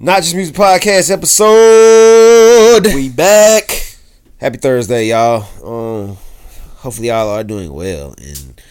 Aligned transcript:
Not 0.00 0.22
Just 0.22 0.36
Music 0.36 0.54
Podcast 0.54 1.10
episode. 1.10 2.84
We 2.94 3.08
back. 3.08 3.96
Happy 4.36 4.56
Thursday, 4.56 5.08
y'all. 5.08 5.42
Um, 5.64 6.16
hopefully 6.76 7.08
y'all 7.08 7.28
are 7.30 7.42
doing 7.42 7.72
well 7.72 8.14
and 8.16 8.62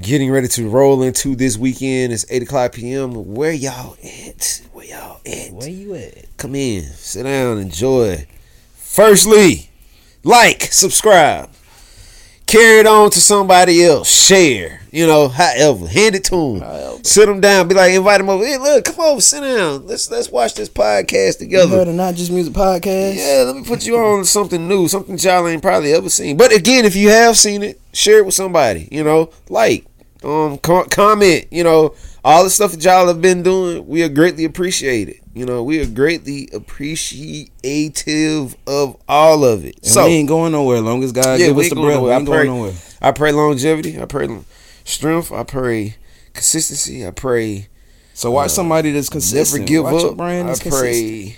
getting 0.00 0.28
ready 0.28 0.48
to 0.48 0.68
roll 0.68 1.04
into 1.04 1.36
this 1.36 1.56
weekend. 1.56 2.12
It's 2.12 2.26
8 2.28 2.42
o'clock 2.42 2.72
p.m. 2.72 3.32
Where 3.32 3.52
y'all 3.52 3.96
at? 4.02 4.60
Where 4.72 4.86
y'all 4.86 5.20
at? 5.24 5.52
Where 5.52 5.68
you 5.68 5.94
at? 5.94 6.36
Come 6.36 6.56
in, 6.56 6.82
sit 6.82 7.22
down, 7.22 7.58
enjoy. 7.58 8.26
Firstly, 8.74 9.70
like, 10.24 10.62
subscribe. 10.62 11.48
Carry 12.46 12.78
it 12.78 12.86
on 12.86 13.10
to 13.10 13.20
somebody 13.20 13.84
else. 13.84 14.08
Share. 14.08 14.80
You 14.92 15.06
know, 15.06 15.28
however. 15.28 15.88
Hand 15.88 16.14
it 16.14 16.24
to 16.24 16.60
them. 16.60 17.04
Sit 17.04 17.26
them 17.26 17.40
down. 17.40 17.66
Be 17.66 17.74
like, 17.74 17.92
invite 17.92 18.18
them 18.18 18.28
over. 18.30 18.46
Hey, 18.46 18.56
look, 18.56 18.84
come 18.84 19.00
over, 19.00 19.20
sit 19.20 19.40
down. 19.40 19.86
Let's 19.86 20.10
let's 20.10 20.30
watch 20.30 20.54
this 20.54 20.68
podcast 20.68 21.38
together. 21.38 21.84
the 21.84 21.92
Not 21.92 22.14
Just 22.14 22.30
Music 22.30 22.54
podcast? 22.54 23.16
Yeah, 23.16 23.42
let 23.42 23.56
me 23.56 23.64
put 23.64 23.84
you 23.84 23.96
on 23.98 24.24
something 24.24 24.68
new, 24.68 24.86
something 24.86 25.18
y'all 25.18 25.46
ain't 25.48 25.60
probably 25.60 25.92
ever 25.92 26.08
seen. 26.08 26.36
But 26.36 26.52
again, 26.52 26.84
if 26.84 26.94
you 26.94 27.10
have 27.10 27.36
seen 27.36 27.64
it, 27.64 27.80
share 27.92 28.18
it 28.18 28.26
with 28.26 28.34
somebody. 28.34 28.88
You 28.92 29.02
know, 29.02 29.30
like, 29.48 29.84
um, 30.24 30.58
com- 30.58 30.88
comment. 30.88 31.46
You 31.50 31.64
know, 31.64 31.94
all 32.24 32.44
the 32.44 32.50
stuff 32.50 32.72
that 32.72 32.82
y'all 32.84 33.06
have 33.08 33.20
been 33.22 33.42
doing, 33.42 33.86
we 33.86 34.02
are 34.02 34.08
greatly 34.08 34.44
appreciated. 34.44 35.20
You 35.34 35.46
know, 35.46 35.62
we 35.62 35.80
are 35.80 35.86
greatly 35.86 36.48
appreciative 36.52 38.56
of 38.66 38.96
all 39.08 39.44
of 39.44 39.64
it. 39.64 39.76
And 39.76 39.86
so 39.86 40.06
we 40.06 40.12
ain't 40.14 40.28
going 40.28 40.52
nowhere. 40.52 40.80
Long 40.80 41.02
as 41.02 41.12
God 41.12 41.38
Yeah, 41.38 41.48
give 41.48 41.58
us 41.58 41.68
the 41.68 41.74
breath, 41.76 42.00
we 42.00 42.10
ain't 42.10 42.22
I 42.22 42.24
going 42.24 42.26
pray- 42.26 42.46
nowhere. 42.46 42.72
I 43.00 43.12
pray 43.12 43.32
longevity. 43.32 44.00
I 44.00 44.06
pray 44.06 44.28
strength. 44.84 45.30
I 45.32 45.42
pray 45.44 45.96
consistency. 46.32 47.06
I 47.06 47.10
pray 47.10 47.68
So 48.14 48.30
watch 48.30 48.50
somebody 48.50 48.92
that's 48.92 49.08
consistent. 49.10 49.60
never 49.60 49.68
give 49.68 49.84
watch 49.84 50.04
up. 50.04 50.16
brand 50.16 50.48
I 50.48 50.52
that's 50.52 50.62
consistent. 50.62 51.34
pray. 51.34 51.36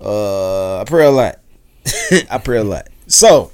Uh, 0.00 0.80
I 0.80 0.84
pray 0.84 1.04
a 1.06 1.10
lot. 1.10 1.38
I 2.30 2.38
pray 2.38 2.58
a 2.58 2.64
lot. 2.64 2.88
So, 3.06 3.50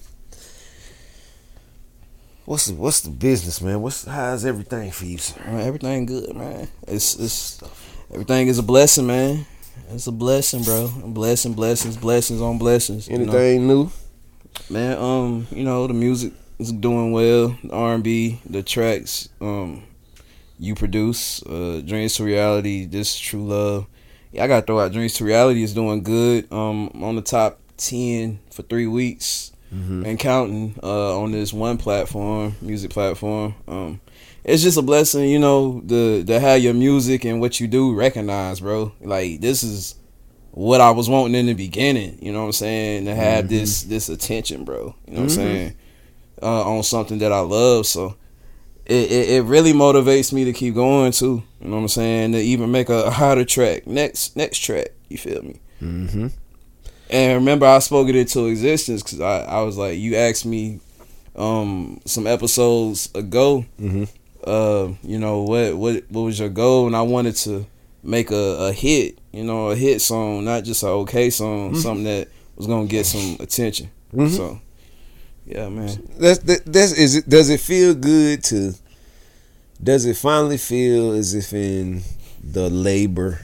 what's 2.45 2.67
the 2.67 2.75
what's 2.75 3.01
the 3.01 3.11
business, 3.11 3.61
man? 3.61 3.81
What's 3.81 4.05
how's 4.05 4.45
everything 4.45 4.91
for 4.91 5.05
you, 5.05 5.19
sir? 5.19 5.41
Man, 5.45 5.61
everything 5.61 6.07
good, 6.07 6.35
man. 6.35 6.69
It's 6.87 7.19
it's 7.19 7.63
everything 8.11 8.49
is 8.49 8.59
a 8.59 8.63
blessing, 8.63 9.07
man. 9.07 9.47
It's 9.91 10.07
a 10.07 10.13
blessing, 10.13 10.63
bro. 10.63 10.91
A 11.03 11.09
blessing, 11.09 11.55
blessings, 11.55 11.97
blessings 11.97 12.41
on 12.41 12.59
blessings. 12.59 13.09
you 13.09 13.19
know? 13.19 13.33
Anything 13.33 13.67
new? 13.67 13.91
Man, 14.71 14.99
um, 14.99 15.47
you 15.51 15.65
know, 15.65 15.87
the 15.87 15.95
music 15.95 16.33
is 16.59 16.73
doing 16.73 17.13
well. 17.13 17.57
The 17.63 17.73
R 17.73 17.95
and 17.95 18.05
B, 18.05 18.41
the 18.49 18.63
tracks, 18.63 19.29
um, 19.41 19.83
you 20.59 20.75
produce, 20.75 21.43
uh, 21.43 21.83
Dreams 21.85 22.15
to 22.17 22.25
Reality, 22.25 22.87
This 22.87 23.15
is 23.15 23.21
True 23.21 23.45
Love. 23.45 23.87
Yeah, 24.33 24.45
I 24.45 24.47
gotta 24.47 24.65
throw 24.65 24.79
out 24.79 24.93
Dreams 24.93 25.15
to 25.15 25.25
Reality 25.25 25.63
is 25.63 25.75
doing 25.75 26.03
good. 26.03 26.51
Um, 26.53 26.91
I'm 26.95 27.05
on 27.05 27.17
the 27.17 27.23
top 27.23 27.61
ten 27.77 28.39
for 28.51 28.63
three 28.63 28.87
weeks 28.87 29.53
and 29.75 30.19
counting 30.19 30.79
uh, 30.83 31.21
on 31.21 31.33
this 31.33 31.53
one 31.53 31.79
platform, 31.79 32.55
music 32.61 32.91
platform. 32.91 33.55
Um, 33.67 34.01
it's 34.45 34.63
just 34.63 34.79
a 34.79 34.83
blessing, 34.83 35.29
you 35.29 35.39
know, 35.39 35.81
the 35.85 36.23
to 36.27 36.39
have 36.39 36.63
your 36.63 36.75
music 36.75 37.25
and 37.25 37.41
what 37.41 37.59
you 37.61 37.67
do 37.67 37.95
recognized, 37.95 38.63
bro. 38.63 38.93
Like 39.01 39.41
this 39.41 39.63
is 39.63 39.97
what 40.53 40.81
I 40.81 40.91
was 40.91 41.09
wanting 41.09 41.35
in 41.35 41.47
the 41.47 41.55
beginning. 41.55 42.19
You 42.21 42.33
know 42.33 42.41
what 42.41 42.47
I'm 42.47 42.53
saying? 42.53 43.07
To 43.07 43.15
have 43.15 43.49
this 43.49 43.83
this 43.85 44.09
attention, 44.09 44.65
bro. 44.65 44.95
You 45.07 45.15
know 45.15 45.21
what 45.21 45.23
I'm 45.23 45.29
saying? 45.31 45.77
Uh, 46.43 46.77
on 46.77 46.83
something 46.83 47.19
that 47.19 47.33
I 47.33 47.41
love, 47.41 47.87
so 47.87 48.17
it, 48.87 49.11
it 49.11 49.29
it 49.31 49.43
really 49.45 49.73
motivates 49.73 50.33
me 50.33 50.45
to 50.45 50.53
keep 50.53 50.75
going 50.75 51.13
too. 51.13 51.43
You 51.61 51.69
know 51.69 51.77
what 51.77 51.83
I'm 51.83 51.89
saying? 51.89 52.33
To 52.33 52.39
even 52.39 52.71
make 52.71 52.91
a 52.91 53.11
harder 53.21 53.45
track, 53.45 53.87
next 53.87 54.37
next 54.37 54.59
track. 54.59 54.89
You 55.09 55.19
feel 55.19 55.43
me? 55.43 55.61
Mm-hmm. 55.81 56.27
And 57.11 57.35
remember, 57.35 57.67
I 57.67 57.79
spoke 57.81 58.09
it 58.09 58.17
into 58.17 58.47
existence 58.47 59.03
because 59.03 59.21
I, 59.21 59.41
I 59.45 59.63
was 59.63 59.77
like, 59.77 59.99
you 59.99 60.17
asked 60.17 60.47
me 60.47 60.81
um 61.37 62.01
some 62.05 62.27
episodes 62.27 63.11
ago, 63.15 63.65
Mhm. 63.81 64.09
uh, 64.45 64.93
you 65.03 65.19
know 65.19 65.43
what 65.43 65.77
what 65.77 66.05
what 66.11 66.23
was 66.23 66.39
your 66.39 66.49
goal? 66.49 66.87
And 66.87 66.97
I 66.97 67.03
wanted 67.03 67.37
to 67.37 67.67
make 68.03 68.31
a, 68.31 68.67
a 68.69 68.73
hit, 68.73 69.19
you 69.33 69.45
know, 69.45 69.69
a 69.71 69.77
hit 69.77 70.01
song, 70.01 70.45
not 70.45 70.65
just 70.65 70.83
a 70.83 70.89
okay 70.89 71.31
song, 71.31 71.75
something 71.77 72.05
that 72.05 72.29
was 72.57 72.67
gonna 72.67 72.87
get 72.87 73.07
some 73.07 73.37
attention. 73.41 73.91
Mhm. 74.15 74.31
So, 74.37 74.61
yeah, 75.47 75.69
man. 75.69 75.89
That's 76.19 76.39
that, 76.41 76.65
that's 76.67 76.93
is 76.93 77.17
it. 77.17 77.29
Does 77.29 77.51
it 77.51 77.61
feel 77.61 77.95
good 77.95 78.43
to? 78.45 78.75
Does 79.83 80.07
it 80.07 80.17
finally 80.17 80.57
feel 80.59 81.13
as 81.13 81.35
if 81.35 81.53
in 81.53 82.03
the 82.43 82.71
labor 82.71 83.41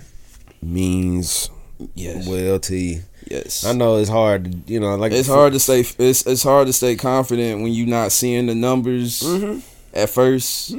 means 0.62 1.50
Yes, 1.94 2.27
well 2.27 2.59
to 2.60 2.77
you? 2.77 3.03
Yes. 3.30 3.64
I 3.64 3.72
know 3.72 3.96
it's 3.98 4.10
hard. 4.10 4.44
To, 4.66 4.72
you 4.72 4.80
know, 4.80 4.96
like 4.96 5.12
it's 5.12 5.28
hard 5.28 5.52
to 5.54 5.60
stay. 5.60 5.80
It's 5.98 6.26
it's 6.26 6.42
hard 6.42 6.66
to 6.66 6.72
stay 6.72 6.96
confident 6.96 7.62
when 7.62 7.72
you're 7.72 7.86
not 7.86 8.12
seeing 8.12 8.46
the 8.46 8.54
numbers 8.54 9.22
Mhm. 9.22 9.62
at 9.94 10.10
1st 10.10 10.70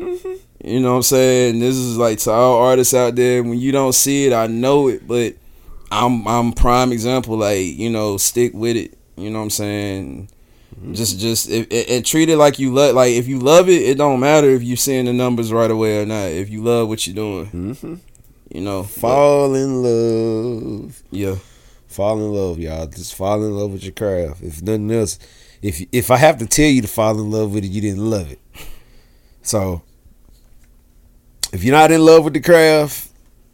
You 0.64 0.80
know 0.80 0.92
what 0.92 0.98
I'm 0.98 1.04
saying? 1.04 1.60
This 1.60 1.76
is 1.76 1.98
like 1.98 2.20
to 2.20 2.32
all 2.32 2.62
artists 2.62 2.94
out 2.94 3.16
there. 3.16 3.42
When 3.42 3.58
you 3.60 3.72
don't 3.72 3.94
see 3.94 4.28
it, 4.28 4.34
I 4.34 4.46
know 4.48 4.90
it, 4.90 5.08
but 5.08 5.34
I'm 5.92 6.28
I'm 6.28 6.54
prime 6.54 6.92
example. 6.92 7.38
Like 7.38 7.66
you 7.78 7.90
know, 7.90 8.18
stick 8.18 8.52
with 8.54 8.78
it. 8.78 8.96
You 9.18 9.30
know 9.32 9.40
what 9.40 9.46
I'm 9.46 9.50
saying? 9.50 10.30
Just 10.94 11.20
just 11.20 11.50
it, 11.50 11.72
it, 11.72 11.90
and 11.90 12.06
treat 12.06 12.30
it 12.30 12.38
like 12.38 12.58
you 12.60 12.74
love. 12.74 12.96
Like 12.96 13.12
if 13.14 13.28
you 13.28 13.40
love 13.40 13.70
it, 13.70 13.82
it 13.82 13.98
don't 13.98 14.20
matter 14.20 14.50
if 14.52 14.64
you're 14.64 14.78
seeing 14.78 15.06
the 15.06 15.14
numbers 15.14 15.52
right 15.52 15.70
away 15.70 16.02
or 16.02 16.06
not. 16.06 16.26
If 16.30 16.50
you 16.50 16.64
love 16.64 16.88
what 16.88 17.06
you're 17.06 17.16
doing, 17.16 17.48
Mhm. 17.82 18.00
you 18.54 18.62
know. 18.62 18.82
But, 18.84 18.90
Fall 19.02 19.54
in 19.56 19.84
love. 19.84 21.04
yeah. 21.12 21.36
Fall 21.92 22.18
in 22.20 22.32
love, 22.34 22.60
y'all. 22.60 22.88
Just 22.88 23.16
fall 23.16 23.44
in 23.44 23.56
love 23.56 23.72
with 23.74 23.84
your 23.84 23.92
craft. 23.92 24.42
If 24.42 24.62
nothing 24.62 24.90
else, 24.92 25.20
if 25.62 25.82
if 25.92 26.10
I 26.10 26.18
have 26.18 26.38
to 26.38 26.46
tell 26.48 26.70
you 26.70 26.82
to 26.82 26.88
fall 26.88 27.20
in 27.20 27.30
love 27.30 27.54
with 27.54 27.66
it, 27.66 27.72
you 27.72 27.82
didn't 27.82 28.10
love 28.10 28.32
it. 28.32 28.40
So, 29.42 29.82
if 31.52 31.64
you're 31.64 31.76
not 31.76 31.92
in 31.92 32.04
love 32.06 32.24
with 32.24 32.34
the 32.34 32.40
craft, 32.40 33.10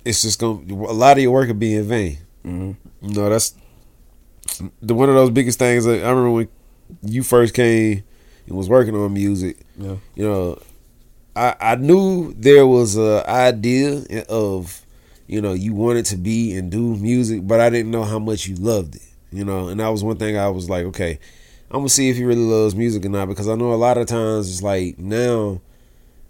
it's 0.06 0.22
just 0.22 0.40
gonna 0.40 0.62
a 0.72 0.94
lot 0.94 1.18
of 1.18 1.24
your 1.24 1.32
work 1.32 1.48
will 1.48 1.56
be 1.56 1.76
in 1.76 1.88
vain. 1.88 2.18
hmm 2.44 2.72
You 3.02 3.14
know, 3.14 3.30
that's 3.30 3.56
the 4.82 4.94
one 4.94 5.10
of 5.10 5.16
those 5.16 5.32
biggest 5.32 5.60
things. 5.60 5.88
I 5.88 5.94
remember 5.98 6.32
when 6.32 6.48
you 7.04 7.24
first 7.24 7.54
came 7.54 8.04
and 8.48 8.58
was 8.58 8.70
working 8.70 8.96
on 8.96 9.14
music. 9.14 9.58
Yeah. 9.78 9.96
You 10.16 10.24
know, 10.24 10.62
I 11.36 11.56
I 11.60 11.76
knew 11.76 12.34
there 12.34 12.68
was 12.68 12.98
a 12.98 13.28
idea 13.30 14.04
of 14.30 14.82
you 15.28 15.42
know 15.42 15.54
you 15.54 15.74
wanted 15.74 16.06
to 16.08 16.18
be 16.18 16.56
and 16.56 16.72
do 16.72 16.96
music, 16.96 17.46
but 17.46 17.60
I 17.60 17.70
didn't 17.70 17.92
know 17.92 18.04
how 18.04 18.20
much 18.20 18.48
you 18.48 18.56
loved 18.56 18.96
it. 18.96 19.02
You 19.32 19.44
know, 19.44 19.68
and 19.68 19.80
that 19.80 19.90
was 19.90 20.04
one 20.04 20.18
thing 20.18 20.38
I 20.38 20.48
was 20.50 20.70
like, 20.70 20.86
okay, 20.86 21.20
I'm 21.70 21.80
gonna 21.80 21.90
see 21.90 22.10
if 22.10 22.16
he 22.16 22.24
really 22.24 22.42
loves 22.42 22.76
music 22.76 23.06
or 23.06 23.10
not 23.10 23.28
because 23.28 23.48
I 23.50 23.56
know 23.56 23.74
a 23.74 23.76
lot 23.76 23.98
of 23.98 24.08
times 24.08 24.50
it's 24.50 24.64
like 24.64 24.98
now. 24.98 25.62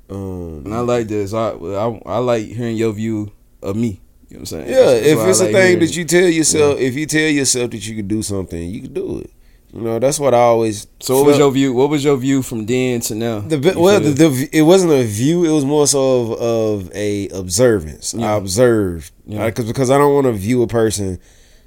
Um, 0.10 0.64
And 0.66 0.74
I 0.74 0.80
like 0.80 1.08
this. 1.08 1.34
I, 1.34 1.50
I 1.50 2.02
I 2.06 2.18
like 2.20 2.46
hearing 2.46 2.78
your 2.78 2.94
view 2.94 3.32
of 3.62 3.76
me. 3.76 4.02
You 4.30 4.38
know 4.38 4.40
what 4.40 4.40
I'm 4.40 4.46
saying? 4.46 4.70
Yeah, 4.70 4.92
if 4.92 5.20
it's 5.28 5.40
a 5.40 5.44
like 5.44 5.54
thing 5.54 5.66
hearing 5.68 5.80
that 5.80 5.96
you 5.96 6.06
tell 6.06 6.28
yourself, 6.28 6.80
if 6.80 6.96
you 6.96 7.06
tell 7.06 7.30
yourself 7.30 7.72
that 7.72 7.88
you 7.88 7.96
can 7.96 8.08
do 8.08 8.22
something, 8.24 8.70
you 8.70 8.82
can 8.82 8.94
do 8.94 9.20
it. 9.20 9.32
You 9.78 9.84
know, 9.84 10.00
that's 10.00 10.20
what 10.20 10.34
I 10.34 10.40
always. 10.40 10.88
So 11.00 11.18
what 11.18 11.28
was 11.28 11.38
your 11.38 11.52
view? 11.52 11.72
What 11.72 11.92
was 11.92 12.04
your 12.04 12.18
view 12.18 12.42
from 12.42 12.66
then 12.66 13.00
to 13.02 13.14
now? 13.14 13.42
The, 13.42 13.76
well, 13.78 14.00
the, 14.00 14.10
the 14.10 14.50
it 14.52 14.64
wasn't 14.64 14.92
a 14.92 15.04
view. 15.04 15.46
It 15.46 15.52
was 15.52 15.66
more 15.66 15.86
so 15.86 16.32
of, 16.32 16.32
of 16.42 16.92
a 16.96 17.30
observance. 17.30 18.16
Yeah. 18.16 18.34
I 18.34 18.38
observed 18.38 19.12
Yeah. 19.28 19.46
because 19.46 19.66
because 19.66 19.92
I 19.92 20.00
don't 20.00 20.16
want 20.16 20.26
to 20.26 20.34
view 20.34 20.64
a 20.64 20.68
person. 20.68 21.20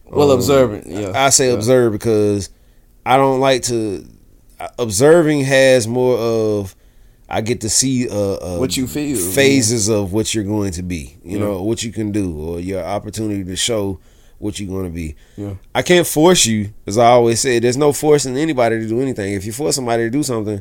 well 0.06 0.32
um, 0.32 0.38
observant. 0.38 0.88
Yeah, 0.88 1.12
I 1.14 1.30
say 1.30 1.50
Yeah. 1.50 1.54
observe 1.54 1.92
because 1.92 2.50
I 3.06 3.16
don't 3.16 3.38
like 3.38 3.62
to. 3.64 4.04
Observing 4.76 5.42
has 5.44 5.86
more 5.86 6.18
of 6.18 6.74
I 7.28 7.42
get 7.42 7.60
to 7.60 7.70
see 7.70 8.08
uh, 8.08 8.14
uh 8.34 8.58
What 8.58 8.76
you 8.76 8.88
feel, 8.88 9.18
phases 9.18 9.88
of 9.88 10.12
what 10.12 10.34
you're 10.34 10.42
going 10.42 10.72
to 10.72 10.82
be. 10.82 11.16
You 11.22 11.38
Yeah. 11.38 11.44
know 11.44 11.62
what 11.62 11.84
you 11.84 11.92
can 11.92 12.10
do 12.10 12.36
or 12.36 12.58
your 12.58 12.82
opportunity 12.82 13.44
to 13.44 13.54
show 13.54 14.00
what 14.40 14.58
you're 14.58 14.68
going 14.68 14.84
to 14.86 14.90
be. 14.90 15.14
Yeah. 15.36 15.54
I 15.74 15.82
can't 15.82 16.06
force 16.06 16.44
you, 16.46 16.72
as 16.86 16.98
I 16.98 17.06
always 17.06 17.40
say. 17.40 17.60
There's 17.60 17.76
no 17.76 17.92
forcing 17.92 18.36
anybody 18.36 18.80
to 18.80 18.88
do 18.88 19.00
anything. 19.00 19.34
If 19.34 19.44
you 19.46 19.52
force 19.52 19.76
somebody 19.76 20.02
to 20.04 20.10
do 20.10 20.22
something, 20.24 20.60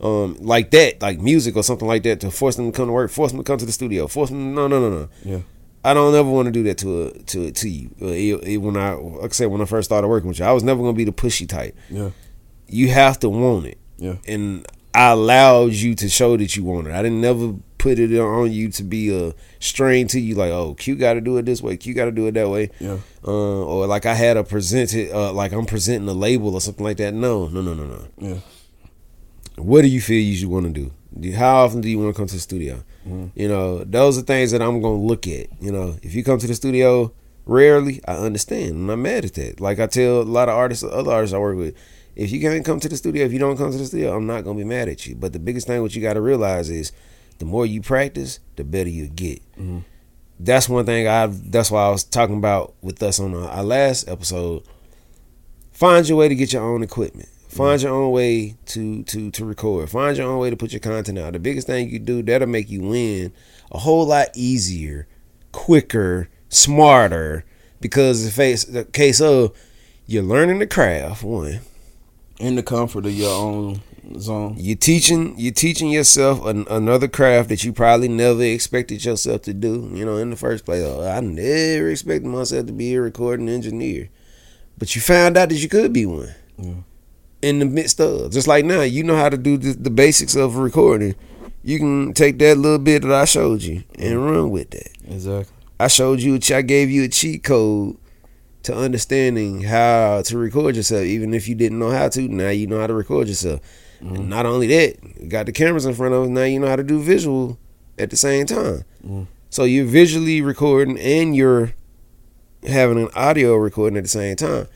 um, 0.00 0.36
like 0.40 0.70
that, 0.70 1.02
like 1.02 1.18
music 1.20 1.56
or 1.56 1.62
something 1.62 1.86
like 1.88 2.02
that, 2.04 2.20
to 2.20 2.30
force 2.30 2.56
them 2.56 2.72
to 2.72 2.76
come 2.76 2.86
to 2.86 2.92
work, 2.92 3.10
force 3.10 3.32
them 3.32 3.40
to 3.40 3.44
come 3.44 3.58
to 3.58 3.66
the 3.66 3.72
studio, 3.72 4.06
force 4.06 4.30
them. 4.30 4.54
No, 4.54 4.66
no, 4.68 4.80
no, 4.80 4.90
no. 4.90 5.08
Yeah. 5.24 5.40
I 5.84 5.94
don't 5.94 6.14
ever 6.14 6.28
want 6.28 6.46
to 6.46 6.52
do 6.52 6.62
that 6.64 6.78
to 6.78 7.02
a, 7.08 7.12
to 7.12 7.50
to 7.52 7.68
you. 7.68 7.90
Uh, 8.02 8.06
it- 8.06 8.44
it- 8.44 8.56
when 8.58 8.76
I 8.76 8.94
like 8.94 9.30
I 9.30 9.34
said 9.34 9.46
when 9.46 9.60
I 9.60 9.66
first 9.66 9.88
started 9.88 10.08
working 10.08 10.28
with 10.28 10.38
you, 10.40 10.44
I 10.44 10.52
was 10.52 10.64
never 10.64 10.80
gonna 10.80 10.92
be 10.96 11.04
the 11.04 11.12
pushy 11.12 11.48
type. 11.48 11.76
Yeah. 11.90 12.10
You 12.68 12.88
have 12.88 13.20
to 13.20 13.28
want 13.28 13.66
it. 13.66 13.78
Yeah. 13.98 14.16
And 14.26 14.66
I 14.94 15.10
allowed 15.10 15.72
you 15.74 15.94
to 15.96 16.08
show 16.08 16.36
that 16.36 16.56
you 16.56 16.64
want 16.64 16.88
it. 16.88 16.92
I 16.94 17.02
didn't 17.02 17.20
never 17.20 17.54
put 17.86 17.98
it 17.98 18.18
on 18.18 18.50
you 18.52 18.68
to 18.70 18.82
be 18.82 19.14
a 19.16 19.32
strain 19.60 20.08
to 20.08 20.18
you 20.20 20.34
like, 20.34 20.50
oh, 20.50 20.74
Q 20.74 20.96
got 20.96 21.14
to 21.14 21.20
do 21.20 21.36
it 21.38 21.44
this 21.46 21.62
way, 21.62 21.76
Q 21.76 21.94
got 21.94 22.06
to 22.06 22.10
do 22.12 22.26
it 22.26 22.32
that 22.32 22.48
way. 22.48 22.70
Yeah. 22.80 22.98
Uh, 23.26 23.64
or 23.64 23.86
like 23.86 24.06
I 24.06 24.14
had 24.14 24.36
a 24.36 24.44
presented, 24.44 25.12
uh, 25.12 25.32
like 25.32 25.52
I'm 25.52 25.66
presenting 25.66 26.08
a 26.08 26.12
label 26.12 26.54
or 26.54 26.60
something 26.60 26.84
like 26.84 26.96
that. 26.98 27.14
No, 27.14 27.48
no, 27.48 27.60
no, 27.62 27.74
no, 27.74 27.84
no. 27.86 28.08
Yeah. 28.18 28.38
What 29.56 29.82
do 29.82 29.88
you 29.88 30.00
feel 30.00 30.20
you 30.20 30.36
should 30.36 30.48
want 30.48 30.66
to 30.66 30.72
do? 30.72 30.92
Do- 31.18 31.32
How 31.32 31.64
often 31.64 31.80
do 31.80 31.88
you 31.88 31.98
want 31.98 32.14
to 32.14 32.18
come 32.18 32.26
to 32.26 32.34
the 32.34 32.40
studio? 32.40 32.82
You 33.36 33.46
know, 33.48 33.84
those 33.84 34.18
are 34.18 34.22
things 34.22 34.50
that 34.50 34.60
I'm 34.60 34.82
gonna 34.82 34.96
look 35.00 35.28
at. 35.28 35.46
You 35.60 35.70
know, 35.70 35.96
if 36.02 36.12
you 36.16 36.24
come 36.24 36.38
to 36.40 36.46
the 36.48 36.54
studio 36.56 37.12
rarely, 37.46 38.00
I 38.06 38.14
understand. 38.16 38.70
I'm 38.72 38.86
not 38.86 38.98
mad 38.98 39.24
at 39.24 39.34
that. 39.34 39.60
Like 39.60 39.78
I 39.78 39.86
tell 39.86 40.22
a 40.22 40.22
lot 40.22 40.48
of 40.48 40.56
artists, 40.56 40.82
other 40.82 41.12
artists 41.12 41.32
I 41.32 41.38
work 41.38 41.56
with, 41.56 41.74
if 42.16 42.32
you 42.32 42.40
can't 42.40 42.64
come 42.64 42.80
to 42.80 42.88
the 42.88 42.96
studio, 42.96 43.24
if 43.24 43.32
you 43.32 43.38
don't 43.38 43.56
come 43.56 43.70
to 43.70 43.78
the 43.78 43.86
studio, 43.86 44.16
I'm 44.16 44.26
not 44.26 44.42
gonna 44.42 44.58
be 44.58 44.64
mad 44.64 44.88
at 44.88 45.06
you. 45.06 45.14
But 45.14 45.32
the 45.32 45.38
biggest 45.38 45.68
thing 45.68 45.80
what 45.82 45.94
you 45.94 46.02
got 46.02 46.14
to 46.14 46.20
realize 46.20 46.68
is, 46.68 46.90
the 47.38 47.44
more 47.44 47.66
you 47.66 47.80
practice, 47.82 48.40
the 48.56 48.64
better 48.64 48.88
you 48.90 49.08
get. 49.08 49.42
That's 50.38 50.68
one 50.68 50.84
thing 50.84 51.08
I. 51.08 51.26
That's 51.28 51.70
why 51.70 51.86
I 51.86 51.90
was 51.90 52.04
talking 52.04 52.36
about 52.36 52.74
with 52.82 53.02
us 53.02 53.18
on 53.18 53.34
our, 53.34 53.62
last 53.62 54.08
episode. 54.08 54.64
Find 55.72 56.06
your 56.08 56.18
way 56.18 56.28
to 56.28 56.34
get 56.34 56.52
your 56.52 56.62
own 56.62 56.82
equipment. 56.82 57.28
Find 57.48 57.80
your 57.80 57.92
own 57.92 58.12
way 58.12 58.56
to 58.66 59.02
to 59.04 59.30
to 59.30 59.44
record. 59.46 59.88
Find 59.88 60.16
your 60.16 60.30
own 60.30 60.38
way 60.38 60.50
to 60.50 60.56
put 60.56 60.72
your 60.72 60.80
content 60.80 61.18
out. 61.18 61.32
The 61.32 61.38
biggest 61.38 61.66
thing 61.66 61.88
you 61.88 61.98
do 61.98 62.22
that'll 62.22 62.48
make 62.48 62.68
you 62.68 62.82
win 62.82 63.32
a 63.72 63.78
whole 63.78 64.06
lot 64.06 64.28
easier, 64.34 65.06
quicker, 65.52 66.28
smarter. 66.48 67.44
Because 67.80 68.24
the 68.24 68.30
face 68.30 68.64
the 68.64 68.84
case 68.84 69.20
of 69.20 69.56
you're 70.06 70.22
learning 70.22 70.58
the 70.58 70.66
craft. 70.66 71.22
One, 71.22 71.60
In 72.38 72.56
the 72.56 72.62
comfort 72.62 73.06
of 73.06 73.12
your 73.12 73.30
own 73.34 73.80
zone. 74.18 74.54
you 74.58 74.74
teaching 74.74 75.38
you 75.38 75.50
teaching 75.50 75.90
yourself 75.90 76.44
an, 76.44 76.66
another 76.70 77.08
craft 77.08 77.48
that 77.48 77.64
you 77.64 77.72
probably 77.72 78.08
never 78.08 78.42
expected 78.42 79.04
yourself 79.04 79.42
to 79.42 79.54
do. 79.54 79.90
You 79.92 80.04
know, 80.04 80.16
in 80.16 80.30
the 80.30 80.36
first 80.36 80.64
place, 80.64 80.82
oh, 80.84 81.06
I 81.06 81.20
never 81.20 81.90
expected 81.90 82.26
myself 82.26 82.66
to 82.66 82.72
be 82.72 82.94
a 82.94 83.00
recording 83.00 83.48
engineer, 83.48 84.08
but 84.78 84.94
you 84.94 85.00
found 85.00 85.36
out 85.36 85.48
that 85.48 85.56
you 85.56 85.68
could 85.68 85.92
be 85.92 86.06
one. 86.06 86.34
Yeah. 86.58 86.74
In 87.42 87.58
the 87.58 87.66
midst 87.66 88.00
of, 88.00 88.32
just 88.32 88.48
like 88.48 88.64
now, 88.64 88.80
you 88.80 89.02
know 89.02 89.16
how 89.16 89.28
to 89.28 89.36
do 89.36 89.56
the, 89.56 89.72
the 89.72 89.90
basics 89.90 90.34
of 90.34 90.56
recording. 90.56 91.14
You 91.62 91.78
can 91.78 92.12
take 92.12 92.38
that 92.38 92.56
little 92.56 92.78
bit 92.78 93.02
that 93.02 93.12
I 93.12 93.24
showed 93.24 93.62
you 93.62 93.84
and 93.98 94.24
run 94.24 94.50
with 94.50 94.70
that. 94.70 94.90
Exactly. 95.06 95.54
I 95.78 95.88
showed 95.88 96.20
you, 96.20 96.38
I 96.54 96.62
gave 96.62 96.90
you 96.90 97.04
a 97.04 97.08
cheat 97.08 97.44
code 97.44 97.98
to 98.66 98.76
understanding 98.76 99.62
how 99.62 100.22
to 100.22 100.38
record 100.38 100.76
yourself. 100.76 101.04
Even 101.04 101.34
if 101.34 101.48
you 101.48 101.54
didn't 101.54 101.78
know 101.78 101.90
how 101.90 102.08
to, 102.08 102.28
now 102.28 102.50
you 102.50 102.66
know 102.66 102.80
how 102.80 102.86
to 102.86 102.94
record 102.94 103.28
yourself. 103.28 103.60
And 104.00 104.28
not 104.28 104.44
only 104.44 104.66
that, 104.66 104.96
you 105.20 105.28
got 105.28 105.46
the 105.46 105.52
cameras 105.52 105.86
in 105.86 105.94
front 105.94 106.14
of 106.14 106.24
us. 106.24 106.28
Now 106.28 106.42
you 106.42 106.60
know 106.60 106.66
how 106.66 106.76
to 106.76 106.82
do 106.82 107.00
visual 107.00 107.58
at 107.98 108.10
the 108.10 108.16
same 108.16 108.46
time. 108.46 108.84
Mm. 109.06 109.26
So 109.50 109.64
you're 109.64 109.86
visually 109.86 110.42
recording 110.42 110.98
and 110.98 111.34
you're 111.34 111.74
having 112.66 112.98
an 112.98 113.08
audio 113.14 113.56
recording 113.56 113.96
at 113.96 114.04
the 114.04 114.08
same 114.08 114.36
time. 114.36 114.68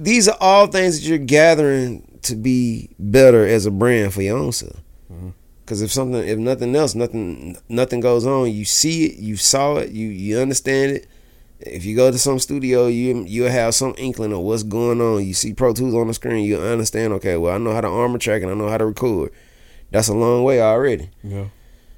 These 0.00 0.28
are 0.28 0.36
all 0.40 0.66
things 0.66 1.00
that 1.00 1.08
you're 1.08 1.18
gathering 1.18 2.18
to 2.22 2.34
be 2.34 2.90
better 2.98 3.46
as 3.46 3.66
a 3.66 3.70
brand 3.70 4.12
for 4.12 4.22
your 4.22 4.38
own 4.38 4.52
self. 4.52 4.80
Because 5.60 5.82
if 5.82 5.92
something, 5.92 6.26
if 6.26 6.38
nothing 6.38 6.74
else, 6.74 6.94
nothing, 6.94 7.56
nothing 7.68 8.00
goes 8.00 8.26
on, 8.26 8.50
you 8.52 8.64
see 8.64 9.06
it, 9.06 9.18
you 9.18 9.36
saw 9.36 9.76
it, 9.76 9.90
you 9.90 10.08
you 10.08 10.38
understand 10.38 10.92
it. 10.92 11.08
If 11.60 11.84
you 11.84 11.96
go 11.96 12.10
to 12.10 12.18
some 12.18 12.38
studio, 12.38 12.86
you 12.86 13.24
you'll 13.26 13.48
have 13.48 13.74
some 13.74 13.94
inkling 13.96 14.32
of 14.32 14.40
what's 14.40 14.62
going 14.62 15.00
on. 15.00 15.24
You 15.24 15.34
see 15.34 15.54
Pro 15.54 15.72
Tools 15.72 15.94
on 15.94 16.08
the 16.08 16.14
screen, 16.14 16.44
you 16.44 16.58
understand. 16.58 17.12
Okay, 17.14 17.36
well, 17.36 17.54
I 17.54 17.58
know 17.58 17.72
how 17.72 17.80
to 17.80 17.88
armor 17.88 18.18
track 18.18 18.42
and 18.42 18.50
I 18.50 18.54
know 18.54 18.68
how 18.68 18.78
to 18.78 18.86
record. 18.86 19.32
That's 19.90 20.08
a 20.08 20.14
long 20.14 20.44
way 20.44 20.60
already. 20.60 21.10
Yeah. 21.22 21.46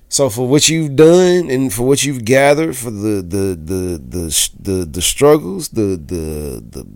So 0.08 0.30
for 0.30 0.48
what 0.48 0.68
you've 0.68 0.96
done 0.96 1.50
and 1.50 1.72
for 1.72 1.86
what 1.86 2.04
you've 2.04 2.24
gathered, 2.24 2.76
for 2.76 2.90
the 2.90 3.22
the 3.22 3.58
the 3.60 3.98
the 3.98 4.50
the, 4.60 4.84
the 4.84 5.02
struggles, 5.02 5.68
the 5.70 6.00
the 6.02 6.62
the 6.70 6.86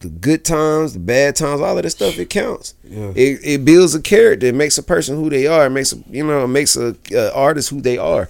the 0.00 0.08
good 0.08 0.44
times, 0.44 0.94
the 0.94 0.98
bad 0.98 1.36
times, 1.36 1.60
all 1.60 1.76
of 1.76 1.82
this 1.82 1.92
stuff, 1.92 2.18
it 2.18 2.28
counts. 2.30 2.74
Yeah. 2.84 3.12
It 3.14 3.40
it 3.44 3.64
builds 3.64 3.94
a 3.94 4.00
character. 4.02 4.46
It 4.46 4.54
makes 4.54 4.76
a 4.78 4.82
person 4.82 5.16
who 5.16 5.30
they 5.30 5.46
are. 5.46 5.66
It 5.66 5.70
makes 5.70 5.92
a, 5.92 5.96
you 6.10 6.26
know, 6.26 6.44
it 6.44 6.48
makes 6.48 6.76
a, 6.76 6.96
a 7.12 7.32
artist 7.34 7.70
who 7.70 7.80
they 7.80 7.98
are. 7.98 8.28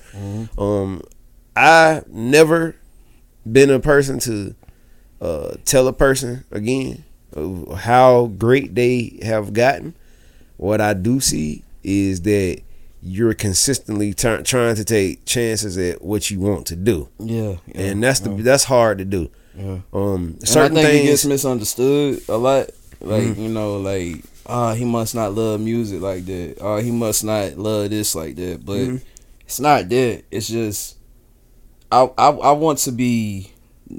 Um, 0.58 1.02
I 1.56 2.02
never 2.08 2.76
been 3.50 3.70
a 3.70 3.80
person 3.80 4.18
to 4.20 4.54
uh, 5.20 5.54
tell 5.64 5.86
a 5.88 5.92
person 5.92 6.44
again 6.50 7.04
how 7.76 8.26
great 8.38 8.74
they 8.74 9.18
have 9.22 9.52
gotten. 9.52 9.94
What 10.56 10.80
I 10.80 10.94
do 10.94 11.20
see 11.20 11.64
is 11.82 12.22
that 12.22 12.60
you're 13.02 13.32
consistently 13.34 14.12
ty- 14.12 14.42
trying 14.42 14.74
to 14.74 14.84
take 14.84 15.24
chances 15.24 15.78
at 15.78 16.02
what 16.02 16.30
you 16.30 16.38
want 16.40 16.66
to 16.66 16.76
do, 16.76 17.08
Yeah. 17.18 17.56
yeah. 17.66 17.80
and 17.80 18.02
that's 18.02 18.20
the 18.20 18.30
yeah. 18.30 18.42
that's 18.42 18.64
hard 18.64 18.98
to 18.98 19.04
do. 19.06 19.30
Yeah. 19.56 19.78
Um, 19.92 20.36
And 20.38 20.48
certain 20.48 20.76
I 20.76 20.82
think 20.82 20.94
it 20.94 20.96
things. 20.98 21.08
gets 21.10 21.24
misunderstood 21.26 22.20
a 22.28 22.36
lot. 22.36 22.70
Like 23.00 23.22
Mhm. 23.22 23.38
you 23.38 23.48
know, 23.48 23.78
like 23.78 24.22
ah, 24.46 24.74
he 24.74 24.84
must 24.84 25.14
not 25.14 25.34
love 25.34 25.60
music 25.60 26.02
like 26.02 26.26
that. 26.26 26.56
Ah, 26.60 26.78
he 26.78 26.90
must 26.90 27.24
not 27.24 27.56
love 27.56 27.88
this 27.88 28.14
like 28.14 28.36
that. 28.36 28.66
But 28.66 28.76
Mhm. 28.78 29.00
it's 29.46 29.60
not 29.60 29.88
that. 29.88 30.22
It's 30.30 30.48
just 30.48 30.96
I 31.90 32.10
I 32.18 32.28
I 32.30 32.52
want 32.52 32.78
to 32.80 32.92
be 32.92 33.52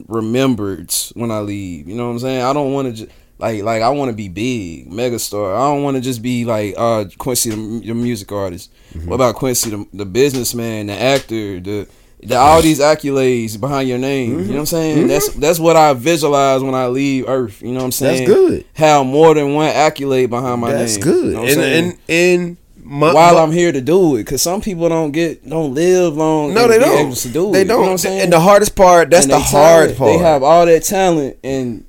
remembered 0.08 0.94
when 1.14 1.32
I 1.32 1.40
leave. 1.40 1.88
You 1.88 1.96
know 1.96 2.08
what 2.08 2.14
I'm 2.14 2.20
saying? 2.20 2.42
I 2.44 2.54
don't 2.54 2.74
want 2.74 2.88
to 2.88 2.94
just. 2.94 3.12
Like, 3.40 3.64
like 3.64 3.82
I 3.82 3.90
want 3.90 4.10
to 4.12 4.16
be 4.16 4.28
big, 4.30 4.92
megastar. 4.92 5.56
I 5.56 5.74
don't 5.74 5.82
want 5.82 5.98
to 5.98 6.02
just 6.02 6.22
be 6.22 6.46
like 6.46 6.76
uh 6.78 7.06
Quincy, 7.18 7.50
the, 7.50 7.82
the 7.88 7.96
music 7.96 8.32
artist. 8.32 8.72
Mm-hmm. 8.94 9.10
What 9.10 9.16
about 9.16 9.34
Quincy, 9.34 9.72
the, 9.72 9.88
the 9.94 10.06
businessman, 10.06 10.86
the 10.86 10.94
actor, 10.94 11.60
the, 11.60 11.88
the 12.22 12.36
all 12.36 12.62
these 12.62 12.80
accolades 12.80 13.60
behind 13.60 13.90
your 13.90 13.98
name? 13.98 14.30
You 14.30 14.36
know 14.36 14.42
what 14.42 14.48
I'm 14.50 14.56
mm-hmm. 14.58 14.66
saying? 14.66 15.08
That's 15.08 15.30
mm-hmm. 15.30 15.40
that's 15.40 15.60
what 15.60 15.76
I 15.76 15.94
visualize 15.94 16.62
when 16.62 16.76
I 16.76 16.86
leave 16.86 17.28
Earth. 17.28 17.64
You 17.64 17.70
know 17.70 17.80
what 17.80 17.86
I'm 17.86 17.92
saying? 17.94 18.28
That's 18.28 18.40
good. 18.40 18.66
Have 18.74 19.08
more 19.08 19.34
than 19.34 19.56
one 19.56 19.70
accolade 19.70 20.30
behind 20.30 20.62
my 20.62 20.72
That's 20.72 20.98
name. 20.98 21.04
That's 21.04 21.12
good. 21.12 21.26
You 21.26 21.32
know 21.32 21.40
what 21.40 21.50
I'm 21.50 21.56
saying? 21.56 21.84
and 21.84 22.00
and 22.10 22.42
and 22.44 22.58
my, 22.84 23.14
while 23.14 23.36
my- 23.36 23.42
I'm 23.42 23.52
here 23.52 23.72
to 23.72 23.82
do 23.82 24.16
it, 24.16 24.20
because 24.26 24.42
some 24.42 24.62
people 24.62 24.90
don't 24.90 25.12
get 25.12 25.48
don't 25.48 25.74
live 25.74 26.16
long. 26.18 26.54
no, 26.54 26.64
and 26.64 26.74
they 26.74 26.80
don't. 26.80 26.98
able 27.06 27.16
to 27.16 27.30
do 27.30 27.52
they 27.52 27.60
it. 27.62 27.64
You 27.64 27.68
know 27.68 27.74
don't. 27.76 27.82
what 27.84 27.92
I'm 27.92 27.98
saying? 27.98 28.22
and 28.22 28.34
the 28.34 28.40
hardest 28.40 28.76
part, 28.76 29.10
that's 29.10 29.28
the 29.28 29.40
hard 29.40 29.90
talent- 29.90 29.98
part. 29.98 30.12
They 30.12 30.18
have 30.18 30.44
all 30.44 30.66
that 30.66 30.84
talent, 30.84 31.38
and 31.44 31.86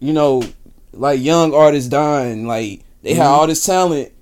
you 0.00 0.12
know, 0.12 0.42
like 0.92 1.20
young 1.20 1.54
artists 1.54 1.88
dying, 1.88 2.46
like 2.46 2.82
they 3.02 3.10
Mm-hmm. 3.12 3.20
have 3.20 3.30
all 3.30 3.46
this 3.46 3.64
talent, 3.64 4.12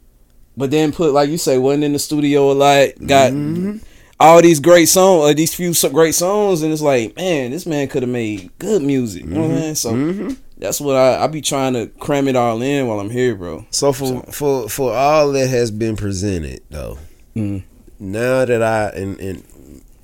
but 0.57 0.71
then 0.71 0.93
put 0.93 1.12
like 1.12 1.29
you 1.31 1.38
say, 1.38 1.59
wasn't 1.59 1.85
in 1.85 1.93
the 1.93 1.99
studio 1.99 2.50
a 2.50 2.55
lot, 2.55 2.88
got 3.07 3.33
Mm-hmm. 3.33 3.76
all 4.21 4.41
these 4.43 4.61
great 4.61 4.87
songs, 4.87 5.23
or 5.25 5.35
these 5.35 5.55
few 5.55 5.73
great 5.91 6.14
songs, 6.14 6.62
and 6.62 6.73
it's 6.73 6.83
like, 6.83 7.17
man, 7.17 7.50
this 7.50 7.67
man 7.67 7.88
could 7.88 8.02
have 8.02 8.11
made 8.11 8.50
good 8.59 8.83
music. 8.83 9.25
You 9.25 9.31
know 9.31 9.41
what 9.43 9.50
Mm-hmm. 9.50 9.57
I'm 9.69 9.75
saying? 9.75 10.31
So 10.31 10.37
that's 10.62 10.81
what 10.81 10.97
I 10.97 11.23
I 11.23 11.26
be 11.26 11.40
trying 11.42 11.75
to 11.75 11.87
cram 11.99 12.28
it 12.28 12.37
all 12.37 12.62
in 12.62 12.87
while 12.87 13.00
I'm 13.00 13.11
here, 13.11 13.35
bro. 13.35 13.66
So 13.71 13.92
for 13.92 14.23
for 14.33 14.69
for 14.69 14.92
all 14.95 15.33
that 15.33 15.49
has 15.49 15.71
been 15.71 15.97
presented 15.97 16.61
though, 16.71 16.99
Mm. 17.37 17.62
now 17.99 18.45
that 18.45 18.62
I 18.62 18.88
and 18.90 19.19
and 19.21 19.45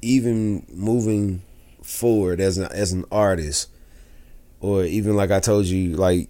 even 0.03 0.65
moving 0.73 1.43
forward 1.83 2.41
as 2.41 2.59
an 2.59 2.69
as 2.73 2.93
an 2.93 3.05
artist, 3.11 3.69
or 4.61 4.85
even 4.85 5.17
like 5.17 5.31
I 5.31 5.41
told 5.41 5.67
you, 5.67 5.97
like 5.97 6.29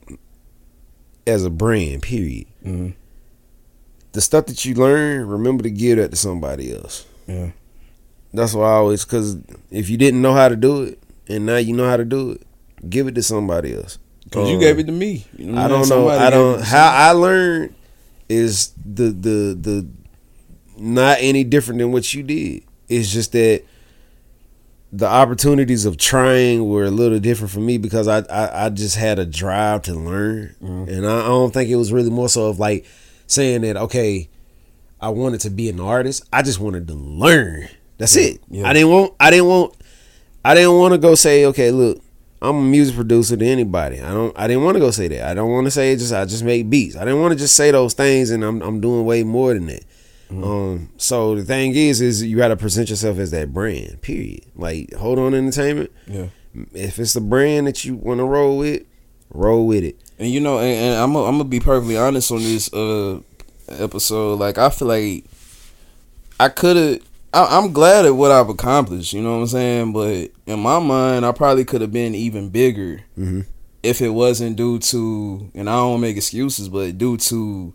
as 1.27 1.45
a 1.45 1.51
brand, 1.51 2.03
period. 2.03 2.47
Mhm. 2.65 2.95
The 4.13 4.21
stuff 4.21 4.47
that 4.47 4.65
you 4.65 4.75
learn, 4.75 5.27
remember 5.27 5.63
to 5.63 5.71
give 5.71 5.99
that 5.99 6.11
to 6.11 6.17
somebody 6.17 6.75
else. 6.75 7.05
Yeah. 7.27 7.51
That's 8.33 8.55
why 8.55 8.67
I 8.69 8.73
always 8.77 9.05
because 9.05 9.37
if 9.71 9.89
you 9.91 9.97
didn't 9.97 10.23
know 10.23 10.33
how 10.35 10.49
to 10.49 10.57
do 10.57 10.83
it 10.83 10.99
and 11.29 11.47
now 11.47 11.57
you 11.57 11.75
know 11.75 11.89
how 11.89 11.97
to 11.97 12.05
do 12.05 12.31
it, 12.33 12.43
give 12.91 13.07
it 13.07 13.15
to 13.15 13.23
somebody 13.23 13.75
else. 13.75 13.99
Cause 14.31 14.49
you 14.49 14.57
Um, 14.57 14.61
gave 14.61 14.79
it 14.79 14.85
to 14.87 14.93
me. 14.93 15.25
You 15.37 15.57
I 15.57 15.69
don't 15.69 15.89
know. 15.89 16.09
I 16.09 16.31
don't. 16.31 16.63
How 16.63 16.91
I 16.91 17.11
learned 17.13 17.75
is 18.29 18.73
the 18.85 19.05
the 19.11 19.57
the 19.59 19.87
not 20.77 21.19
any 21.21 21.45
different 21.45 21.79
than 21.81 21.93
what 21.93 22.13
you 22.15 22.23
did. 22.23 22.63
It's 22.89 23.11
just 23.13 23.33
that 23.33 23.63
the 24.93 25.07
opportunities 25.07 25.85
of 25.85 25.97
trying 25.99 26.67
were 26.69 26.85
a 26.85 26.91
little 26.91 27.19
different 27.19 27.51
for 27.51 27.61
me 27.61 27.79
because 27.79 28.09
I 28.09 28.19
I, 28.31 28.67
I 28.67 28.69
just 28.71 28.97
had 28.97 29.19
a 29.19 29.27
drive 29.27 29.83
to 29.83 29.95
learn, 29.95 30.55
Mm-hmm. 30.63 30.91
and 30.93 31.07
I, 31.07 31.21
I 31.21 31.27
don't 31.27 31.53
think 31.53 31.69
it 31.71 31.77
was 31.77 31.93
really 31.93 32.11
more 32.11 32.29
so 32.29 32.47
of 32.49 32.59
like 32.59 32.87
saying 33.27 33.63
that 33.63 33.77
okay, 33.77 34.29
I 35.01 35.11
wanted 35.11 35.41
to 35.43 35.51
be 35.51 35.69
an 35.69 35.81
artist. 35.81 36.25
I 36.33 36.43
just 36.43 36.59
wanted 36.61 36.87
to 36.89 36.95
learn. 36.95 37.69
That's 37.99 38.17
it. 38.17 38.41
yeah. 38.49 38.67
I 38.69 38.73
didn't 38.73 38.91
want. 38.91 39.15
I 39.21 39.31
didn't 39.31 39.47
want. 39.47 39.75
I 40.45 40.55
didn't 40.55 40.79
want 40.79 40.93
to 40.95 40.99
go 40.99 41.15
say 41.15 41.45
okay, 41.47 41.71
look. 41.71 42.01
I'm 42.41 42.57
a 42.57 42.63
music 42.63 42.95
producer 42.95 43.37
to 43.37 43.45
anybody. 43.45 44.01
I 44.01 44.11
don't. 44.11 44.39
I 44.39 44.47
didn't 44.47 44.65
want 44.65 44.77
to 44.77 44.81
go 44.81 44.91
say 44.91 45.09
that. 45.09 45.29
I 45.29 45.35
don't 45.35 45.51
want 45.51 45.67
to 45.67 45.71
say 45.71 45.95
just. 45.97 46.13
I 46.13 46.25
just 46.25 46.45
make 46.45 46.71
beats. 46.71 46.97
I 46.97 47.01
didn't 47.01 47.21
want 47.21 47.33
to 47.33 47.39
just 47.39 47.57
say 47.57 47.71
those 47.71 47.95
things, 47.95 48.31
and 48.31 48.45
I'm. 48.45 48.63
I'm 48.63 48.81
doing 48.81 49.05
way 49.05 49.25
more 49.25 49.55
than 49.55 49.67
that. 49.67 49.85
Um, 50.31 50.91
so 50.99 51.35
the 51.35 51.43
thing 51.43 51.75
is, 51.75 52.01
is 52.01 52.23
you 52.23 52.37
got 52.37 52.49
to 52.49 52.57
present 52.57 52.91
yourself 52.91 53.19
as 53.19 53.31
that 53.31 53.53
brand. 53.53 54.03
Period. 54.03 54.45
Like, 54.55 54.93
hold 54.95 55.19
on, 55.19 55.35
entertainment. 55.35 55.91
Yeah. 56.07 56.27
If 56.75 56.99
it's 56.99 57.15
the 57.15 57.21
brand 57.21 57.67
that 57.67 57.85
you 57.85 57.97
want 57.97 58.19
to 58.19 58.25
roll 58.25 58.59
with, 58.59 58.83
roll 59.31 59.67
with 59.67 59.85
it. 59.85 59.97
And 60.19 60.31
you 60.31 60.41
know, 60.41 60.59
and, 60.59 60.75
and 60.75 60.95
I'm 60.97 61.17
i 61.17 61.21
I'm 61.21 61.39
gonna 61.39 61.45
be 61.45 61.61
perfectly 61.61 61.97
honest 61.97 62.31
on 62.31 62.39
this 62.39 62.73
uh 62.73 63.21
episode. 63.69 64.39
Like 64.39 64.59
I 64.59 64.69
feel 64.71 64.89
like 64.89 65.25
I 66.41 66.49
could 66.49 66.77
have. 66.77 67.08
I'm 67.33 67.73
glad 67.73 68.07
at 68.07 68.15
what 68.15 68.31
I've 68.31 68.49
accomplished. 68.49 69.13
You 69.13 69.23
know 69.23 69.35
what 69.37 69.43
I'm 69.43 69.47
saying? 69.49 69.93
But 69.93 70.31
in 70.47 70.61
my 70.61 70.79
mind, 70.79 71.27
I 71.27 71.33
probably 71.33 71.65
could 71.65 71.81
have 71.83 71.93
been 71.93 72.15
even 72.15 72.49
bigger 72.49 73.01
Mhm. 73.19 73.45
if 73.83 74.01
it 74.01 74.11
wasn't 74.11 74.57
due 74.57 74.79
to. 74.79 75.51
And 75.55 75.69
I 75.69 75.77
don't 75.77 76.01
make 76.01 76.17
excuses, 76.17 76.69
but 76.69 76.97
due 76.99 77.17
to. 77.19 77.73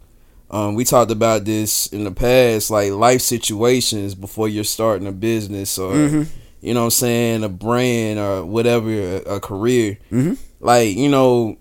Um, 0.52 0.76
we 0.76 0.86
talked 0.86 1.10
about 1.10 1.46
this 1.46 1.88
in 1.88 2.04
the 2.04 2.12
past, 2.12 2.70
like 2.70 2.92
life 2.92 3.22
situations 3.22 4.14
before 4.14 4.48
you're 4.48 4.64
starting 4.64 5.08
a 5.08 5.12
business 5.12 5.80
or 5.80 5.94
Mhm. 5.96 6.28
you 6.62 6.74
know 6.76 6.82
what 6.82 6.86
I'm 6.86 6.92
saying, 6.92 7.44
a 7.44 7.50
brand 7.50 8.20
or 8.20 8.46
whatever, 8.46 8.90
a, 8.92 9.16
a 9.36 9.40
career. 9.40 9.98
Mhm. 10.12 10.38
Like, 10.62 10.96
you 10.96 11.10
know, 11.10 11.58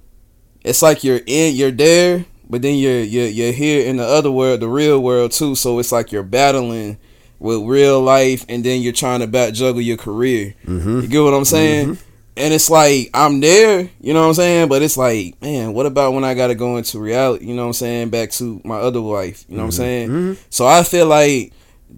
it's 0.62 0.82
like 0.82 1.04
you're 1.04 1.20
in 1.26 1.54
you're 1.56 1.70
there, 1.70 2.26
but 2.50 2.61
then 2.61 2.76
you're 2.76 3.00
you're 3.02 3.28
you're 3.28 3.52
here 3.52 3.87
in 3.87 3.96
the 3.96 4.04
other 4.06 4.30
world, 4.30 4.61
the 4.61 4.68
real 4.68 4.99
world 5.02 5.32
too. 5.32 5.54
So 5.54 5.78
it's 5.78 5.92
like 5.92 6.12
you're 6.12 6.22
battling 6.22 6.99
with 7.42 7.62
real 7.62 8.00
life 8.00 8.44
and 8.49 8.64
then 8.64 8.80
you're 8.80 8.92
trying 8.92 9.20
to 9.20 9.26
back 9.26 9.52
juggle 9.52 9.80
your 9.80 9.96
career. 9.96 10.54
Mm-hmm. 10.64 11.00
You 11.00 11.08
get 11.08 11.20
what 11.20 11.34
I'm 11.34 11.44
saying? 11.44 11.88
Mm-hmm. 11.88 12.08
And 12.34 12.54
it's 12.54 12.70
like 12.70 13.11
I'm 13.12 13.40
there, 13.40 13.90
you 14.00 14.14
know 14.14 14.22
what 14.22 14.28
I'm 14.28 14.34
saying? 14.34 14.68
But 14.68 14.80
it's 14.80 14.96
like, 14.96 15.40
man, 15.42 15.75
what 15.75 15.84
about 15.84 16.14
when 16.14 16.25
I 16.25 16.34
gotta 16.34 16.54
go 16.54 16.78
into 16.78 16.99
reality, 16.99 17.46
you 17.46 17.54
know 17.54 17.62
what 17.62 17.68
I'm 17.68 17.75
saying, 17.75 18.11
back 18.11 18.30
to 18.32 18.61
my 18.64 18.76
other 18.76 19.00
life, 19.00 19.44
you 19.49 19.56
know 19.56 19.64
what 19.64 19.66
I'm 19.66 19.70
mm-hmm. 19.70 19.76
saying? 19.76 20.08
Mm-hmm. 20.08 20.42
So 20.49 20.66
I 20.66 20.82
feel 20.82 21.06
like 21.06 21.52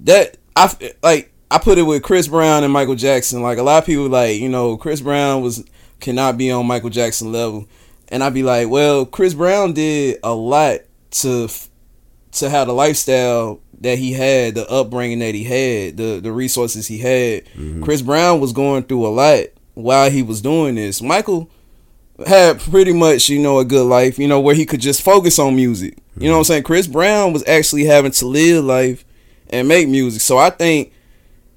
that 0.05 0.37
I 0.57 0.75
like 1.03 1.33
I 1.51 1.59
put 1.59 1.79
it 1.79 1.83
with 1.83 2.03
Chris 2.03 2.27
Brown 2.27 2.65
and 2.65 2.73
Michael 2.73 2.97
Jackson. 2.97 3.43
Like 3.43 3.59
a 3.59 3.63
lot 3.63 3.79
of 3.79 3.87
people 3.87 4.09
like, 4.09 4.41
you 4.41 4.49
know, 4.49 4.77
Chris 4.77 5.01
Brown 5.01 5.43
was 5.43 5.65
cannot 6.01 6.37
be 6.37 6.51
on 6.51 6.67
Michael 6.67 6.91
Jackson 6.91 7.31
level. 7.31 7.69
And 8.09 8.23
I'd 8.23 8.35
be 8.35 8.43
like, 8.43 8.69
well, 8.69 9.07
Chris 9.07 9.35
Brown 9.35 9.73
did 9.73 10.19
a 10.23 10.35
lot 10.35 10.81
to 11.11 11.49
to 12.33 12.51
have 12.51 12.67
the 12.67 12.73
lifestyle 12.73 13.61
that 13.81 13.99
he 13.99 14.13
had, 14.13 14.55
the 14.55 14.69
upbringing 14.71 15.21
that 15.21 15.35
he 15.35 15.45
had, 15.45 15.97
the 15.97 16.21
the 16.21 16.33
resources 16.33 16.87
he 16.87 16.99
had. 16.99 17.45
Mm-hmm. 17.47 17.83
Chris 17.83 18.03
Brown 18.03 18.41
was 18.41 18.53
going 18.53 18.85
through 18.85 19.07
a 19.07 19.09
lot 19.09 19.47
while 19.75 20.11
he 20.11 20.23
was 20.23 20.41
doing 20.41 20.77
this. 20.77 21.03
Michael 21.03 21.51
had 22.27 22.61
pretty 22.61 22.93
much, 22.93 23.29
you 23.29 23.41
know, 23.41 23.59
a 23.59 23.65
good 23.65 23.87
life, 23.87 24.19
you 24.19 24.29
know, 24.29 24.41
where 24.41 24.55
he 24.55 24.67
could 24.67 24.81
just 24.81 25.03
focus 25.03 25.39
on 25.39 25.57
music. 25.57 25.99
You 26.17 26.29
know 26.29 26.35
what 26.35 26.39
I'm 26.39 26.43
mm-hmm. 26.43 26.49
saying? 26.53 26.63
Chris 26.63 26.87
Brown 26.87 27.33
was 27.33 27.47
actually 27.49 27.85
having 27.85 28.13
to 28.13 28.27
live 28.27 28.65
life 28.65 29.05
and 29.51 29.67
make 29.67 29.89
music. 29.89 30.21
So 30.21 30.39
I 30.39 30.51
think 30.51 30.93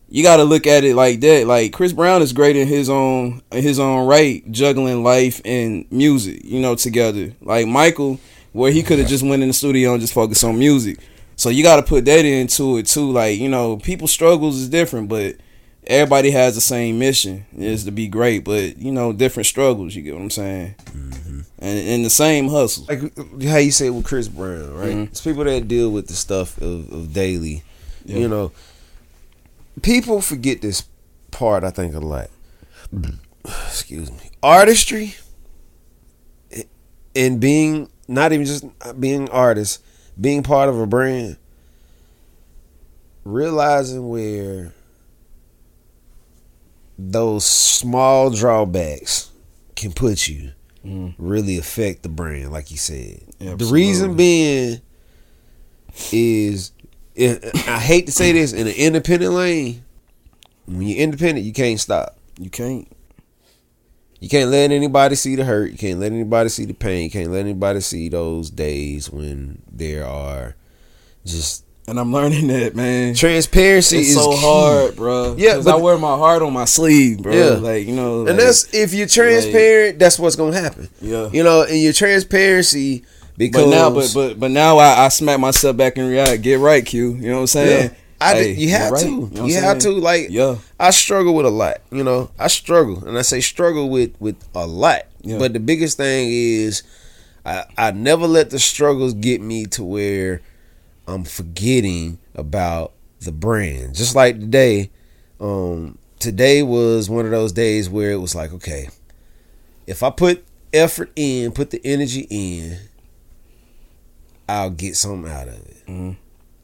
you 0.10 0.24
got 0.24 0.38
to 0.38 0.44
look 0.44 0.66
at 0.66 0.84
it 0.84 0.96
like 0.96 1.20
that. 1.20 1.46
Like 1.46 1.74
Chris 1.74 1.94
Brown 1.94 2.22
is 2.22 2.34
great 2.34 2.56
in 2.56 2.68
his 2.68 2.90
own 2.90 3.42
in 3.52 3.62
his 3.62 3.80
own 3.80 4.08
right, 4.08 4.50
juggling 4.52 5.04
life 5.04 5.42
and 5.46 5.86
music, 5.92 6.42
you 6.44 6.60
know, 6.60 6.76
together. 6.76 7.34
Like 7.42 7.68
Michael, 7.68 8.20
where 8.52 8.72
he 8.72 8.80
mm-hmm. 8.80 8.88
could 8.88 9.00
have 9.00 9.08
just 9.08 9.24
went 9.24 9.44
in 9.44 9.50
the 9.50 9.54
studio 9.54 9.92
and 9.92 10.02
just 10.02 10.14
focused 10.14 10.44
on 10.44 10.58
music. 10.58 11.00
So 11.38 11.50
you 11.50 11.63
got 11.63 11.77
to 11.77 11.84
put 11.84 12.03
that 12.06 12.25
into 12.25 12.77
it 12.77 12.88
too. 12.88 13.10
Like 13.12 13.39
you 13.39 13.48
know, 13.48 13.77
people's 13.77 14.12
struggles 14.12 14.58
is 14.58 14.67
different, 14.70 15.08
but 15.08 15.38
everybody 15.86 16.32
has 16.32 16.56
the 16.56 16.62
same 16.62 17.00
mission 17.00 17.46
is 17.58 17.86
to 17.86 17.91
be 17.91 18.08
great. 18.10 18.44
But 18.44 18.77
you 18.77 18.91
know, 18.91 19.13
different 19.13 19.46
struggles. 19.48 19.96
You 19.96 20.01
get 20.01 20.15
what 20.15 20.22
I'm 20.24 20.29
saying? 20.29 20.75
And, 21.60 21.79
and 21.89 22.06
the 22.06 22.10
same 22.10 22.50
hustle. 22.50 22.86
Like 22.89 23.44
how 23.46 23.58
you 23.58 23.72
say 23.72 23.89
with 23.89 24.06
Chris 24.06 24.27
Brown, 24.27 24.74
right? 24.74 24.89
Mhm. 24.96 25.08
It's 25.08 25.22
people 25.22 25.44
that 25.46 25.67
deal 25.67 25.89
with 25.91 26.08
the 26.08 26.13
stuff 26.13 26.58
of, 26.60 26.91
of 26.91 27.13
daily. 27.13 27.63
Yeah. 28.06 28.17
You 28.17 28.27
know, 28.27 28.51
people 29.82 30.22
forget 30.22 30.62
this 30.62 30.84
part. 31.32 31.63
I 31.63 31.72
think 31.72 31.96
a 31.96 32.00
lot. 32.00 32.29
Excuse 33.46 34.12
me. 34.12 34.29
Artistry 34.44 35.15
and 37.15 37.39
being 37.39 37.89
not 38.08 38.32
even 38.34 38.46
just 38.46 38.65
being 39.00 39.29
artist, 39.29 39.84
being 40.20 40.44
part 40.44 40.70
of 40.70 40.80
a 40.80 40.88
brand. 40.88 41.38
Realizing 43.24 44.08
where 44.10 44.74
those 46.98 47.46
small 47.46 48.30
drawbacks 48.30 49.30
can 49.76 49.92
put 49.92 50.28
you 50.28 50.52
Mhm. 50.86 51.14
really 51.18 51.58
affect 51.58 52.04
the 52.04 52.10
brand, 52.10 52.52
like 52.52 52.72
you 52.72 52.78
said. 52.78 53.20
The 53.40 53.66
reason 53.66 54.16
being 54.16 54.82
is, 56.12 56.72
I 57.20 57.40
I 57.68 57.80
hate 57.80 58.06
to 58.06 58.12
say 58.12 58.32
this, 58.32 58.54
in 58.54 58.68
an 58.68 58.74
independent 58.74 59.34
lane, 59.34 59.84
when 60.66 60.82
you're 60.84 60.98
independent, 61.00 61.46
you 61.46 61.54
can't 61.54 61.80
stop. 61.80 62.18
You 62.40 62.50
can't. 62.50 62.88
You 64.20 64.30
can't 64.30 64.50
let 64.50 64.72
anybody 64.72 65.16
see 65.16 65.36
the 65.36 65.44
hurt. 65.46 65.72
You 65.72 65.78
can't 65.78 66.00
let 66.00 66.12
anybody 66.12 66.50
see 66.50 66.66
the 66.66 66.74
pain. 66.74 67.04
You 67.04 67.10
can't 67.12 67.32
let 67.32 67.42
anybody 67.42 67.82
see 67.82 68.10
those 68.10 68.50
days 68.50 69.12
when 69.12 69.62
there 69.72 70.06
are 70.08 70.56
just 71.26 71.64
And 71.88 72.00
I'm 72.00 72.12
learning 72.12 72.48
that, 72.48 72.76
man. 72.76 73.14
transparency 73.14 74.00
It's 74.00 74.10
is 74.10 74.16
so 74.16 74.32
key. 74.32 74.38
hard, 74.42 74.96
bro. 74.96 75.36
Yeah, 75.38 75.62
but- 75.64 75.68
I 75.76 75.76
wear 75.78 75.98
my 75.98 76.16
heart 76.18 76.42
on 76.42 76.52
my 76.52 76.66
sleeve, 76.66 77.20
bro. 77.22 77.32
Yeah. 77.34 77.50
like 77.58 77.86
you 77.86 77.94
know, 77.96 78.20
And 78.22 78.30
like, 78.30 78.38
that's 78.38 78.74
if 78.74 78.94
you're 78.94 79.08
transparent, 79.08 80.00
that's 80.00 80.18
what's 80.18 80.36
gonna 80.36 80.60
happen. 80.60 80.90
yeah. 81.00 81.30
You 81.32 81.44
know, 81.44 81.62
and 81.64 81.78
your 81.80 81.94
transparency 81.94 83.04
because 83.38 83.66
But 83.66 83.70
now, 83.70 83.90
but 83.92 84.12
but 84.16 84.40
but 84.40 84.50
now 84.52 84.80
I, 84.80 85.06
I 85.06 85.08
smack 85.10 85.40
myself 85.40 85.78
back 85.78 85.98
and 85.98 86.10
react. 86.10 86.42
Get 86.42 86.60
right, 86.60 86.84
Q. 86.84 87.12
You 87.14 87.30
know 87.30 87.36
what 87.36 87.42
I'm 87.42 87.48
saying? 87.48 87.92
Yeah. 87.92 87.98
I 88.20 88.34
Hey, 88.34 88.44
did, 88.56 88.58
you 88.62 88.70
have 88.70 88.92
right. 88.92 89.04
to. 89.04 89.30
know 89.30 89.46
You, 89.46 89.56
have 89.58 89.80
to. 89.80 89.92
Like 89.92 90.28
Yeah, 90.30 90.58
I 90.80 90.90
struggle 90.90 91.36
with 91.36 91.46
a 91.46 91.52
lot. 91.52 91.78
You 91.92 92.04
know, 92.04 92.32
I 92.40 92.48
struggle, 92.48 93.06
and 93.08 93.18
I 93.18 93.22
say 93.22 93.42
struggle 93.42 93.90
with 93.90 94.20
with 94.20 94.36
a 94.56 94.66
lot. 94.66 95.04
Yeah. 95.22 95.38
But 95.38 95.54
the 95.54 95.60
biggest 95.60 95.98
thing 95.98 96.30
is, 96.32 96.84
I 97.46 97.66
I 97.78 97.92
never 97.92 98.26
let 98.28 98.50
the 98.50 98.60
struggles 98.60 99.14
get 99.14 99.42
me 99.42 99.66
to 99.68 99.84
where 99.84 100.42
I'm 101.08 101.24
forgetting 101.26 102.18
about 102.36 102.94
the 103.20 103.32
brand. 103.32 103.94
Just 103.96 104.16
like 104.16 104.40
today, 104.40 104.90
um, 105.40 105.98
today 106.20 106.64
was 106.64 107.10
one 107.10 107.26
of 107.26 107.32
those 107.32 107.52
days 107.52 107.90
where 107.90 108.12
it 108.12 108.18
was 108.18 108.34
like, 108.36 108.52
okay, 108.54 108.90
if 109.86 110.02
I 110.04 110.10
put 110.10 110.44
effort 110.74 111.12
in, 111.16 111.52
put 111.52 111.70
the 111.70 111.82
energy 111.86 112.26
in, 112.30 112.78
I'll 114.50 114.70
get 114.70 114.96
something 114.96 115.32
out 115.32 115.48
of 115.48 115.54
it. 115.56 115.86
Mhm. 115.88 116.18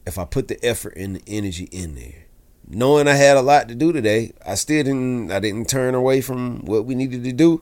If 0.06 0.18
I 0.18 0.26
put 0.26 0.48
the 0.48 0.64
effort 0.66 0.94
and 0.98 1.16
the 1.16 1.22
energy 1.28 1.70
in 1.72 1.96
there, 1.96 2.26
knowing 2.68 3.08
I 3.08 3.14
had 3.16 3.38
a 3.38 3.42
lot 3.42 3.68
to 3.70 3.76
do 3.76 3.94
today, 3.94 4.34
I 4.46 4.56
still 4.56 4.84
didn't. 4.84 5.32
I 5.32 5.40
didn't 5.40 5.70
turn 5.70 5.96
away 5.96 6.22
from 6.22 6.66
what 6.66 6.86
we 6.86 6.94
needed 6.96 7.24
to 7.24 7.32
do. 7.32 7.62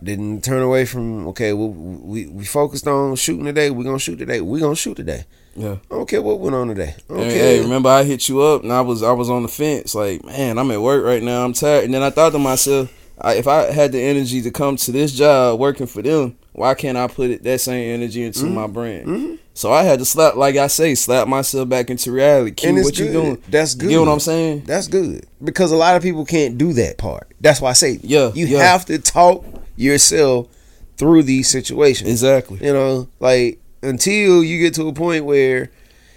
I 0.00 0.04
didn't 0.04 0.42
turn 0.44 0.62
away 0.62 0.84
from 0.86 1.26
okay. 1.28 1.52
Well, 1.52 1.68
we 1.70 2.26
we 2.26 2.44
focused 2.44 2.86
on 2.86 3.16
shooting 3.16 3.44
today. 3.44 3.70
We're 3.70 3.84
gonna 3.84 3.98
shoot 3.98 4.16
today. 4.16 4.40
We're 4.40 4.60
gonna 4.60 4.76
shoot 4.76 4.96
today. 4.96 5.24
yeah. 5.56 5.72
I 5.90 5.94
don't 5.94 6.08
care 6.08 6.22
what 6.22 6.38
went 6.40 6.54
on 6.54 6.68
today. 6.68 6.94
I 7.10 7.12
don't 7.12 7.22
Hey, 7.24 7.28
care. 7.30 7.38
hey, 7.56 7.60
remember 7.60 7.88
I 7.90 8.04
hit 8.04 8.28
you 8.28 8.40
up 8.40 8.62
and 8.62 8.72
I 8.72 8.80
was 8.80 9.02
I 9.02 9.10
was 9.12 9.28
on 9.28 9.42
the 9.42 9.48
fence. 9.48 9.94
Like, 9.94 10.24
man, 10.24 10.56
I'm 10.58 10.70
at 10.70 10.80
work 10.80 11.04
right 11.04 11.22
now. 11.22 11.44
I'm 11.44 11.52
tired. 11.52 11.84
And 11.84 11.92
then 11.92 12.02
I 12.02 12.10
thought 12.10 12.30
to 12.30 12.38
myself, 12.38 12.90
I, 13.20 13.34
if 13.34 13.46
I 13.48 13.70
had 13.72 13.92
the 13.92 14.00
energy 14.00 14.40
to 14.42 14.50
come 14.52 14.76
to 14.76 14.92
this 14.92 15.12
job 15.12 15.58
working 15.58 15.88
for 15.88 16.00
them, 16.00 16.37
why 16.58 16.74
can't 16.74 16.98
I 16.98 17.06
put 17.06 17.30
it, 17.30 17.42
that 17.44 17.60
same 17.60 17.94
energy 17.94 18.22
into 18.24 18.40
Mm-hmm. 18.40 18.54
my 18.54 18.66
brand? 18.66 19.38
So 19.54 19.72
I 19.72 19.82
had 19.82 19.98
to 19.98 20.04
slap, 20.04 20.36
like 20.36 20.56
I 20.56 20.68
say, 20.68 20.94
slap 20.94 21.26
myself 21.26 21.68
back 21.68 21.90
into 21.90 22.12
reality. 22.12 22.52
It's 22.66 22.84
what 22.84 22.98
you 22.98 23.06
good. 23.06 23.12
doing? 23.12 23.42
That's 23.48 23.74
good. 23.74 23.90
You 23.90 23.98
get 23.98 24.06
what 24.06 24.12
I'm 24.12 24.20
saying? 24.20 24.64
That's 24.66 24.86
good 24.86 25.26
because 25.42 25.72
a 25.72 25.76
lot 25.76 25.96
of 25.96 26.02
people 26.02 26.24
can't 26.24 26.56
do 26.58 26.72
that 26.74 26.96
part. 26.98 27.32
That's 27.40 27.60
why 27.60 27.70
I 27.70 27.72
say 27.72 27.98
Yeah, 28.02 28.30
you 28.34 28.46
yeah. 28.46 28.58
have 28.60 28.84
to 28.86 28.98
talk 28.98 29.44
yourself 29.76 30.48
through 30.96 31.22
these 31.24 31.48
situations. 31.48 32.08
Exactly. 32.10 32.64
You 32.64 32.72
know, 32.72 33.08
like 33.20 33.60
until 33.82 34.42
you 34.44 34.60
get 34.60 34.74
to 34.74 34.86
a 34.88 34.92
point 34.92 35.24
where 35.24 35.70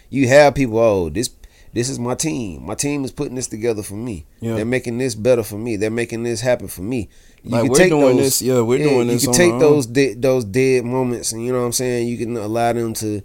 you 0.10 0.28
have 0.28 0.54
people, 0.56 0.78
oh, 0.80 1.10
this 1.10 1.30
this 1.74 1.90
is 1.90 1.98
my 2.00 2.16
team. 2.16 2.66
My 2.66 2.76
team 2.76 3.04
is 3.06 3.12
putting 3.12 3.36
this 3.36 3.48
together 3.48 3.82
for 3.84 3.94
me. 3.96 4.26
Yeah. 4.42 4.56
They're 4.56 4.66
making 4.66 4.98
this 4.98 5.16
better 5.16 5.44
for 5.44 5.58
me. 5.58 5.76
They're 5.78 5.90
making 5.90 6.24
this 6.24 6.42
happen 6.42 6.68
for 6.68 6.82
me. 6.82 7.08
You 7.44 7.52
Like, 7.52 7.62
can 7.64 7.70
we're 7.72 7.78
take 7.78 7.90
doing 7.90 8.18
those- 8.18 8.26
this- 8.26 8.42
yeah, 8.42 8.62
we're 8.62 8.78
doing 8.78 9.08
this 9.08 9.24
You 9.24 9.30
can 9.30 9.38
take 9.38 9.60
those 9.60 9.86
de- 9.88 10.14
those 10.16 10.44
dead 10.46 10.84
moments, 10.86 11.32
and 11.32 11.44
you 11.46 11.52
know 11.52 11.60
what 11.60 11.66
I'm 11.68 11.72
saying. 11.74 12.08
You 12.08 12.18
can 12.18 12.36
allow 12.38 12.74
them 12.74 12.94
to 12.96 13.22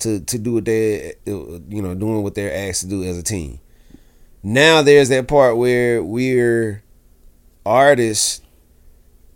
to 0.00 0.20
to 0.20 0.38
do 0.38 0.54
what 0.54 0.64
they 0.64 1.14
you 1.26 1.82
know 1.82 1.94
doing 1.94 2.22
what 2.22 2.34
they're 2.36 2.54
asked 2.68 2.82
to 2.82 2.86
do 2.86 3.02
as 3.02 3.18
a 3.18 3.22
team. 3.22 3.58
Now 4.44 4.80
there's 4.82 5.08
that 5.08 5.26
part 5.26 5.56
where 5.56 6.02
we're 6.02 6.84
artists 7.66 8.40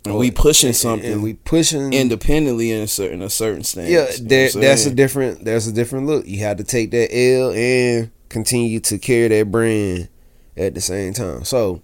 And 0.04 0.16
we 0.16 0.30
pushing 0.30 0.68
and- 0.68 0.76
something 0.76 1.12
and 1.12 1.22
we 1.22 1.34
pushing 1.34 1.92
independently 1.92 2.70
in 2.70 2.82
a 2.82 2.86
certain 2.86 3.22
a 3.22 3.28
certain 3.30 3.62
stance. 3.64 3.90
yeah, 3.90 4.10
You 4.12 4.22
know 4.22 4.28
there, 4.28 4.50
that's 4.50 4.86
a 4.86 4.94
different 4.94 5.44
that's 5.44 5.66
a 5.66 5.72
different 5.72 6.06
look. 6.06 6.26
You 6.26 6.38
have 6.40 6.56
to 6.58 6.64
take 6.64 6.90
that 6.92 7.14
L 7.14 7.50
and 7.50 8.10
continue 8.32 8.80
to 8.80 8.98
carry 8.98 9.28
that 9.28 9.50
brand 9.50 10.08
at 10.56 10.74
the 10.74 10.80
same 10.80 11.12
time. 11.12 11.44
So 11.44 11.82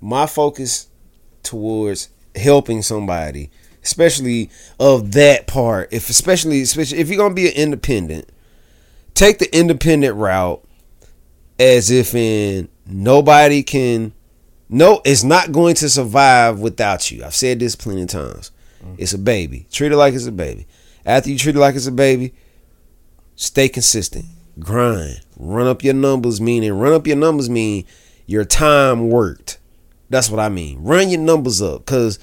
my 0.00 0.26
focus 0.26 0.88
towards 1.42 2.08
helping 2.34 2.82
somebody, 2.82 3.50
especially 3.84 4.50
of 4.78 5.12
that 5.12 5.46
part, 5.46 5.92
if 5.92 6.08
especially 6.08 6.62
especially 6.62 6.98
if 6.98 7.08
you're 7.08 7.18
gonna 7.18 7.34
be 7.34 7.48
an 7.48 7.54
independent, 7.54 8.28
take 9.14 9.38
the 9.38 9.54
independent 9.56 10.16
route 10.16 10.64
as 11.58 11.90
if 11.90 12.14
in 12.14 12.68
nobody 12.86 13.62
can 13.62 14.12
no 14.68 15.02
it's 15.04 15.22
not 15.22 15.52
going 15.52 15.74
to 15.74 15.88
survive 15.88 16.60
without 16.60 17.10
you. 17.10 17.24
I've 17.24 17.34
said 17.34 17.60
this 17.60 17.76
plenty 17.76 18.02
of 18.02 18.08
times. 18.08 18.50
Mm-hmm. 18.82 18.94
It's 18.98 19.12
a 19.12 19.18
baby. 19.18 19.66
Treat 19.70 19.92
it 19.92 19.96
like 19.96 20.14
it's 20.14 20.26
a 20.26 20.32
baby. 20.32 20.66
After 21.04 21.30
you 21.30 21.38
treat 21.38 21.56
it 21.56 21.58
like 21.58 21.74
it's 21.74 21.86
a 21.86 21.92
baby 21.92 22.32
stay 23.36 23.68
consistent. 23.68 24.26
Grind 24.58 25.20
run 25.40 25.66
up 25.66 25.82
your 25.82 25.94
numbers 25.94 26.40
meaning 26.40 26.72
run 26.72 26.92
up 26.92 27.06
your 27.06 27.16
numbers 27.16 27.48
mean 27.48 27.84
your 28.26 28.44
time 28.44 29.08
worked 29.08 29.58
that's 30.08 30.30
what 30.30 30.40
i 30.40 30.48
mean 30.48 30.82
run 30.82 31.08
your 31.08 31.20
numbers 31.20 31.60
up 31.62 31.84
because 31.84 32.18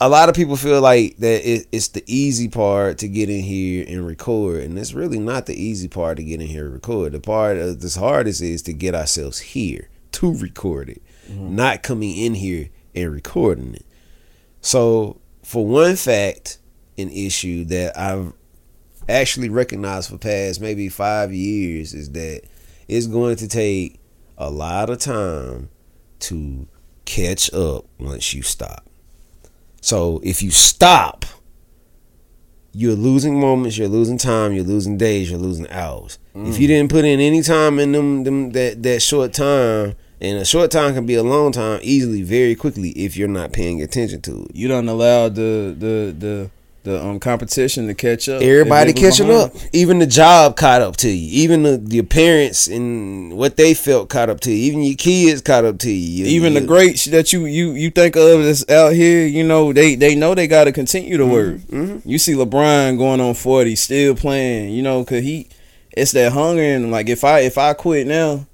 a 0.00 0.08
lot 0.08 0.28
of 0.28 0.34
people 0.34 0.56
feel 0.56 0.80
like 0.80 1.16
that 1.16 1.48
it, 1.48 1.66
it's 1.72 1.88
the 1.88 2.04
easy 2.06 2.48
part 2.48 2.98
to 2.98 3.08
get 3.08 3.28
in 3.28 3.42
here 3.42 3.84
and 3.88 4.06
record, 4.06 4.62
and 4.62 4.78
it's 4.78 4.92
really 4.92 5.18
not 5.18 5.46
the 5.46 5.60
easy 5.60 5.88
part 5.88 6.18
to 6.18 6.24
get 6.24 6.40
in 6.40 6.46
here 6.46 6.66
and 6.66 6.74
record. 6.74 7.12
The 7.12 7.20
part 7.20 7.56
that's 7.56 7.96
hardest 7.96 8.40
is 8.40 8.62
to 8.62 8.72
get 8.72 8.94
ourselves 8.94 9.40
here 9.40 9.88
to 10.12 10.34
record 10.34 10.88
it, 10.88 11.02
mm-hmm. 11.28 11.56
not 11.56 11.82
coming 11.82 12.16
in 12.16 12.34
here 12.34 12.70
and 12.94 13.12
recording 13.12 13.74
it. 13.74 13.86
So, 14.60 15.20
for 15.42 15.66
one 15.66 15.96
fact, 15.96 16.58
an 16.96 17.10
issue 17.10 17.64
that 17.64 17.98
I've 17.98 18.32
actually 19.08 19.48
recognized 19.48 20.10
for 20.10 20.18
past 20.18 20.60
maybe 20.60 20.88
five 20.88 21.32
years 21.32 21.94
is 21.94 22.12
that 22.12 22.42
it's 22.86 23.06
going 23.06 23.36
to 23.36 23.48
take 23.48 23.98
a 24.36 24.50
lot 24.50 24.90
of 24.90 24.98
time 24.98 25.70
to 26.20 26.68
catch 27.04 27.52
up 27.52 27.86
once 27.98 28.34
you 28.34 28.42
stop. 28.42 28.86
So 29.80 30.20
if 30.22 30.42
you 30.42 30.50
stop, 30.50 31.24
you're 32.72 32.94
losing 32.94 33.40
moments, 33.40 33.78
you're 33.78 33.88
losing 33.88 34.18
time, 34.18 34.52
you're 34.52 34.64
losing 34.64 34.98
days, 34.98 35.30
you're 35.30 35.40
losing 35.40 35.68
hours. 35.70 36.18
If 36.34 36.58
you 36.58 36.66
mm. 36.66 36.70
didn't 36.70 36.90
put 36.90 37.04
in 37.04 37.18
any 37.18 37.42
time 37.42 37.78
in 37.78 37.92
them, 37.92 38.24
them 38.24 38.50
that 38.52 38.82
that 38.82 39.02
short 39.02 39.32
time, 39.32 39.96
and 40.20 40.38
a 40.38 40.44
short 40.44 40.70
time 40.70 40.94
can 40.94 41.06
be 41.06 41.14
a 41.14 41.22
long 41.22 41.50
time 41.50 41.80
easily, 41.82 42.22
very 42.22 42.54
quickly 42.54 42.90
if 42.90 43.16
you're 43.16 43.26
not 43.26 43.52
paying 43.52 43.82
attention 43.82 44.20
to 44.22 44.44
it. 44.44 44.54
You 44.54 44.68
don't 44.68 44.88
allow 44.88 45.28
the 45.28 45.74
the 45.76 46.14
the 46.16 46.50
the 46.84 47.04
um 47.04 47.18
competition 47.20 47.86
to 47.88 47.94
catch 47.94 48.28
up. 48.28 48.40
Everybody 48.40 48.90
If 48.90 48.96
they 48.96 49.02
was 49.06 49.10
catching 49.18 49.26
behind. 49.28 49.50
up. 49.50 49.56
Even 49.72 49.98
the 49.98 50.06
job 50.06 50.56
caught 50.56 50.80
up 50.80 50.96
to 50.98 51.08
you. 51.10 51.42
Even 51.42 51.62
the, 51.64 51.76
the 51.76 52.02
parents 52.02 52.66
and 52.68 53.36
what 53.36 53.56
they 53.56 53.74
felt 53.74 54.08
caught 54.08 54.30
up 54.30 54.40
to 54.40 54.50
you. 54.52 54.56
Even 54.72 54.82
your 54.82 54.96
kids 54.96 55.42
caught 55.42 55.64
up 55.64 55.78
to 55.80 55.90
you. 55.90 56.24
You- 56.24 56.30
Even 56.36 56.54
the 56.54 56.60
you- 56.60 56.66
greats 56.66 57.04
that 57.06 57.32
you 57.32 57.46
you 57.46 57.72
you 57.72 57.90
think 57.90 58.16
of 58.16 58.42
that's 58.44 58.68
out 58.70 58.92
here, 58.92 59.26
you 59.26 59.44
know, 59.44 59.72
they 59.72 59.96
they 59.96 60.14
know 60.14 60.34
they 60.34 60.46
got 60.46 60.64
to 60.64 60.72
continue 60.72 61.16
to 61.16 61.26
work. 61.26 61.56
Mm-hmm. 61.56 62.08
You 62.08 62.18
see 62.18 62.34
LeBron 62.34 62.96
going 62.96 63.20
on 63.20 63.34
forty, 63.34 63.74
still 63.76 64.14
playing, 64.14 64.70
you 64.72 64.82
know, 64.82 65.04
cause 65.04 65.22
he, 65.22 65.48
it's 65.92 66.12
that 66.12 66.32
hunger 66.32 66.62
and 66.62 66.90
like 66.90 67.08
if 67.08 67.24
I 67.24 67.40
if 67.40 67.58
I 67.58 67.74
quit 67.74 68.06
now, 68.06 68.46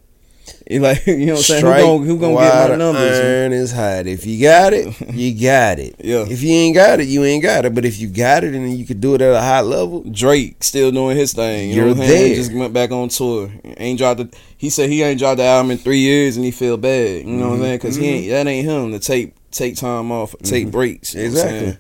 like 0.71 1.07
you 1.07 1.27
know 1.27 1.33
what 1.35 1.39
I'm 1.39 1.43
saying, 1.43 1.65
who 1.65 1.71
gonna 1.73 2.05
who 2.05 2.19
gonna 2.19 2.35
get 2.35 2.69
my 2.71 2.77
numbers? 2.77 3.03
man? 3.19 3.25
Iron 3.43 3.53
is 3.53 3.73
hot. 3.73 4.07
If 4.07 4.27
you 4.27 4.43
got 4.43 4.73
it, 4.73 5.01
you 5.15 5.41
got 5.41 5.79
it. 5.79 5.97
Yeah. 5.99 6.25
If 6.29 6.43
you 6.43 6.51
ain't 6.51 6.75
got 6.75 7.01
it, 7.01 7.09
you 7.09 7.25
ain't 7.25 7.43
got 7.43 7.65
it. 7.65 7.75
But 7.75 7.85
if 7.85 7.99
you 7.99 8.09
got 8.09 8.45
it 8.45 8.55
and 8.55 8.77
you 8.77 8.85
can 8.85 9.01
do 9.01 9.15
it 9.15 9.21
at 9.23 9.35
a 9.35 9.41
high 9.41 9.61
level, 9.61 10.03
Drake 10.11 10.63
still 10.65 10.91
doing 10.91 11.17
his 11.17 11.33
thing. 11.33 11.71
You 11.71 11.77
You're 11.77 11.85
know 11.87 11.93
what 11.93 12.01
I'm 12.03 12.07
saying? 12.09 12.27
there. 12.29 12.35
Just 12.37 12.53
went 12.53 12.73
back 12.73 12.91
on 12.91 13.09
tour. 13.09 13.51
Ain't 13.79 13.99
dropped 13.99 14.19
the. 14.19 14.37
He 14.57 14.71
said 14.71 14.91
he 14.91 15.03
ain't 15.03 15.19
dropped 15.19 15.39
the 15.39 15.45
album 15.45 15.71
in 15.73 15.79
three 15.79 15.99
years 16.01 16.37
and 16.37 16.45
he 16.45 16.51
feel 16.51 16.77
bad. 16.77 17.21
You 17.21 17.25
know 17.25 17.31
Mm-hmm. 17.33 17.49
what 17.51 17.55
I'm 17.57 17.61
saying? 17.63 17.77
Because 17.79 17.97
he 17.97 18.07
ain't 18.09 18.31
that 18.31 18.47
ain't 18.47 18.67
him 18.69 18.93
to 18.93 18.99
take 18.99 19.35
take 19.51 19.77
time 19.77 20.11
off, 20.11 20.35
take 20.43 20.71
breaks. 20.71 21.15
You 21.15 21.29
know 21.29 21.35
what 21.35 21.39
I'm 21.47 21.55
Exactly. 21.55 21.79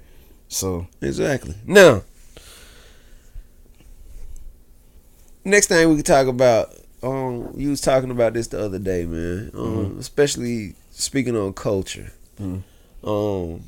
So 0.48 0.86
exactly. 1.00 1.54
Now, 1.66 2.02
next 5.44 5.66
thing 5.68 5.88
we 5.88 5.96
can 5.96 6.04
talk 6.04 6.26
about. 6.26 6.72
Um, 7.04 7.52
you 7.56 7.70
was 7.70 7.80
talking 7.80 8.10
about 8.10 8.32
this 8.34 8.46
the 8.48 8.60
other 8.64 8.78
day, 8.78 9.04
man. 9.04 9.50
Um, 9.54 9.96
especially 9.98 10.74
speaking 10.90 11.36
on 11.36 11.52
culture. 11.52 12.12
Mhm. 12.40 12.62
Um, 13.04 13.60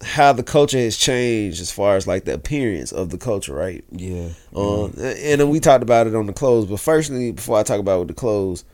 how 0.00 0.32
the 0.32 0.42
culture 0.44 0.78
has 0.78 0.96
changed 0.96 1.60
as 1.60 1.70
far 1.72 1.96
as 1.96 2.06
like 2.06 2.24
the 2.24 2.32
appearance 2.32 2.92
of 2.92 3.10
the 3.10 3.18
culture, 3.18 3.52
right? 3.52 3.84
yeah, 3.90 4.28
Um, 4.54 4.94
and 4.96 5.40
then 5.40 5.50
we 5.50 5.58
talked 5.60 5.82
about 5.82 6.06
it 6.06 6.14
on 6.14 6.26
the 6.26 6.32
clothes, 6.32 6.66
But 6.66 6.78
firstly, 6.80 7.32
before 7.32 7.58
I 7.58 7.64
talk 7.64 7.80
about 7.80 7.98
with 7.98 8.08
the 8.08 8.14
clothes, 8.14 8.64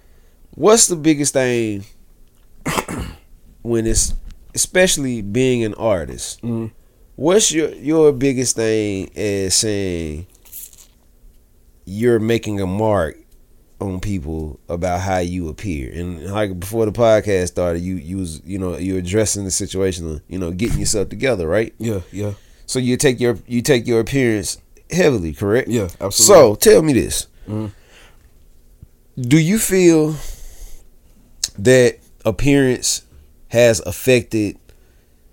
what's 0.54 0.86
the 0.86 0.96
biggest 0.96 1.32
thing 1.32 1.84
when 3.62 3.86
it's 3.86 4.14
especially 4.54 5.22
being 5.22 5.64
an 5.64 5.74
artist? 5.74 6.42
Mhm. 6.42 6.70
What's 7.16 7.50
your 7.52 7.70
your 7.74 8.12
biggest 8.12 8.56
thing 8.56 9.10
as 9.16 9.54
saying 9.54 10.26
you're 11.86 12.18
making 12.20 12.60
a 12.60 12.66
mark 12.66 13.16
on 13.80 14.00
people 14.00 14.60
about 14.68 15.00
how 15.00 15.18
you 15.18 15.48
appear? 15.48 15.92
And 15.92 16.24
like 16.30 16.58
before 16.58 16.86
the 16.86 16.92
podcast 16.92 17.48
started, 17.48 17.80
you 17.80 17.96
you 17.96 18.18
was 18.18 18.40
you 18.44 18.58
know 18.58 18.76
you're 18.76 18.98
addressing 18.98 19.44
the 19.44 19.50
situation, 19.50 20.10
of, 20.10 20.22
you 20.28 20.38
know, 20.38 20.50
getting 20.52 20.78
yourself 20.78 21.08
together, 21.08 21.46
right? 21.48 21.74
yeah, 21.78 22.00
yeah, 22.12 22.32
So 22.66 22.78
you 22.78 22.96
take 22.96 23.20
your 23.20 23.38
you 23.46 23.62
take 23.62 23.86
your 23.86 24.00
appearance 24.00 24.58
heavily, 24.90 25.32
correct? 25.32 25.68
yeah. 25.68 25.88
Absolutely. 26.00 26.12
So 26.14 26.54
tell 26.54 26.82
me 26.82 26.92
this: 26.92 27.26
Mhm. 27.48 27.72
Do 29.18 29.38
you 29.38 29.58
feel 29.58 30.16
that 31.58 31.98
appearance 32.24 33.02
has 33.48 33.80
affected 33.80 34.58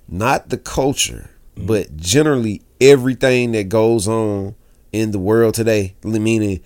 not 0.07 0.49
the 0.49 0.57
culture, 0.57 1.27
Mm-hmm. 1.55 1.67
but 1.67 1.97
generally 1.97 2.61
everything 2.79 3.51
that 3.51 3.67
goes 3.67 4.07
on 4.07 4.55
in 4.93 5.11
the 5.11 5.19
world 5.19 5.53
today? 5.53 5.95
Meaning, 6.03 6.61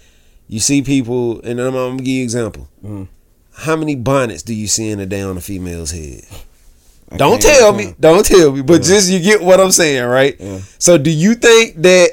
you 0.48 0.60
see 0.60 0.82
people, 0.82 1.42
and 1.42 1.60
I'm, 1.60 1.76
I'm 1.76 1.92
gonna 1.98 2.04
give 2.04 2.08
you 2.08 2.20
an 2.22 2.24
example. 2.24 2.68
Mhm. 2.84 3.08
How 3.54 3.76
many 3.76 3.96
bonnets 3.96 4.44
do 4.44 4.54
you 4.54 4.68
see 4.68 4.90
in 4.90 5.00
a 5.00 5.06
day 5.06 5.22
on 5.22 5.38
a 5.38 5.42
female's 5.42 5.92
head? 5.92 6.24
I 7.12 7.18
Don't 7.18 7.42
tell 7.42 7.72
me. 7.74 7.94
Don't 8.00 8.26
tell 8.26 8.52
me. 8.52 8.62
But 8.62 8.82
just 8.82 9.10
you 9.10 9.20
get 9.20 9.42
what 9.42 9.60
I'm 9.62 9.72
saying, 9.72 10.04
right? 10.04 10.36
Yeah. 10.40 10.60
So 10.80 10.98
do 10.98 11.10
you 11.12 11.36
think 11.36 11.76
that 11.84 12.10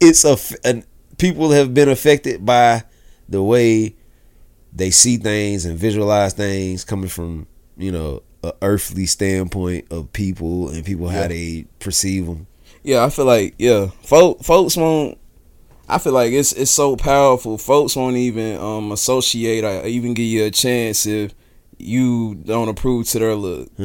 it's 0.00 0.24
a, 0.24 0.36
an 0.64 0.84
people 1.18 1.50
have 1.50 1.72
been 1.74 1.88
affected 1.88 2.44
by 2.44 2.82
the 3.28 3.42
way 3.42 3.94
they 4.74 4.90
see 4.90 5.16
things 5.16 5.64
and 5.64 5.78
visualize 5.78 6.32
things 6.32 6.84
coming 6.84 7.08
from 7.08 7.46
you 7.76 7.92
know 7.92 8.22
a 8.42 8.52
earthly 8.62 9.06
standpoint 9.06 9.86
of 9.90 10.12
people 10.12 10.68
and 10.70 10.84
people 10.84 11.08
how 11.08 11.28
they 11.28 11.66
perceive 11.78 12.26
them? 12.26 12.46
Yeah, 12.82 13.04
I 13.04 13.10
feel 13.10 13.24
like 13.26 13.54
yeah, 13.58 13.88
folk, 14.02 14.42
folks 14.42 14.76
won't. 14.76 15.18
I 15.90 15.98
feel 15.98 16.12
like 16.12 16.32
it's 16.32 16.52
it's 16.52 16.70
so 16.70 16.96
powerful. 16.96 17.58
Folks 17.58 17.96
won't 17.96 18.16
even 18.16 18.60
um 18.60 18.92
associate 18.92 19.64
or 19.64 19.86
even 19.86 20.14
give 20.14 20.26
you 20.26 20.44
a 20.44 20.50
chance 20.50 21.06
if 21.06 21.34
you 21.78 22.34
don't 22.34 22.68
approve 22.68 23.08
to 23.08 23.18
their 23.18 23.34
look. 23.34 23.70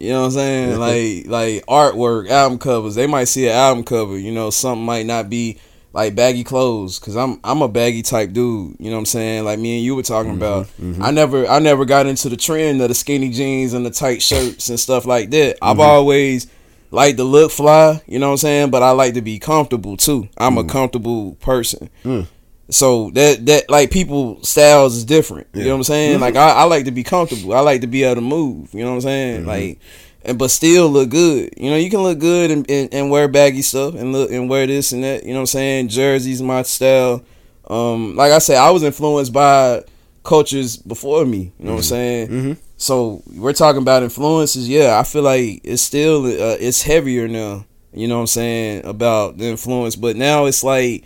You 0.00 0.10
know 0.10 0.20
what 0.20 0.26
I'm 0.26 0.32
saying? 0.32 0.78
Like 0.78 1.26
like 1.26 1.66
artwork, 1.66 2.30
album 2.30 2.58
covers. 2.58 2.94
They 2.94 3.06
might 3.06 3.24
see 3.24 3.48
an 3.48 3.54
album 3.54 3.84
cover. 3.84 4.16
You 4.16 4.32
know, 4.32 4.50
something 4.50 4.84
might 4.84 5.06
not 5.06 5.28
be 5.28 5.58
like 5.92 6.14
baggy 6.14 6.44
clothes. 6.44 6.98
Cause 6.98 7.16
I'm 7.16 7.40
I'm 7.42 7.62
a 7.62 7.68
baggy 7.68 8.02
type 8.02 8.32
dude. 8.32 8.76
You 8.78 8.90
know 8.90 8.92
what 8.92 9.00
I'm 9.00 9.06
saying? 9.06 9.44
Like 9.44 9.58
me 9.58 9.76
and 9.76 9.84
you 9.84 9.96
were 9.96 10.02
talking 10.04 10.32
mm-hmm, 10.32 10.42
about. 10.42 10.66
Mm-hmm. 10.80 11.02
I 11.02 11.10
never 11.10 11.46
I 11.48 11.58
never 11.58 11.84
got 11.84 12.06
into 12.06 12.28
the 12.28 12.36
trend 12.36 12.80
of 12.80 12.88
the 12.88 12.94
skinny 12.94 13.30
jeans 13.30 13.72
and 13.72 13.84
the 13.84 13.90
tight 13.90 14.22
shirts 14.22 14.68
and 14.68 14.78
stuff 14.78 15.04
like 15.04 15.30
that. 15.30 15.58
I've 15.60 15.78
mm-hmm. 15.78 15.80
always 15.80 16.46
like 16.90 17.16
to 17.16 17.24
look 17.24 17.50
fly. 17.50 18.02
You 18.06 18.18
know 18.18 18.28
what 18.28 18.32
I'm 18.32 18.38
saying? 18.38 18.70
But 18.70 18.82
I 18.82 18.90
like 18.90 19.14
to 19.14 19.22
be 19.22 19.38
comfortable 19.38 19.96
too. 19.96 20.28
I'm 20.36 20.58
a 20.58 20.64
mm. 20.64 20.68
comfortable 20.68 21.34
person. 21.36 21.90
Mm. 22.04 22.26
So 22.70 23.10
that 23.10 23.46
that 23.46 23.70
like 23.70 23.90
people 23.90 24.42
styles 24.44 24.96
is 24.96 25.04
different. 25.04 25.46
You 25.54 25.64
know 25.64 25.70
what 25.70 25.76
I'm 25.76 25.84
saying? 25.84 26.12
Mm-hmm. 26.14 26.22
Like 26.22 26.36
I, 26.36 26.50
I 26.50 26.64
like 26.64 26.84
to 26.84 26.90
be 26.90 27.02
comfortable. 27.02 27.54
I 27.54 27.60
like 27.60 27.80
to 27.80 27.86
be 27.86 28.02
able 28.02 28.16
to 28.16 28.20
move. 28.20 28.74
You 28.74 28.84
know 28.84 28.90
what 28.90 28.96
I'm 28.96 29.00
saying? 29.02 29.40
Mm-hmm. 29.40 29.48
Like 29.48 29.80
and 30.22 30.38
but 30.38 30.50
still 30.50 30.88
look 30.90 31.08
good. 31.08 31.54
You 31.56 31.70
know, 31.70 31.76
you 31.76 31.88
can 31.88 32.02
look 32.02 32.18
good 32.18 32.50
and, 32.50 32.70
and, 32.70 32.92
and 32.92 33.10
wear 33.10 33.28
baggy 33.28 33.62
stuff 33.62 33.94
and 33.94 34.12
look 34.12 34.30
and 34.30 34.50
wear 34.50 34.66
this 34.66 34.92
and 34.92 35.02
that. 35.02 35.22
You 35.22 35.30
know 35.30 35.36
what 35.36 35.40
I'm 35.40 35.46
saying? 35.46 35.88
Jerseys 35.88 36.42
my 36.42 36.62
style. 36.62 37.24
Um, 37.66 38.16
like 38.16 38.32
I 38.32 38.38
said, 38.38 38.58
I 38.58 38.70
was 38.70 38.82
influenced 38.82 39.32
by 39.32 39.84
cultures 40.22 40.76
before 40.76 41.24
me. 41.24 41.52
You 41.58 41.64
know 41.64 41.74
what 41.74 41.90
I'm 41.90 41.98
mm-hmm. 41.98 42.32
saying? 42.34 42.58
So 42.78 43.22
we're 43.26 43.52
talking 43.52 43.82
about 43.82 44.04
influences. 44.04 44.68
Yeah, 44.68 44.98
I 44.98 45.02
feel 45.02 45.22
like 45.22 45.60
it's 45.64 45.82
still 45.82 46.24
uh, 46.24 46.56
it's 46.60 46.82
heavier 46.82 47.28
now. 47.28 47.66
You 47.92 48.06
know 48.06 48.16
what 48.16 48.22
I'm 48.22 48.26
saying 48.28 48.84
about 48.84 49.36
the 49.36 49.46
influence, 49.46 49.96
but 49.96 50.16
now 50.16 50.46
it's 50.46 50.62
like 50.62 51.04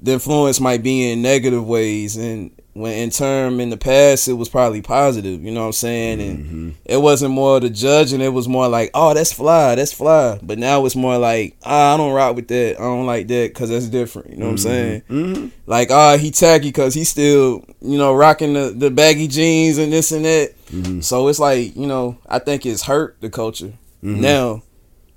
the 0.00 0.12
influence 0.12 0.58
might 0.58 0.82
be 0.82 1.10
in 1.10 1.22
negative 1.22 1.66
ways 1.66 2.16
and 2.16 2.50
when 2.74 2.92
in 2.92 3.08
term 3.08 3.58
in 3.58 3.70
the 3.70 3.76
past 3.76 4.28
it 4.28 4.34
was 4.34 4.50
probably 4.50 4.82
positive 4.82 5.42
you 5.42 5.50
know 5.50 5.62
what 5.62 5.66
i'm 5.68 5.72
saying? 5.72 6.20
And 6.20 6.76
it 6.84 6.98
wasn't 6.98 7.32
more 7.32 7.58
the 7.58 7.70
judging 7.70 8.20
it 8.20 8.28
was 8.28 8.46
more 8.46 8.68
like 8.68 8.90
oh 8.92 9.14
that's 9.14 9.32
fly 9.32 9.74
that's 9.74 9.94
fly. 9.94 10.38
But 10.42 10.58
now 10.58 10.84
it's 10.84 10.94
more 10.94 11.16
like 11.16 11.56
ah, 11.64 11.94
i 11.94 11.96
don't 11.96 12.12
rock 12.12 12.36
with 12.36 12.48
that 12.48 12.76
i 12.78 12.82
don't 12.82 13.06
like 13.06 13.28
that 13.28 13.48
because 13.48 13.70
that's 13.70 13.88
different 13.88 14.30
you 14.30 14.36
know 14.36 14.46
what 14.46 14.52
i'm 14.52 14.58
saying? 14.58 15.52
Like 15.66 15.90
ah 15.90 16.18
he 16.18 16.30
tacky 16.30 16.68
because 16.68 16.92
he's 16.92 17.08
still 17.08 17.64
you 17.80 17.96
know 17.96 18.14
rocking 18.14 18.52
the, 18.52 18.74
the 18.76 18.90
baggy 18.90 19.28
jeans 19.28 19.78
and 19.78 19.90
this 19.90 20.12
and 20.12 20.26
that 20.26 20.52
so 21.00 21.28
it's 21.28 21.38
like 21.38 21.76
you 21.76 21.86
know 21.86 22.18
i 22.28 22.38
think 22.38 22.66
it's 22.66 22.82
hurt 22.82 23.16
the 23.20 23.30
culture 23.30 23.72
now 24.02 24.62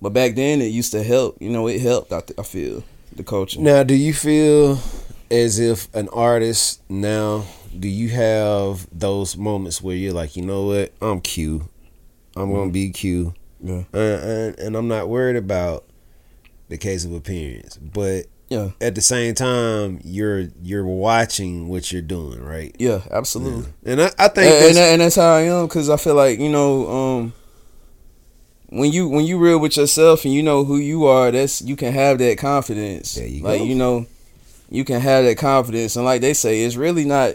but 0.01 0.09
back 0.11 0.35
then 0.35 0.61
it 0.61 0.65
used 0.67 0.91
to 0.91 1.03
help 1.03 1.37
you 1.41 1.49
know 1.49 1.67
it 1.67 1.81
helped 1.81 2.11
i, 2.13 2.19
th- 2.21 2.37
I 2.39 2.43
feel 2.43 2.83
the 3.15 3.23
culture. 3.23 3.59
Now, 3.59 3.81
do 3.83 3.95
you 3.95 4.13
feel 4.13 4.77
as 5.31 5.59
if 5.59 5.93
an 5.95 6.07
artist 6.09 6.81
now, 6.89 7.43
do 7.77 7.87
you 7.87 8.09
have 8.09 8.87
those 8.97 9.35
moments 9.35 9.81
where 9.81 9.95
you're 9.95 10.13
like, 10.13 10.35
you 10.37 10.43
know 10.45 10.67
what, 10.67 10.93
I'm 11.01 11.19
Q, 11.19 11.67
I'm 12.35 12.53
gonna 12.53 12.69
be 12.71 12.91
Q, 12.91 13.33
Yeah. 13.61 13.83
uh, 13.93 13.97
and, 13.97 14.59
and 14.59 14.75
I'm 14.77 14.87
not 14.87 15.09
worried 15.09 15.35
about 15.35 15.85
the 16.69 16.77
case 16.77 17.03
of 17.03 17.11
appearance, 17.11 17.77
but 17.77 18.27
Yeah. 18.49 18.69
at 18.81 18.95
the 18.95 19.01
same 19.01 19.35
time, 19.35 19.99
you're 20.03 20.47
you're 20.63 20.85
watching 20.85 21.69
what 21.69 21.91
you're 21.91 22.01
doing, 22.01 22.41
right? 22.43 22.75
Yeah, 22.79 23.01
absolutely. 23.11 23.71
And 23.85 24.01
I, 24.01 24.05
I 24.17 24.27
think 24.27 24.37
and, 24.37 24.47
and, 24.47 24.53
that's- 24.61 24.75
that- 24.75 24.91
and 24.93 25.01
that's 25.01 25.15
how 25.15 25.33
I 25.35 25.41
am 25.41 25.67
because 25.67 25.89
I 25.89 25.97
feel 25.97 26.15
like 26.15 26.39
you 26.39 26.49
know 26.49 26.89
um, 26.89 27.33
when 28.69 28.91
you 28.91 29.07
when 29.07 29.25
you 29.25 29.37
real 29.39 29.59
with 29.59 29.77
yourself 29.77 30.25
and 30.25 30.33
you 30.33 30.43
know 30.43 30.63
who 30.63 30.77
you 30.77 31.05
are, 31.05 31.31
that's 31.31 31.61
you 31.61 31.75
can 31.75 31.93
have 31.93 32.17
that 32.19 32.37
confidence. 32.37 33.15
There 33.15 33.27
you 33.27 33.43
like 33.43 33.59
go. 33.59 33.65
you 33.65 33.75
know, 33.75 34.05
you 34.69 34.83
can 34.85 35.01
have 35.01 35.25
that 35.25 35.37
confidence, 35.37 35.95
and 35.95 36.05
like 36.05 36.21
they 36.21 36.33
say, 36.33 36.63
it's 36.63 36.75
really 36.75 37.05
not 37.05 37.33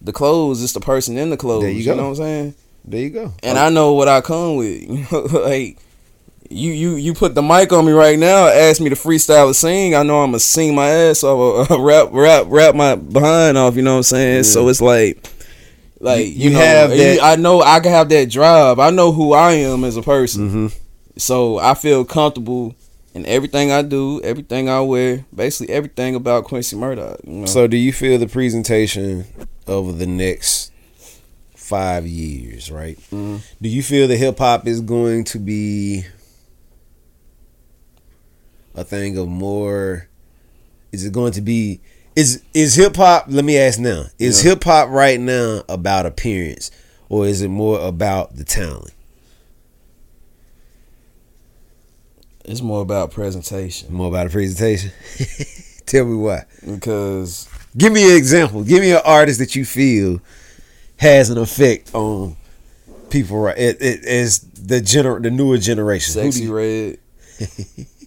the 0.00 0.12
clothes; 0.12 0.62
it's 0.62 0.72
the 0.72 0.80
person 0.80 1.18
in 1.18 1.30
the 1.30 1.36
clothes. 1.36 1.62
There 1.62 1.70
you 1.70 1.78
you, 1.80 1.84
go. 1.84 1.94
know 1.96 2.02
what 2.04 2.08
I'm 2.10 2.14
saying? 2.16 2.54
there 2.84 3.00
you 3.00 3.10
go. 3.10 3.32
And 3.42 3.58
I 3.58 3.68
know 3.70 3.92
what 3.92 4.08
I 4.08 4.20
come 4.20 4.56
with. 4.56 4.82
You 4.88 5.06
know, 5.10 5.20
like 5.44 5.78
you 6.50 6.72
you 6.72 6.94
you 6.96 7.14
put 7.14 7.34
the 7.34 7.42
mic 7.42 7.72
on 7.72 7.84
me 7.86 7.92
right 7.92 8.18
now, 8.18 8.46
ask 8.48 8.80
me 8.80 8.88
to 8.88 8.94
freestyle 8.96 9.50
or 9.50 9.54
sing. 9.54 9.94
I 9.94 10.02
know 10.02 10.22
I'm 10.22 10.30
gonna 10.30 10.40
sing 10.40 10.74
my 10.74 10.88
ass 10.88 11.22
off, 11.24 11.70
uh, 11.70 11.78
rap 11.80 12.08
rap 12.12 12.46
rap 12.48 12.74
my 12.74 12.94
behind 12.96 13.58
off. 13.58 13.76
You 13.76 13.82
know 13.82 13.92
what 13.92 13.96
I'm 13.98 14.02
saying? 14.04 14.44
So 14.44 14.68
it's 14.68 14.80
like. 14.80 15.26
Like 16.00 16.26
You- 16.26 16.32
you, 16.32 16.50
know, 16.50 16.58
have 16.60 16.90
that- 16.90 17.18
I 17.24 17.34
know 17.34 17.60
I 17.60 17.80
can 17.80 17.90
have 17.90 18.08
that 18.10 18.30
drive. 18.30 18.78
I 18.78 18.90
know 18.90 19.10
who 19.10 19.32
I 19.32 19.54
am 19.54 19.82
as 19.82 19.96
a 19.96 20.02
person, 20.02 20.48
Mm-hmm. 20.48 20.66
so 21.16 21.58
I 21.58 21.74
feel 21.74 22.04
comfortable 22.04 22.76
in 23.14 23.26
everything 23.26 23.72
I 23.72 23.82
do, 23.82 24.20
everything 24.22 24.68
I 24.68 24.80
wear, 24.80 25.24
basically 25.34 25.74
everything 25.74 26.14
about 26.14 26.44
Quincy 26.44 26.76
Murdoch. 26.76 27.18
You 27.26 27.32
know? 27.32 27.46
So, 27.46 27.66
do 27.66 27.76
you 27.76 27.92
feel 27.92 28.16
the 28.16 28.28
presentation 28.28 29.24
over 29.66 29.90
the 29.90 30.06
next 30.06 30.70
five 31.56 32.06
years, 32.06 32.70
right? 32.70 32.96
Mhm. 33.12 33.40
Do 33.60 33.68
you 33.68 33.82
feel 33.82 34.06
that 34.06 34.16
hip 34.16 34.38
hop 34.38 34.68
is 34.68 34.80
going 34.80 35.24
to 35.24 35.38
be 35.40 36.04
a 38.78 38.84
thing 38.84 39.16
of 39.18 39.28
more? 39.28 40.08
Is 40.92 41.04
it 41.04 41.12
going 41.12 41.32
to 41.32 41.40
be? 41.42 41.80
Is 42.16 42.42
is 42.54 42.74
hip 42.74 42.96
hop? 42.96 43.26
Let 43.28 43.44
me 43.44 43.58
ask 43.58 43.78
now. 43.78 44.06
Is 44.18 44.44
Yeah. 44.44 44.50
hip 44.52 44.64
hop 44.64 44.88
right 44.88 45.20
now 45.20 45.62
about 45.68 46.06
appearance, 46.06 46.70
or 47.08 47.26
is 47.26 47.42
it 47.42 47.48
more 47.48 47.80
about 47.80 48.36
the 48.36 48.44
talent? 48.44 48.92
it's 52.44 52.62
more 52.62 52.80
about 52.80 53.10
presentation 53.10 53.92
More 53.92 54.08
about 54.08 54.26
a 54.26 54.30
presentation. 54.30 54.90
Tell 55.86 56.06
me 56.06 56.16
why. 56.16 56.44
because 56.64 57.46
Give 57.76 57.92
me 57.92 58.10
an 58.10 58.16
example. 58.16 58.64
Give 58.64 58.80
me 58.80 58.92
an 58.92 59.02
artist 59.04 59.38
that 59.38 59.54
you 59.54 59.64
feel 59.66 60.20
has 60.96 61.28
an 61.30 61.36
effect 61.38 61.94
on 61.94 62.36
people. 63.10 63.38
Right, 63.38 63.58
it, 63.58 63.82
it 63.82 64.04
is 64.04 64.38
the 64.40 64.80
gener 64.80 65.22
the 65.22 65.30
newer 65.30 65.58
generation. 65.58 66.14
Sexyy 66.14 66.50
Red. 66.50 66.98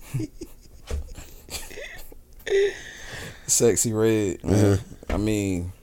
Sexyy 3.47 3.93
Red. 3.93 4.43
man. 4.43 4.77
Mm-hmm. 4.77 5.11
I 5.11 5.17
mean, 5.17 5.73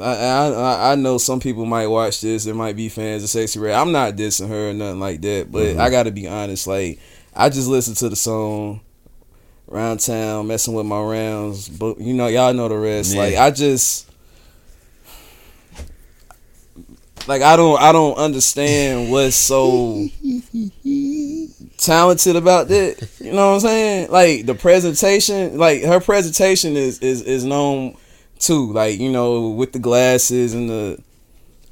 I, 0.00 0.04
I 0.04 0.92
I 0.92 0.94
know 0.94 1.18
some 1.18 1.40
people 1.40 1.66
might 1.66 1.86
watch 1.86 2.20
this. 2.20 2.44
There 2.44 2.54
might 2.54 2.76
be 2.76 2.88
fans 2.88 3.22
of 3.22 3.30
Sexyy 3.30 3.60
Red. 3.60 3.74
I'm 3.74 3.92
not 3.92 4.16
dissing 4.16 4.48
her 4.48 4.70
or 4.70 4.72
nothing 4.72 5.00
like 5.00 5.20
that, 5.22 5.52
but 5.52 5.62
mm-hmm. 5.62 5.80
I 5.80 5.90
got 5.90 6.04
to 6.04 6.10
be 6.10 6.26
honest. 6.26 6.66
Like, 6.66 6.98
I 7.34 7.48
just 7.48 7.68
listened 7.68 7.98
to 7.98 8.08
the 8.08 8.16
song 8.16 8.80
"Pound 9.70 10.00
Town," 10.00 10.46
messing 10.46 10.74
with 10.74 10.86
my 10.86 11.00
rounds. 11.00 11.68
But 11.68 12.00
you 12.00 12.14
know, 12.14 12.28
y'all 12.28 12.54
know 12.54 12.68
the 12.68 12.78
rest. 12.78 13.14
Yeah. 13.14 13.20
Like, 13.20 13.36
I 13.36 13.50
just. 13.50 14.06
Like 17.26 17.42
I 17.42 17.54
don't 17.54 17.78
I 17.78 17.92
don't 17.92 18.16
understand 18.16 19.12
what's 19.12 19.36
so 19.36 20.08
talented 21.80 22.36
about 22.36 22.68
that. 22.68 23.08
You 23.20 23.32
know 23.32 23.48
what 23.48 23.54
I'm 23.54 23.60
saying? 23.60 24.10
Like 24.10 24.46
the 24.46 24.54
presentation, 24.54 25.58
like 25.58 25.82
her 25.82 26.00
presentation 26.00 26.76
is 26.76 26.98
is 27.00 27.22
is 27.22 27.44
known 27.44 27.96
too. 28.38 28.72
Like 28.72 29.00
you 29.00 29.10
know 29.10 29.48
with 29.48 29.72
the 29.72 29.78
glasses 29.78 30.54
and 30.54 30.68
the 30.70 31.02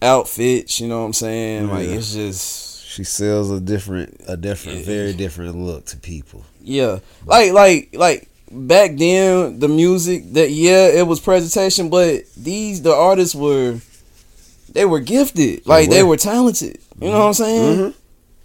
outfits. 0.02 0.80
You 0.80 0.88
know 0.88 1.00
what 1.00 1.06
I'm 1.06 1.12
saying? 1.12 1.68
Like 1.68 1.88
it's 1.88 2.12
just 2.14 2.84
She 2.86 3.04
sells 3.04 3.50
a 3.50 3.60
different, 3.60 4.20
a 4.26 4.36
different, 4.36 4.84
very 4.84 5.12
different 5.12 5.56
look 5.56 5.86
to 5.86 5.96
people. 5.96 6.44
yeah. 6.62 6.98
Like 7.26 7.52
like 7.52 7.90
like 7.92 8.28
back 8.50 8.96
then 8.96 9.58
the 9.60 9.68
music 9.68 10.32
that 10.32 10.50
yeah 10.50 10.88
it 10.88 11.06
was 11.06 11.20
presentation, 11.20 11.90
but 11.90 12.24
these 12.36 12.82
the 12.82 12.94
artists 12.94 13.34
were 13.34 13.78
they 14.72 14.84
were 14.84 15.00
gifted. 15.00 15.66
Like 15.66 15.90
they 15.90 16.02
were. 16.02 16.10
were 16.10 16.16
talented. 16.16 16.78
You 17.00 17.08
know 17.08 17.20
what 17.20 17.26
I'm 17.26 17.34
saying? 17.34 17.78
Mm-hmm. 17.78 17.97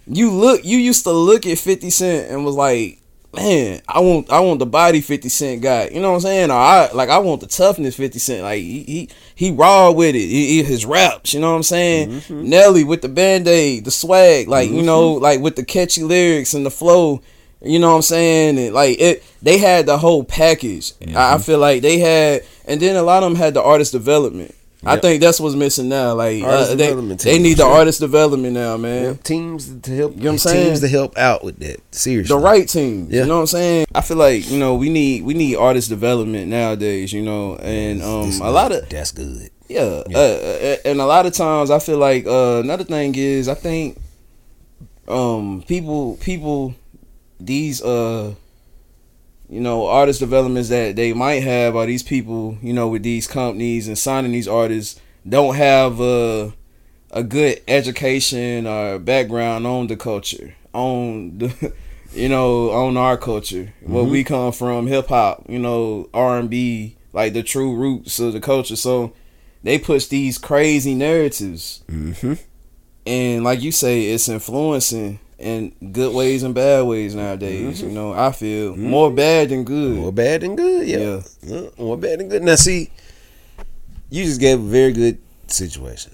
You 0.07 0.31
look 0.31 0.63
you 0.63 0.77
used 0.77 1.03
to 1.03 1.11
look 1.11 1.45
at 1.45 1.57
50 1.57 1.89
cent 1.89 2.31
and 2.31 2.45
was 2.45 2.55
like 2.55 2.99
man 3.35 3.81
i 3.87 3.99
want 3.99 4.29
i 4.29 4.39
want 4.39 4.59
the 4.59 4.65
body 4.65 5.01
50 5.01 5.29
cent 5.29 5.61
guy. 5.61 5.89
You 5.91 6.01
know 6.01 6.09
what 6.09 6.15
i'm 6.15 6.21
saying? 6.21 6.51
Or 6.51 6.57
i 6.57 6.91
like 6.91 7.09
i 7.09 7.17
want 7.17 7.41
the 7.41 7.47
toughness 7.47 7.95
50 7.95 8.19
cent. 8.19 8.43
Like 8.43 8.61
he 8.61 8.83
he, 8.83 9.09
he 9.35 9.51
raw 9.51 9.91
with 9.91 10.15
it. 10.15 10.19
He, 10.19 10.47
he- 10.47 10.63
his 10.63 10.85
raps 10.85 11.33
you 11.33 11.39
know 11.39 11.51
what 11.51 11.57
i'm 11.57 11.63
saying? 11.63 12.09
Mm-hmm. 12.09 12.49
Nelly 12.49 12.83
with 12.83 13.01
the 13.01 13.09
band-aid 13.09 13.85
the 13.85 13.91
swag 13.91 14.47
like 14.47 14.69
you 14.69 14.83
know 14.83 15.15
mm-hmm. 15.15 15.23
like 15.23 15.39
with 15.39 15.55
the 15.55 15.65
catchy 15.65 16.03
lyrics 16.03 16.53
and 16.53 16.65
the 16.65 16.71
flow 16.71 17.21
you 17.61 17.79
know 17.79 17.91
what 17.91 17.95
i'm 17.97 18.01
saying? 18.01 18.57
And 18.59 18.73
like 18.73 18.99
it 18.99 19.23
they 19.41 19.57
had 19.57 19.85
the 19.85 19.97
whole 19.97 20.23
package. 20.23 20.93
Mm-hmm. 20.93 21.17
I, 21.17 21.35
I 21.35 21.37
feel 21.37 21.59
like 21.59 21.81
they 21.81 21.99
had 21.99 22.43
and 22.65 22.81
then 22.81 22.95
a 22.95 23.03
lot 23.03 23.23
of 23.23 23.31
them 23.31 23.37
had 23.37 23.53
the 23.53 23.63
artist 23.63 23.93
development 23.93 24.53
I 24.85 24.97
think 24.97 25.21
that's 25.21 25.39
what's 25.39 25.55
missing 25.55 25.89
now. 25.89 26.13
Like 26.13 26.43
uh, 26.43 26.75
they, 26.75 26.93
they 26.93 27.39
need 27.39 27.57
the 27.57 27.65
artist 27.65 27.99
development 27.99 28.53
now, 28.53 28.77
man 28.77 29.03
Yep, 29.03 29.23
teams 29.23 29.79
to 29.81 29.95
help. 29.95 30.15
You 30.15 30.19
know 30.19 30.25
what 30.25 30.31
I'm 30.33 30.37
saying? 30.39 30.67
Teams 30.69 30.79
to 30.81 30.87
help 30.89 31.17
out 31.17 31.43
with 31.43 31.59
that. 31.59 31.79
Seriously, 31.93 32.35
the 32.35 32.41
right 32.41 32.67
teams. 32.67 33.11
Yeah. 33.11 33.21
You 33.21 33.27
know 33.27 33.35
what 33.35 33.41
I'm 33.41 33.47
saying? 33.47 33.85
I 33.95 34.01
feel 34.01 34.17
like 34.17 34.49
you 34.49 34.59
know 34.59 34.75
we 34.75 34.89
need 34.89 35.23
we 35.23 35.33
need 35.33 35.55
artist 35.55 35.89
development 35.89 36.47
nowadays. 36.47 37.13
You 37.13 37.21
know, 37.21 37.55
and 37.57 38.01
um 38.01 38.41
a 38.41 38.51
lot 38.51 38.71
of 38.71 38.87
that's 38.89 39.11
good. 39.11 39.49
yeah, 39.67 40.03
Uh, 40.13 40.17
uh, 40.17 40.75
and 40.85 40.99
a 40.99 41.05
lot 41.05 41.25
of 41.25 41.33
times 41.33 41.71
I 41.71 41.79
feel 41.79 41.97
like 41.97 42.25
uh, 42.25 42.59
another 42.63 42.83
thing 42.83 43.15
is 43.15 43.47
I 43.47 43.55
think 43.55 43.97
um 45.07 45.63
people 45.67 46.17
people 46.21 46.75
these 47.39 47.81
uh 47.81 48.33
you 49.53 49.61
know 49.61 49.85
artist 49.87 50.19
developments 50.19 50.69
that 50.69 50.95
they 50.95 51.13
might 51.13 51.43
have 51.43 51.75
are 51.75 51.85
these 51.85 52.03
people 52.03 52.57
you 52.61 52.73
know 52.73 52.87
with 52.87 53.03
these 53.03 53.27
companies 53.27 53.87
and 53.87 53.97
signing 53.97 54.31
these 54.31 54.47
artists 54.47 54.99
don't 55.27 55.55
have 55.55 55.99
a 55.99 56.53
a 57.11 57.23
good 57.23 57.61
education 57.67 58.65
or 58.65 58.97
background 58.97 59.67
on 59.67 59.87
the 59.87 59.95
culture 59.95 60.55
on 60.73 61.37
the 61.37 61.73
you 62.13 62.27
know 62.27 62.71
on 62.71 62.97
our 62.97 63.17
culture 63.17 63.73
where 63.81 64.03
we 64.03 64.23
come 64.23 64.51
from 64.51 64.87
hip 64.87 65.07
hop 65.07 65.45
you 65.47 65.59
know 65.59 66.09
R&B 66.13 66.95
like 67.13 67.33
the 67.33 67.43
true 67.43 67.75
roots 67.75 68.19
of 68.19 68.33
the 68.33 68.41
culture. 68.41 68.75
So 68.75 69.13
they 69.61 69.79
push 69.79 70.07
these 70.07 70.37
crazy 70.37 70.95
narratives. 70.95 71.83
Mm-hmm. 71.89 72.33
and 73.05 73.43
like 73.43 73.61
you 73.61 73.71
say 73.71 74.05
it's 74.05 74.27
influencing 74.27 75.19
in 75.43 75.91
good 75.91 76.13
ways 76.15 76.43
and 76.43 76.55
bad 76.55 76.85
ways 76.85 77.13
nowadays 77.15 77.81
you 77.81 77.89
know 77.89 78.13
i 78.13 78.31
feel 78.31 78.75
more 78.75 79.11
bad 79.11 79.49
than 79.49 79.63
good 79.63 79.97
More 79.97 80.11
bad 80.13 80.41
than 80.41 80.55
good. 80.55 80.87
Yeah. 80.87 81.21
Uh, 81.55 81.69
More 81.77 81.97
bad 81.97 82.19
than 82.19 82.29
good. 82.29 82.43
Now, 82.43 82.55
see, 82.55 82.89
you 84.09 84.23
just 84.23 84.39
gave 84.39 84.59
a 84.59 84.63
very 84.63 84.93
good 84.93 85.17
situation. 85.47 86.13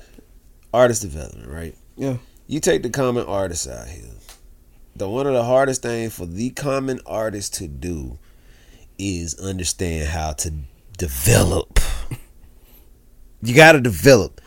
Artist 0.73 1.01
development, 1.01 1.47
right? 1.47 1.75
Yeah. 1.95 2.17
You 2.47 2.59
take 2.59 2.81
the 2.83 2.89
common 2.89 3.25
artist 3.25 3.67
out 3.67 3.87
here. 3.87 4.03
The 4.95 5.07
one 5.07 5.27
of 5.27 5.33
the 5.33 5.43
hardest 5.43 5.81
things 5.83 6.13
for 6.15 6.25
the 6.25 6.49
common 6.51 6.99
artist 7.05 7.53
to 7.55 7.67
do 7.67 8.17
is 8.97 9.39
understand 9.39 10.09
how 10.09 10.33
to 10.33 10.51
develop. 10.97 11.79
You 13.41 13.55
got 13.55 13.73
to 13.73 13.79
develop. 13.81 14.41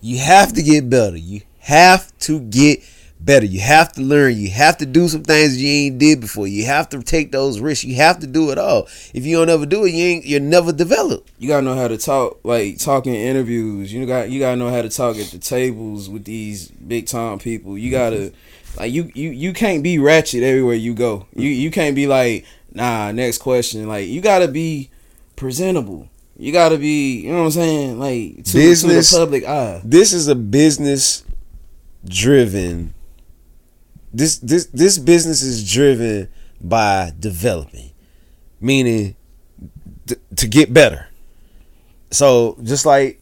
You 0.00 0.18
have 0.18 0.52
to 0.52 0.62
get 0.62 0.88
better. 0.88 1.16
You 1.16 1.40
have 1.60 2.16
to 2.20 2.38
get 2.40 2.80
better. 3.20 3.46
You 3.46 3.60
have 3.60 3.92
to 3.94 4.00
learn. 4.02 4.36
You 4.36 4.50
have 4.50 4.78
to 4.78 4.86
do 4.86 5.08
some 5.08 5.22
things 5.22 5.60
you 5.60 5.68
ain't 5.68 5.98
did 5.98 6.20
before. 6.20 6.46
You 6.46 6.64
have 6.66 6.88
to 6.90 7.02
take 7.02 7.32
those 7.32 7.60
risks. 7.60 7.84
You 7.84 7.96
have 7.96 8.20
to 8.20 8.26
do 8.26 8.50
it 8.50 8.58
all. 8.58 8.86
If 9.14 9.26
you 9.26 9.36
don't 9.36 9.48
ever 9.50 9.66
do 9.66 9.84
it, 9.84 9.92
you 9.92 10.04
ain't 10.04 10.24
you 10.24 10.40
never 10.40 10.72
develop. 10.72 11.26
you 11.38 11.48
gotta 11.48 11.62
know 11.62 11.74
how 11.74 11.88
to 11.88 11.98
talk 11.98 12.38
like 12.44 12.78
talking 12.78 13.14
interviews 13.14 13.92
you 13.92 14.04
got 14.06 14.30
you 14.30 14.38
gotta 14.40 14.56
know 14.56 14.70
how 14.70 14.82
to 14.82 14.88
talk 14.88 15.16
at 15.16 15.26
the 15.26 15.38
tables 15.38 16.08
with 16.08 16.24
these 16.24 16.68
big 16.68 17.06
time 17.06 17.38
people 17.38 17.76
you 17.78 17.90
gotta 17.90 18.32
like 18.76 18.92
you 18.92 19.10
you 19.14 19.30
you 19.30 19.52
can't 19.52 19.82
be 19.82 19.98
ratchet 19.98 20.42
everywhere 20.42 20.74
you 20.74 20.94
go 20.94 21.26
you 21.34 21.48
you 21.48 21.70
can't 21.70 21.94
be 21.96 22.06
like 22.06 22.44
nah 22.72 23.10
next 23.12 23.38
question 23.38 23.86
like 23.88 24.08
you 24.08 24.20
gotta 24.20 24.48
be 24.48 24.90
presentable 25.36 26.08
you 26.36 26.52
gotta 26.52 26.76
be 26.78 27.20
you 27.20 27.30
know 27.32 27.38
what 27.38 27.44
i'm 27.46 27.50
saying 27.50 27.98
like 27.98 28.36
to, 28.36 28.42
to 28.42 28.52
the 28.52 28.58
Business- 28.58 29.12
public 29.16 29.44
eye 29.44 29.80
This 29.84 30.12
is 30.12 30.28
a 30.28 30.34
business 30.34 31.24
driven 32.04 32.94
this 34.18 34.38
this 34.38 34.66
this 34.66 34.98
business 34.98 35.42
is 35.42 35.70
driven 35.70 36.28
by 36.60 37.12
developing. 37.18 37.92
Meaning 38.60 39.14
to 40.36 40.46
get 40.48 40.72
better. 40.72 41.06
So 42.10 42.58
just 42.62 42.84
like 42.84 43.20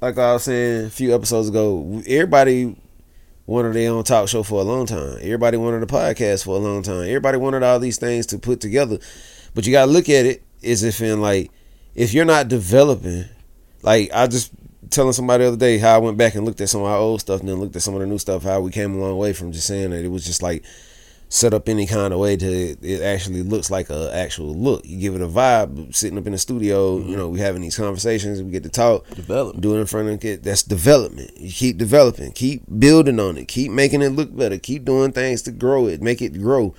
like 0.00 0.16
I 0.16 0.32
was 0.32 0.44
saying 0.44 0.86
a 0.86 0.90
few 0.90 1.14
episodes 1.14 1.48
ago, 1.48 2.02
everybody 2.06 2.74
wanted 3.46 3.74
their 3.74 3.90
own 3.90 4.04
talk 4.04 4.28
show 4.28 4.42
for 4.42 4.60
a 4.60 4.64
long 4.64 4.86
time. 4.86 5.18
Everybody 5.20 5.58
wanted 5.58 5.82
a 5.82 5.86
podcast 5.86 6.44
for 6.44 6.56
a 6.56 6.60
long 6.60 6.82
time. 6.82 7.02
Everybody 7.02 7.36
wanted 7.36 7.62
all 7.62 7.78
these 7.78 7.98
things 7.98 8.26
to 8.26 8.38
put 8.38 8.60
together. 8.60 8.98
But 9.54 9.66
you 9.66 9.72
gotta 9.72 9.90
look 9.90 10.08
at 10.08 10.24
it 10.24 10.42
as 10.62 10.82
if 10.84 11.02
in 11.02 11.20
like 11.20 11.50
if 11.94 12.14
you're 12.14 12.24
not 12.24 12.48
developing, 12.48 13.26
like 13.82 14.10
I 14.14 14.26
just 14.26 14.52
telling 14.90 15.12
somebody 15.12 15.44
the 15.44 15.48
other 15.48 15.56
day 15.56 15.78
how 15.78 15.94
I 15.94 15.98
went 15.98 16.16
back 16.16 16.34
and 16.34 16.44
looked 16.44 16.60
at 16.60 16.68
some 16.68 16.82
of 16.82 16.88
our 16.88 16.96
old 16.96 17.20
stuff 17.20 17.40
and 17.40 17.48
then 17.48 17.60
looked 17.60 17.76
at 17.76 17.82
some 17.82 17.94
of 17.94 18.00
the 18.00 18.06
new 18.06 18.18
stuff, 18.18 18.42
how 18.42 18.60
we 18.60 18.70
came 18.70 18.94
a 18.94 18.98
long 18.98 19.16
way 19.16 19.32
from 19.32 19.52
just 19.52 19.66
saying 19.66 19.90
that 19.90 20.04
it 20.04 20.08
was 20.08 20.24
just 20.24 20.42
like 20.42 20.64
set 21.32 21.54
up 21.54 21.68
any 21.68 21.86
kind 21.86 22.12
of 22.12 22.18
way 22.18 22.36
to 22.36 22.76
it 22.82 23.02
actually 23.02 23.42
looks 23.42 23.70
like 23.70 23.88
a 23.88 24.10
actual 24.12 24.52
look. 24.54 24.84
You 24.84 24.98
give 24.98 25.14
it 25.14 25.20
a 25.20 25.28
vibe, 25.28 25.94
sitting 25.94 26.18
up 26.18 26.26
in 26.26 26.32
the 26.32 26.38
studio, 26.38 26.98
mm-hmm. 26.98 27.08
you 27.08 27.16
know, 27.16 27.28
we 27.28 27.38
having 27.38 27.62
these 27.62 27.76
conversations, 27.76 28.42
we 28.42 28.50
get 28.50 28.64
to 28.64 28.68
talk, 28.68 29.08
Develop. 29.10 29.60
do 29.60 29.76
it 29.76 29.80
in 29.80 29.86
front 29.86 30.08
of 30.08 30.14
the 30.14 30.18
kid. 30.18 30.42
That's 30.42 30.64
development. 30.64 31.30
You 31.36 31.52
keep 31.52 31.78
developing, 31.78 32.32
keep 32.32 32.62
building 32.80 33.20
on 33.20 33.38
it, 33.38 33.46
keep 33.46 33.70
making 33.70 34.02
it 34.02 34.10
look 34.10 34.36
better, 34.36 34.58
keep 34.58 34.84
doing 34.84 35.12
things 35.12 35.42
to 35.42 35.52
grow 35.52 35.86
it, 35.86 36.02
make 36.02 36.20
it 36.20 36.36
grow. 36.40 36.74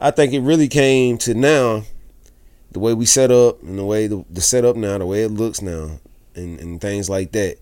I 0.00 0.10
think 0.10 0.32
it 0.32 0.40
really 0.40 0.68
came 0.68 1.18
to 1.18 1.34
now, 1.34 1.84
the 2.72 2.80
way 2.80 2.94
we 2.94 3.04
set 3.04 3.30
up 3.30 3.62
and 3.62 3.78
the 3.78 3.84
way 3.84 4.06
the, 4.06 4.24
the 4.30 4.40
setup 4.40 4.76
now, 4.76 4.96
the 4.96 5.06
way 5.06 5.22
it 5.22 5.30
looks 5.30 5.60
now, 5.60 6.00
and, 6.34 6.60
and 6.60 6.80
things 6.80 7.08
like 7.08 7.32
that. 7.32 7.58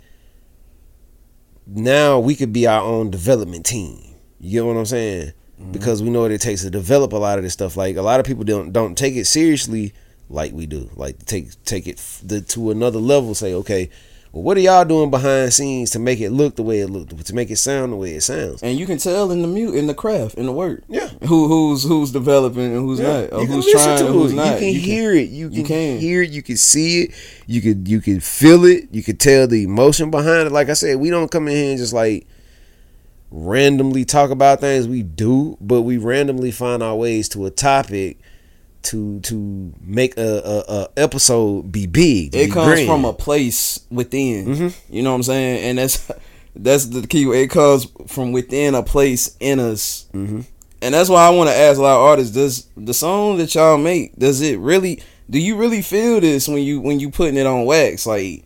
Now 1.66 2.18
we 2.18 2.35
could 2.35 2.52
be 2.52 2.66
our 2.66 2.82
own 2.82 3.11
development 3.11 3.66
team. 3.66 4.16
You 4.40 4.50
get 4.50 4.66
what 4.66 4.76
I'm 4.76 4.87
saying? 4.87 5.32
Mm-hmm. 5.61 5.72
Because 5.72 6.02
we 6.02 6.11
know 6.11 6.22
what 6.22 6.32
it 6.32 6.40
takes 6.40 6.62
to 6.62 6.70
develop 6.70 7.12
a 7.12 7.16
lot 7.16 7.38
of 7.38 7.44
this 7.44 7.52
stuff. 7.52 7.76
Like 7.76 7.96
a 7.96 8.02
lot 8.02 8.20
of 8.20 8.26
people 8.26 8.44
don't 8.44 8.72
don't 8.72 8.96
take 8.96 9.14
it 9.14 9.26
seriously 9.26 9.94
like 10.28 10.52
we 10.52 10.66
do. 10.66 10.90
Like 10.96 11.24
take 11.24 11.62
take 11.64 11.87
it 11.87 11.98
the, 12.22 12.40
to 12.40 12.70
another 12.70 12.98
level. 12.98 13.35
Say, 13.35 13.54
okay, 13.54 13.90
well, 14.33 14.42
what 14.45 14.57
are 14.57 14.61
y'all 14.61 14.87
doing 14.87 15.11
behind 15.11 15.53
scenes 15.53 15.90
to 15.90 15.99
make 15.99 16.18
it 16.18 16.31
look 16.31 16.57
the 16.57 16.62
way 16.62 16.81
it 16.81 16.88
looked, 16.88 17.27
to 17.27 17.35
make 17.35 17.51
it 17.51 17.57
sound 17.57 17.92
the 17.92 17.97
way 17.97 18.14
it 18.14 18.23
sounds? 18.23 18.62
And 18.62 18.79
you 18.79 18.87
can 18.87 18.97
tell 18.97 19.31
in 19.31 19.42
the 19.42 19.49
mute, 19.49 19.75
in 19.75 19.87
the 19.87 19.95
craft, 19.95 20.37
in 20.37 20.47
the 20.47 20.53
work. 20.53 20.85
Yeah. 20.88 21.09
Who 21.27 21.49
who's 21.49 21.83
who's 21.83 22.12
developing 22.12 22.75
and 22.75 22.81
who's 22.81 22.99
not, 22.99 23.31
or 23.31 23.42
you 23.42 23.47
who's 23.47 23.71
trying 23.71 23.99
to 23.99 24.07
and 24.07 24.14
who's 24.14 24.33
it. 24.33 24.37
not. 24.37 24.55
You 24.55 24.59
can 24.59 24.81
hear 24.81 25.12
it. 25.12 25.29
You 25.29 25.49
can, 25.49 25.59
you 25.59 25.64
can. 25.64 25.99
hear 25.99 26.23
it. 26.23 26.31
You 26.31 26.42
can 26.42 26.57
see 26.57 27.03
it. 27.03 27.14
You 27.47 27.61
could 27.61 27.87
you 27.87 28.01
can 28.01 28.21
feel 28.21 28.64
it. 28.64 28.88
You 28.90 29.03
could 29.03 29.21
tell 29.21 29.47
the 29.47 29.64
emotion 29.64 30.11
behind 30.11 30.47
it. 30.47 30.53
Like 30.53 30.71
I 30.71 30.75
said, 30.75 30.97
we 30.97 31.11
don't 31.11 31.31
come 31.31 31.47
in 31.47 31.55
here 31.55 31.71
and 31.71 31.79
just 31.79 31.92
like 31.92 32.27
randomly 33.31 34.07
talk 34.07 34.31
about 34.31 34.61
things. 34.61 34.88
We 34.88 35.03
do, 35.03 35.59
but 35.61 35.83
we 35.83 35.99
randomly 35.99 36.53
find 36.53 36.83
our 36.83 36.97
ways 36.97 37.29
to 37.31 37.45
a 37.45 37.51
topic 37.51 38.18
to 38.85 39.21
to 39.21 39.73
make 39.81 40.16
a, 40.18 40.23
a, 40.45 40.73
a 40.75 40.88
episode 40.97 41.71
be 41.73 41.87
big. 41.87 42.35
It 42.35 42.47
be 42.47 42.53
comes 42.53 42.66
grand. 42.68 42.87
from 42.87 43.05
a 43.05 43.12
place 43.12 43.81
within. 43.90 44.47
Mhm. 44.47 44.75
You 44.90 45.03
know 45.03 45.11
what 45.11 45.16
I'm 45.16 45.23
saying? 45.25 45.64
And 45.64 45.79
that's 45.79 46.11
that's 46.57 46.87
the 46.87 47.07
key. 47.07 47.25
It 47.31 47.49
comes 47.51 47.87
from 48.07 48.33
within 48.33 48.75
a 48.75 48.83
place 48.83 49.37
in 49.40 49.61
us. 49.61 50.07
Mhm. 50.14 50.45
And 50.83 50.95
that's 50.95 51.09
why 51.09 51.27
I 51.27 51.31
want 51.31 51.49
to 51.49 51.55
ask 51.57 51.79
a 51.79 51.83
lot 51.83 51.95
of 51.97 52.01
artists: 52.03 52.35
Does 52.35 52.66
the 52.77 52.92
song 52.95 53.38
that 53.38 53.55
y'all 53.55 53.79
make 53.79 54.16
does 54.16 54.40
it 54.40 54.59
really? 54.59 55.01
Do 55.31 55.38
you 55.38 55.57
really 55.57 55.81
feel 55.81 56.21
this 56.21 56.49
when 56.49 56.62
you 56.62 56.81
when 56.81 56.99
you 57.01 57.11
putting 57.11 57.37
it 57.37 57.47
on 57.47 57.64
wax? 57.64 58.05
Like, 58.07 58.45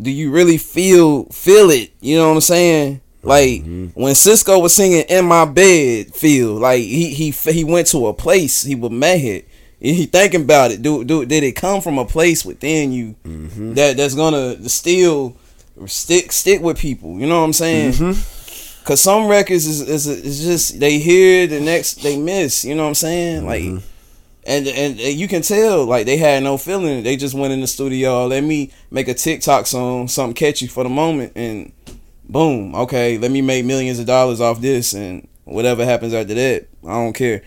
do 0.00 0.10
you 0.10 0.30
really 0.30 0.56
feel 0.58 1.24
feel 1.26 1.70
it? 1.70 1.92
You 2.00 2.16
know 2.16 2.28
what 2.28 2.34
I'm 2.36 2.40
saying? 2.40 3.00
Like 3.26 3.62
mm-hmm. 3.62 4.00
when 4.00 4.14
Sisqó 4.14 4.62
was 4.62 4.74
singing 4.74 5.04
"In 5.08 5.24
My 5.24 5.44
Bed," 5.44 6.14
feel 6.14 6.54
like 6.54 6.82
he 6.82 7.12
he 7.12 7.30
he 7.30 7.64
went 7.64 7.88
to 7.88 8.06
a 8.06 8.14
place 8.14 8.62
he 8.62 8.76
was 8.76 8.92
mad. 8.92 9.44
He 9.80 10.06
thinking 10.06 10.42
about 10.42 10.70
it. 10.70 10.80
Do 10.80 11.04
do 11.04 11.26
did 11.26 11.42
it 11.42 11.52
come 11.52 11.80
from 11.80 11.98
a 11.98 12.04
place 12.04 12.44
within 12.44 12.92
you 12.92 13.16
mm-hmm. 13.24 13.74
that 13.74 13.96
that's 13.96 14.14
gonna 14.14 14.68
still 14.68 15.36
stick 15.86 16.30
stick 16.30 16.62
with 16.62 16.78
people? 16.78 17.18
You 17.18 17.26
know 17.26 17.40
what 17.40 17.46
I'm 17.46 17.52
saying? 17.52 17.92
Mm-hmm. 17.92 18.84
Cause 18.84 19.00
some 19.00 19.26
records 19.26 19.66
is 19.66 19.80
is 19.80 20.06
is 20.06 20.44
just 20.44 20.78
they 20.78 20.98
hear 20.98 21.48
the 21.48 21.60
next 21.60 22.04
they 22.04 22.16
miss. 22.16 22.64
You 22.64 22.76
know 22.76 22.84
what 22.84 22.90
I'm 22.90 22.94
saying? 22.94 23.44
Like, 23.44 23.62
and, 23.62 23.82
and 24.68 24.68
and 24.68 24.98
you 25.00 25.26
can 25.26 25.42
tell 25.42 25.84
like 25.84 26.06
they 26.06 26.16
had 26.16 26.44
no 26.44 26.56
feeling. 26.56 27.02
They 27.02 27.16
just 27.16 27.34
went 27.34 27.52
in 27.52 27.60
the 27.60 27.66
studio. 27.66 28.28
Let 28.28 28.44
me 28.44 28.70
make 28.92 29.08
a 29.08 29.14
TikTok 29.14 29.66
song, 29.66 30.06
something 30.06 30.34
catchy 30.34 30.68
for 30.68 30.84
the 30.84 30.88
moment, 30.88 31.32
and 31.34 31.72
boom. 32.28 32.74
Okay, 32.74 33.18
let 33.18 33.30
me 33.30 33.42
make 33.42 33.64
millions 33.64 33.98
of 33.98 34.06
dollars 34.06 34.40
off 34.40 34.60
this, 34.60 34.92
and 34.92 35.26
whatever 35.44 35.84
happens 35.84 36.14
after 36.14 36.34
that, 36.34 36.68
I 36.84 36.94
don't 36.94 37.12
care. 37.12 37.42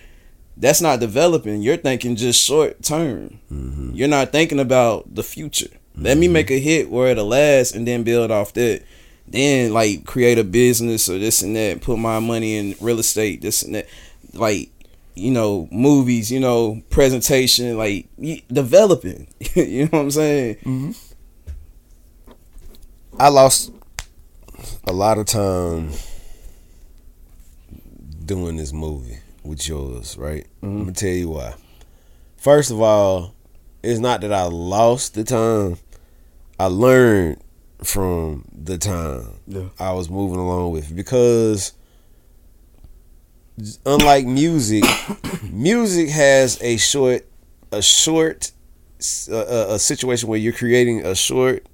That's 0.58 0.82
not 0.82 1.00
developing. 1.00 1.62
You're 1.62 1.78
thinking 1.78 2.16
just 2.16 2.44
short 2.44 2.82
term. 2.82 3.40
Mm-hmm. 3.52 3.92
You're 3.94 4.10
not 4.10 4.32
thinking 4.32 4.60
about 4.60 5.16
the 5.16 5.24
future. 5.24 5.70
Let 5.96 6.18
me 6.18 6.26
mm-hmm. 6.26 6.34
make 6.34 6.52
a 6.52 6.60
hit 6.60 6.90
where 6.90 7.08
it'll 7.08 7.28
last, 7.28 7.76
and 7.76 7.88
then 7.88 8.04
build 8.04 8.32
off 8.32 8.54
that 8.54 8.84
then 9.32 9.74
like 9.74 10.06
create 10.06 10.38
a 10.38 10.44
business 10.44 11.10
or 11.10 11.20
this 11.20 11.42
and 11.42 11.56
that, 11.56 11.82
put 11.82 11.98
my 11.98 12.20
money 12.20 12.58
in 12.58 12.76
real 12.82 13.00
estate, 13.00 13.42
this 13.42 13.64
and 13.64 13.76
that, 13.76 13.88
like 14.34 14.72
you 15.16 15.32
know, 15.32 15.68
movies, 15.72 16.32
you 16.32 16.40
know, 16.40 16.82
presentation, 16.90 17.78
like 17.78 18.08
y- 18.18 18.42
developing. 18.48 19.28
you 19.54 19.84
know 19.84 19.90
what 19.92 20.00
I'm 20.00 20.12
saying? 20.12 20.56
Mm-hmm. 20.56 20.92
I 23.20 23.28
lost 23.30 23.72
a 24.86 24.94
lot 24.94 25.18
of 25.18 25.26
time 25.26 25.92
doing 28.26 28.58
this 28.58 28.72
movie 28.74 29.20
with 29.44 29.68
yours, 29.68 30.18
right? 30.18 30.46
Mm-hmm. 30.58 30.66
I'm 30.68 30.80
gonna 30.80 30.92
tell 30.94 31.10
you 31.10 31.30
why. 31.30 31.54
First 32.38 32.72
of 32.72 32.82
all, 32.82 33.34
it's 33.84 34.00
not 34.00 34.22
that 34.22 34.34
I 34.34 34.44
lost 34.44 35.14
the 35.16 35.24
time. 35.24 35.78
I 36.60 36.66
learned 36.66 37.42
from 37.84 38.46
the 38.54 38.78
time 38.78 39.40
Yeah. 39.48 39.70
I 39.80 39.94
was 39.94 40.10
moving 40.10 40.38
along 40.40 40.72
with 40.72 40.94
because 40.96 41.72
unlike 43.86 44.26
music, 44.26 44.84
music 45.52 46.10
has 46.10 46.62
a 46.62 46.78
short 46.78 47.26
a 47.72 47.82
short 47.82 48.52
a, 49.30 49.74
a 49.76 49.80
situation 49.80 50.28
where 50.28 50.40
you're 50.40 50.52
creating 50.54 51.06
a 51.06 51.16
short 51.16 51.66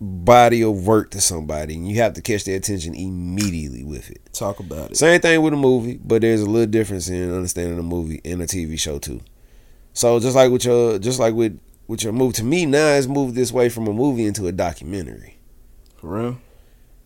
body 0.00 0.62
of 0.62 0.86
work 0.86 1.10
to 1.10 1.20
somebody 1.20 1.74
and 1.74 1.88
you 1.88 1.96
have 1.96 2.12
to 2.14 2.22
catch 2.22 2.44
their 2.44 2.56
attention 2.56 2.94
immediately 2.94 3.82
with 3.82 4.10
it. 4.10 4.32
Talk 4.32 4.60
about 4.60 4.92
it. 4.92 4.96
Same 4.96 5.20
thing 5.20 5.42
with 5.42 5.52
a 5.52 5.56
movie, 5.56 5.98
but 6.02 6.22
there's 6.22 6.40
a 6.40 6.46
little 6.46 6.70
difference 6.70 7.08
in 7.08 7.34
understanding 7.34 7.78
a 7.78 7.82
movie 7.82 8.20
and 8.24 8.40
a 8.40 8.46
TV 8.46 8.78
show 8.78 8.98
too. 8.98 9.20
So 9.94 10.20
just 10.20 10.36
like 10.36 10.52
with 10.52 10.64
your 10.64 10.98
just 10.98 11.18
like 11.18 11.34
with 11.34 11.58
with 11.88 12.04
your 12.04 12.12
move 12.12 12.34
to 12.34 12.44
me 12.44 12.66
now 12.66 12.88
it's 12.94 13.06
moved 13.06 13.34
this 13.34 13.50
way 13.50 13.68
from 13.68 13.88
a 13.88 13.92
movie 13.92 14.24
into 14.24 14.46
a 14.46 14.52
documentary. 14.52 15.38
For 15.96 16.16
real? 16.16 16.40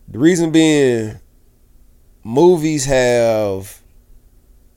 The 0.07 0.19
reason 0.19 0.51
being 0.51 1.19
movies 2.23 2.85
have 2.85 3.81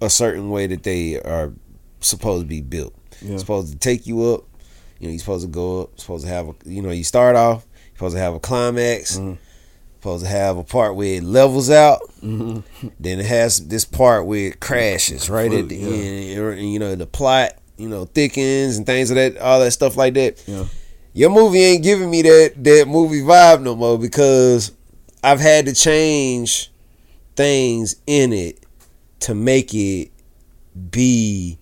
a 0.01 0.09
certain 0.09 0.51
way 0.51 0.67
that 0.67 0.83
they 0.83 1.21
are 1.21 1.53
supposed 2.01 2.45
to 2.45 2.49
be 2.49 2.63
built. 2.63 2.95
Yeah. 3.21 3.37
Supposed 3.37 3.73
to 3.73 3.79
take 3.79 4.07
you 4.07 4.35
up. 4.35 4.45
You 4.99 5.09
know, 5.09 5.11
you're 5.11 5.19
supposed 5.19 5.45
to 5.45 5.51
go 5.51 5.83
up, 5.83 6.01
supposed 6.01 6.25
to 6.25 6.31
have 6.31 6.49
a 6.49 6.55
you 6.65 6.81
know, 6.81 6.91
you 6.91 7.05
start 7.05 7.37
off, 7.37 7.67
supposed 7.97 8.15
to 8.17 8.21
have 8.23 8.35
a 8.35 8.41
climax, 8.41 9.17
Mhm. 9.19 9.39
supposed 9.99 10.25
to 10.25 10.31
have 10.31 10.57
a 10.59 10.63
part 10.65 10.95
where 10.97 11.15
it 11.17 11.25
levels 11.25 11.71
out. 11.71 12.01
Mm-hmm. 12.23 12.89
Then 13.01 13.19
it 13.21 13.27
has 13.27 13.67
this 13.67 13.85
part 13.85 14.27
where 14.27 14.49
it 14.49 14.61
crashes 14.61 15.29
right 15.31 15.53
at 15.53 15.69
the 15.69 15.77
Yeah. 15.77 15.89
end. 15.89 16.59
And, 16.59 16.73
you 16.73 16.79
know, 16.79 16.95
the 16.95 17.07
plot, 17.07 17.55
you 17.79 17.89
know, 17.89 18.05
thickens 18.05 18.77
and 18.77 18.87
things 18.87 19.11
of 19.11 19.17
that, 19.17 19.39
all 19.39 19.61
that 19.61 19.71
stuff 19.73 19.97
like 19.97 20.15
that. 20.15 20.43
Yeah. 20.47 20.65
Your 21.15 21.31
movie 21.31 21.63
ain't 21.63 21.83
giving 21.83 22.11
me 22.11 22.21
that 22.23 22.53
that 22.63 22.87
movie 22.89 23.23
vibe 23.23 23.63
no 23.63 23.75
more 23.75 23.99
because 23.99 24.73
I've 25.25 25.41
had 25.41 25.65
to 25.67 25.73
change 25.75 26.71
things 27.35 27.97
in 28.07 28.33
it 28.35 28.61
to 29.21 29.35
make 29.35 29.75
it 29.75 30.11
be 30.91 31.59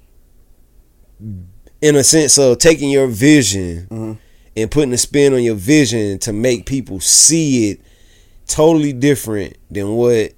in 1.80 1.94
a 1.96 2.02
sense 2.02 2.36
of 2.38 2.58
taking 2.58 2.90
your 2.90 3.06
vision 3.06 3.86
Mhm. 3.90 4.18
And 4.56 4.70
putting 4.70 4.92
a 4.92 4.98
spin 4.98 5.34
on 5.34 5.42
your 5.42 5.54
vision 5.54 6.18
to 6.20 6.32
make 6.32 6.66
people 6.66 7.00
see 7.00 7.70
it 7.70 7.80
totally 8.46 8.92
different 8.92 9.56
than 9.70 9.88
what 9.94 10.32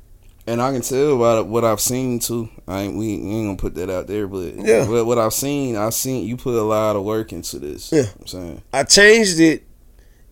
And 0.47 0.63
I 0.63 0.73
can 0.73 0.83
tell 0.83 1.19
by 1.19 1.41
what 1.41 1.65
I've 1.65 1.81
seen 1.81 2.19
too. 2.19 2.49
I 2.67 2.83
ain't 2.83 2.97
we 2.97 3.15
ain't 3.15 3.47
gonna 3.49 3.57
put 3.57 3.75
that 3.75 3.91
out 3.91 4.07
there, 4.07 4.27
but 4.27 4.55
Yeah. 4.55 4.89
what, 4.89 5.07
what 5.07 5.19
I've 5.19 5.35
seen, 5.35 5.77
I've 5.77 5.95
seen 5.95 6.27
you 6.27 6.37
put 6.37 6.55
a 6.55 6.63
lot 6.63 6.97
of 6.97 7.03
work 7.03 7.33
into 7.33 7.59
this. 7.59 7.93
Yeah. 7.93 8.07
I'm 8.19 8.27
saying. 8.27 8.63
I 8.73 8.85
changed 8.85 9.41
it 9.41 9.65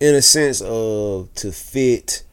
in 0.01 0.15
a 0.15 0.23
sense 0.23 0.61
of 0.61 1.33
to 1.35 1.53
fit 1.53 2.25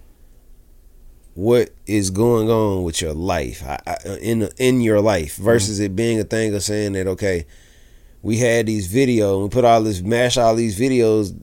what 1.33 1.69
is 1.85 2.09
going 2.09 2.49
on 2.49 2.83
with 2.83 3.01
your 3.01 3.13
life 3.13 3.63
I, 3.65 3.79
I, 3.87 4.17
in 4.17 4.49
in 4.57 4.81
your 4.81 4.99
life 4.99 5.37
versus 5.37 5.77
mm-hmm. 5.77 5.85
it 5.85 5.95
being 5.95 6.19
a 6.19 6.25
thing 6.25 6.53
of 6.53 6.61
saying 6.61 6.93
that 6.93 7.07
okay 7.07 7.45
we 8.21 8.37
had 8.37 8.65
these 8.67 8.91
videos 8.91 9.43
we 9.43 9.49
put 9.49 9.65
all 9.65 9.81
this 9.81 10.01
mash 10.01 10.37
all 10.37 10.55
these 10.55 10.79
videos 10.79 11.35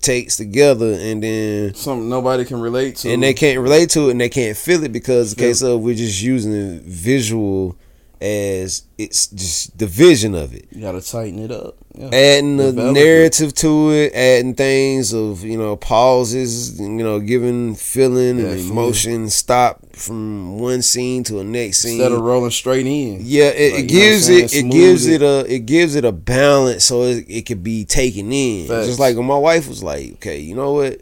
takes 0.00 0.36
together 0.36 0.92
and 1.00 1.22
then 1.22 1.74
Something 1.74 2.08
nobody 2.08 2.44
can 2.44 2.60
relate 2.60 2.96
to. 2.96 3.10
and 3.10 3.22
they 3.22 3.34
can't 3.34 3.58
relate 3.58 3.90
to 3.90 4.08
it 4.08 4.12
and 4.12 4.20
they 4.20 4.28
can't 4.28 4.56
feel 4.56 4.82
it 4.84 4.92
because 4.92 5.34
the 5.34 5.42
case 5.42 5.62
of 5.62 5.80
we're 5.80 5.94
just 5.94 6.22
using 6.22 6.80
visual 6.80 7.76
as 8.20 8.82
it's 8.98 9.28
just 9.28 9.78
the 9.78 9.86
vision 9.86 10.34
of 10.34 10.52
it. 10.54 10.66
You 10.70 10.82
gotta 10.82 11.00
tighten 11.00 11.38
it 11.38 11.50
up. 11.50 11.76
Yeah. 11.94 12.06
Adding 12.12 12.58
the 12.58 12.68
it. 12.68 12.92
narrative 12.92 13.54
to 13.56 13.90
it, 13.92 14.12
adding 14.14 14.54
things 14.54 15.12
of, 15.14 15.42
you 15.42 15.56
know, 15.56 15.74
pauses, 15.76 16.78
you 16.78 16.88
know, 16.88 17.18
giving 17.18 17.74
feeling 17.74 18.38
and 18.38 18.40
Definitely. 18.40 18.70
emotion, 18.70 19.28
stop 19.30 19.80
from 19.96 20.58
one 20.60 20.82
scene 20.82 21.24
to 21.24 21.40
a 21.40 21.44
next 21.44 21.78
scene. 21.78 21.94
Instead 21.94 22.12
of 22.12 22.20
rolling 22.20 22.50
straight 22.50 22.86
in. 22.86 23.20
Yeah, 23.22 23.44
it, 23.48 23.72
Like, 23.74 23.84
it 23.84 23.86
gives 23.88 24.28
it 24.28 24.54
it 24.54 24.70
gives 24.70 25.06
it. 25.06 25.22
it 25.22 25.24
a 25.24 25.52
it 25.54 25.60
gives 25.66 25.94
it 25.94 26.04
a 26.04 26.12
balance 26.12 26.84
so 26.84 27.02
it, 27.04 27.24
it 27.28 27.46
could 27.46 27.62
be 27.62 27.84
taken 27.86 28.30
in. 28.32 28.68
Facts. 28.68 28.86
Just 28.86 29.00
like 29.00 29.16
when 29.16 29.26
my 29.26 29.38
wife 29.38 29.66
was 29.66 29.82
like, 29.82 30.12
"Okay, 30.14 30.38
you 30.38 30.54
know 30.54 30.74
what? 30.74 31.00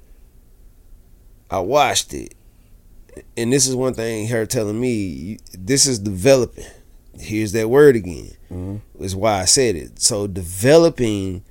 I 1.51 1.59
watched 1.61 2.15
it, 2.15 2.35
and 3.37 3.53
this 3.53 3.67
is 3.67 3.75
one 3.75 3.95
thing 3.95 4.29
her 4.29 4.47
telling 4.47 4.81
me. 4.81 5.39
This 5.53 5.87
is 5.87 5.99
developing. 5.99 6.65
Here's 7.19 7.53
that 7.53 7.69
word 7.71 7.97
again. 7.97 8.31
Mhm. 8.53 8.81
Is 9.01 9.15
why 9.17 9.41
I 9.41 9.45
said 9.45 9.77
it. 9.77 10.01
So 10.01 10.27
developing 10.27 11.43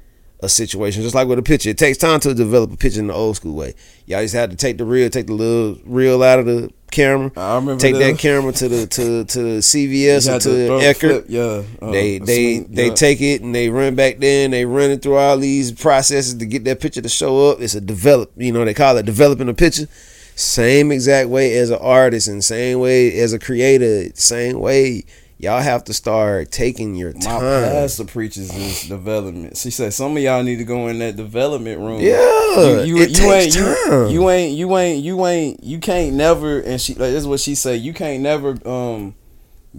a 0.42 0.50
situation, 0.50 1.02
just 1.02 1.16
like 1.16 1.28
with 1.28 1.40
a 1.40 1.44
picture, 1.44 1.70
it 1.72 1.78
takes 1.80 1.98
time 1.98 2.20
to 2.20 2.34
develop 2.34 2.72
a 2.72 2.78
picture 2.78 3.00
in 3.00 3.08
the 3.08 3.14
old 3.14 3.36
school 3.36 3.56
way. 3.56 3.74
Y'all 4.06 4.22
just 4.22 4.36
had 4.36 4.52
to 4.52 4.56
take 4.56 4.78
the 4.78 4.86
reel, 4.86 5.10
take 5.10 5.26
the 5.28 5.34
little 5.34 5.80
reel 5.86 6.22
out 6.22 6.38
of 6.40 6.46
the 6.46 6.70
camera, 6.92 7.32
I 7.36 7.56
remember 7.56 7.82
take 7.82 7.96
that 7.96 8.00
that. 8.14 8.20
camera 8.20 8.52
to 8.54 8.68
the 8.70 8.88
to 8.88 9.24
to 9.26 9.40
the 9.56 9.62
CVS 9.62 10.28
or 10.30 10.40
to 10.40 10.50
to 10.68 10.74
Eckerd. 10.74 11.26
yeah. 11.28 11.64
uh, 11.82 11.92
They 11.92 12.20
they 12.20 12.56
swing, 12.60 12.68
they 12.72 12.88
yeah. 12.88 12.94
take 12.94 13.20
it 13.20 13.42
and 13.42 13.54
they 13.54 13.70
run 13.70 13.96
back 13.96 14.20
there 14.20 14.46
and 14.46 14.54
they 14.54 14.66
run 14.66 14.92
it 14.92 15.02
through 15.02 15.18
all 15.18 15.38
these 15.38 15.72
processes 15.72 16.36
to 16.36 16.46
get 16.46 16.64
that 16.66 16.80
picture 16.80 17.02
to 17.02 17.10
show 17.10 17.50
up. 17.50 17.60
It's 17.60 17.74
a 17.76 17.82
develop, 17.82 18.32
you 18.38 18.52
know, 18.52 18.64
they 18.64 18.74
call 18.76 18.96
it 18.98 19.06
developing 19.08 19.50
a 19.50 19.54
picture. 19.56 19.88
Same 20.36 20.92
exact 20.92 21.30
way 21.30 21.58
as 21.58 21.72
an 21.72 21.80
artist 21.82 22.28
and 22.28 22.44
same 22.44 22.80
way 22.80 23.20
as 23.20 23.34
a 23.34 23.40
creator, 23.40 24.08
same 24.14 24.60
way 24.60 25.04
y'all 25.40 25.62
have 25.62 25.84
to 25.86 25.94
start 25.94 26.52
taking 26.52 26.96
your 26.96 27.14
My 27.14 27.20
time. 27.22 27.40
pastor 27.42 28.06
preaches 28.06 28.54
is 28.56 28.88
development. 28.90 29.58
She 29.58 29.70
said 29.72 29.94
some 29.94 30.16
of 30.18 30.24
y'all 30.24 30.44
need 30.44 30.58
to 30.58 30.64
go 30.64 30.88
in 30.88 31.00
that 31.00 31.16
development 31.16 31.80
room. 31.80 32.02
Yeah, 32.02 32.84
you, 32.84 32.96
you, 32.98 32.98
it 33.04 33.10
you 33.10 33.16
takes 33.16 33.56
ain't 33.58 33.66
time. 33.88 34.08
you, 34.08 34.10
you 34.22 34.30
ain't 34.30 34.58
you 34.58 34.78
ain't 34.78 35.04
you 35.04 35.26
ain't 35.28 35.64
you 35.64 35.80
can't 35.80 36.16
never 36.16 36.60
and 36.60 36.80
she 36.82 36.94
like 36.94 37.12
this 37.12 37.22
is 37.22 37.28
what 37.28 37.40
she 37.40 37.56
said 37.56 37.82
you 37.82 37.94
can't 37.94 38.22
never 38.24 38.58
um 38.68 39.14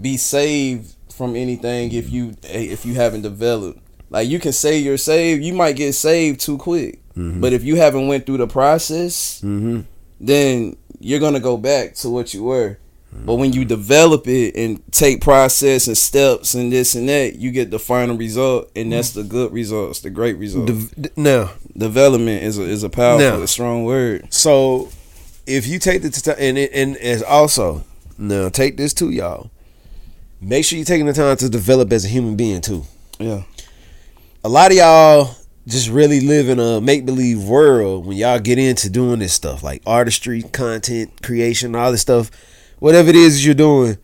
be 0.01 0.17
saved 0.17 0.95
from 1.13 1.35
anything 1.35 1.93
if 1.93 2.11
you 2.11 2.35
if 2.45 2.87
you 2.87 2.95
haven't 2.95 3.23
developed 3.23 3.81
like 4.11 4.29
you 4.29 4.39
can 4.39 4.53
say 4.53 4.79
you're 4.79 4.97
saved 4.97 5.43
you 5.43 5.53
might 5.53 5.75
get 5.75 5.93
saved 5.93 6.39
too 6.41 6.57
quick 6.59 7.01
Mhm. 7.17 7.41
but 7.41 7.53
if 7.53 7.65
you 7.65 7.75
haven't 7.75 8.07
went 8.07 8.25
through 8.27 8.37
the 8.37 8.47
process 8.47 9.41
Mm-hmm. 9.45 9.81
then 10.21 10.77
you're 11.01 11.19
gonna 11.21 11.41
go 11.41 11.57
back 11.57 11.95
to 11.95 12.11
what 12.11 12.33
you 12.35 12.45
were. 12.45 12.79
But 13.11 13.37
when 13.37 13.53
you 13.53 13.65
develop 13.65 14.29
it 14.29 14.55
and 14.55 14.81
take 14.93 15.21
process 15.21 15.87
and 15.87 15.97
steps 15.97 16.55
and 16.55 16.73
this 16.73 16.95
and 16.95 17.09
that, 17.09 17.37
you 17.37 17.51
get 17.51 17.71
the 17.71 17.79
final 17.79 18.17
result, 18.17 18.71
and 18.77 18.85
mm-hmm. 18.85 18.91
that's 18.91 19.13
the 19.13 19.23
good 19.23 19.53
results, 19.53 20.01
the 20.01 20.11
great 20.11 20.37
results. 20.37 20.89
De- 20.91 21.11
now, 21.17 21.51
Development 21.77 22.43
is 22.43 22.59
a 22.59 22.63
is 22.63 22.83
a 22.83 22.91
powerful, 22.91 23.43
a 23.43 23.49
strong 23.49 23.85
word. 23.85 24.33
so 24.33 24.91
if 25.47 25.67
you 25.67 25.79
take 25.79 26.03
the 26.03 26.11
time 26.11 26.37
and 26.39 26.59
it, 26.59 26.71
and 26.75 26.97
as 26.99 27.23
also 27.23 27.85
now 28.19 28.49
take 28.49 28.77
this 28.77 28.93
too, 28.93 29.11
y'all. 29.11 29.51
Make 30.41 30.65
sure 30.65 30.77
you're 30.77 30.85
taking 30.85 31.07
the 31.07 31.13
time 31.13 31.37
to 31.39 31.49
develop 31.49 31.93
as 31.93 32.05
a 32.05 32.09
human 32.09 32.37
being 32.37 32.61
too. 32.61 32.85
Yeah, 33.19 33.43
a 34.45 34.49
lot 34.49 34.71
of 34.71 34.77
y'all 34.77 35.35
just 35.67 35.89
really 35.89 36.21
live 36.21 36.49
in 36.49 36.61
a 36.61 36.81
make 36.81 37.05
believe 37.05 37.43
world 37.43 38.07
when 38.07 38.17
y'all 38.17 38.39
get 38.39 38.59
into 38.59 38.89
doing 38.89 39.19
this 39.19 39.33
stuff 39.33 39.63
like 39.63 39.83
artistry, 39.87 40.43
content 40.43 41.23
creation, 41.23 41.75
all 41.75 41.91
this 41.91 42.03
stuff. 42.03 42.31
Whatever 42.79 43.11
it 43.11 43.17
is 43.17 43.45
you're 43.45 43.55
doing, 43.55 43.99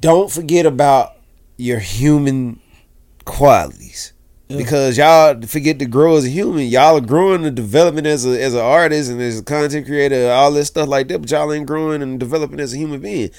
don't 0.00 0.30
forget 0.30 0.66
about 0.66 1.12
your 1.56 1.78
human 1.78 2.60
qualities. 3.24 4.12
Yeah. 4.48 4.56
Because 4.56 4.96
y'all 4.96 5.40
forget 5.42 5.78
to 5.80 5.86
grow 5.86 6.16
as 6.16 6.24
a 6.24 6.30
human. 6.30 6.66
Y'all 6.68 6.96
are 6.96 7.00
growing 7.02 7.44
and 7.44 7.54
developing 7.54 8.06
as 8.06 8.24
a 8.24 8.42
as 8.42 8.54
an 8.54 8.60
artist 8.60 9.10
and 9.10 9.20
as 9.20 9.38
a 9.40 9.42
content 9.44 9.86
creator, 9.86 10.30
all 10.30 10.50
this 10.52 10.68
stuff 10.68 10.88
like 10.88 11.08
that, 11.08 11.18
but 11.18 11.30
y'all 11.30 11.52
ain't 11.52 11.66
growing 11.66 12.00
and 12.00 12.18
developing 12.18 12.58
as 12.60 12.72
a 12.72 12.78
human 12.78 13.00
being. 13.00 13.30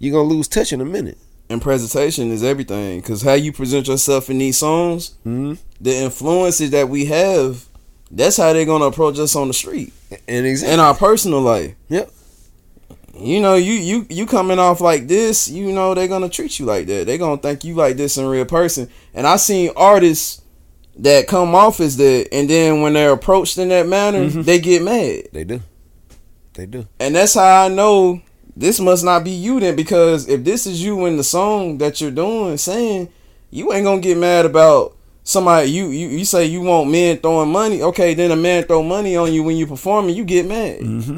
You're 0.00 0.12
gonna 0.12 0.28
lose 0.34 0.48
touch 0.48 0.72
in 0.72 0.80
a 0.80 0.84
minute. 0.84 1.18
and 1.48 1.62
presentation 1.62 2.32
is 2.32 2.42
everything. 2.42 3.00
Cause 3.02 3.22
how 3.22 3.34
you 3.34 3.52
present 3.52 3.86
yourself 3.86 4.28
in 4.28 4.38
these 4.38 4.58
songs, 4.58 5.10
Mm-hmm. 5.24 5.54
the 5.80 5.94
influences 5.98 6.70
that 6.72 6.88
we 6.88 7.04
have, 7.04 7.64
that's 8.10 8.36
how 8.36 8.52
they're 8.52 8.66
gonna 8.66 8.86
approach 8.86 9.16
us 9.20 9.36
on 9.36 9.46
the 9.46 9.54
street 9.54 9.92
And 10.26 10.44
exactly. 10.44 10.74
in 10.74 10.80
our 10.80 10.94
personal 10.94 11.40
life. 11.42 11.76
Yep. 11.88 12.10
You 13.18 13.40
know, 13.40 13.54
you 13.54 13.72
you 13.74 14.06
you 14.10 14.26
coming 14.26 14.58
off 14.58 14.80
like 14.80 15.08
this, 15.08 15.48
you 15.48 15.72
know 15.72 15.94
they're 15.94 16.08
gonna 16.08 16.28
treat 16.28 16.58
you 16.58 16.66
like 16.66 16.86
that. 16.86 17.06
They're 17.06 17.18
gonna 17.18 17.38
think 17.40 17.64
you 17.64 17.74
like 17.74 17.96
this 17.96 18.16
in 18.18 18.26
real 18.26 18.44
person. 18.44 18.88
And 19.14 19.26
I 19.26 19.36
seen 19.36 19.70
artists 19.76 20.42
that 20.98 21.26
come 21.26 21.54
off 21.54 21.80
as 21.80 21.96
that, 21.98 22.28
and 22.32 22.48
then 22.48 22.80
when 22.82 22.92
they're 22.94 23.12
approached 23.12 23.58
in 23.58 23.68
that 23.68 23.86
manner, 23.86 24.28
Mhm. 24.28 24.44
they 24.44 24.58
get 24.58 24.82
mad. 24.82 25.28
They 25.32 25.44
do. 25.44 25.60
They 26.54 26.66
do. 26.66 26.86
And 26.98 27.14
that's 27.14 27.34
how 27.34 27.64
I 27.64 27.68
know 27.68 28.20
this 28.56 28.80
must 28.80 29.04
not 29.04 29.24
be 29.24 29.30
you 29.30 29.60
then, 29.60 29.76
because 29.76 30.28
if 30.28 30.42
this 30.44 30.66
is 30.66 30.82
you 30.82 31.04
in 31.06 31.16
the 31.18 31.24
song 31.24 31.78
that 31.78 32.00
you're 32.00 32.10
doing, 32.10 32.56
saying 32.58 33.08
you 33.50 33.72
ain't 33.72 33.84
gonna 33.84 34.00
get 34.00 34.16
mad 34.18 34.46
about 34.46 34.94
somebody. 35.22 35.70
You 35.70 35.88
you 35.88 36.08
you 36.08 36.24
say 36.24 36.46
you 36.46 36.60
want 36.62 36.90
men 36.90 37.18
throwing 37.18 37.50
money. 37.50 37.82
Okay, 37.82 38.14
then 38.14 38.30
a 38.30 38.36
man 38.36 38.64
throw 38.64 38.82
money 38.82 39.16
on 39.16 39.32
you 39.32 39.42
when 39.42 39.56
you 39.56 39.66
performing, 39.66 40.14
you 40.16 40.24
get 40.24 40.46
mad. 40.46 40.80
Mm-hmm. 40.80 41.16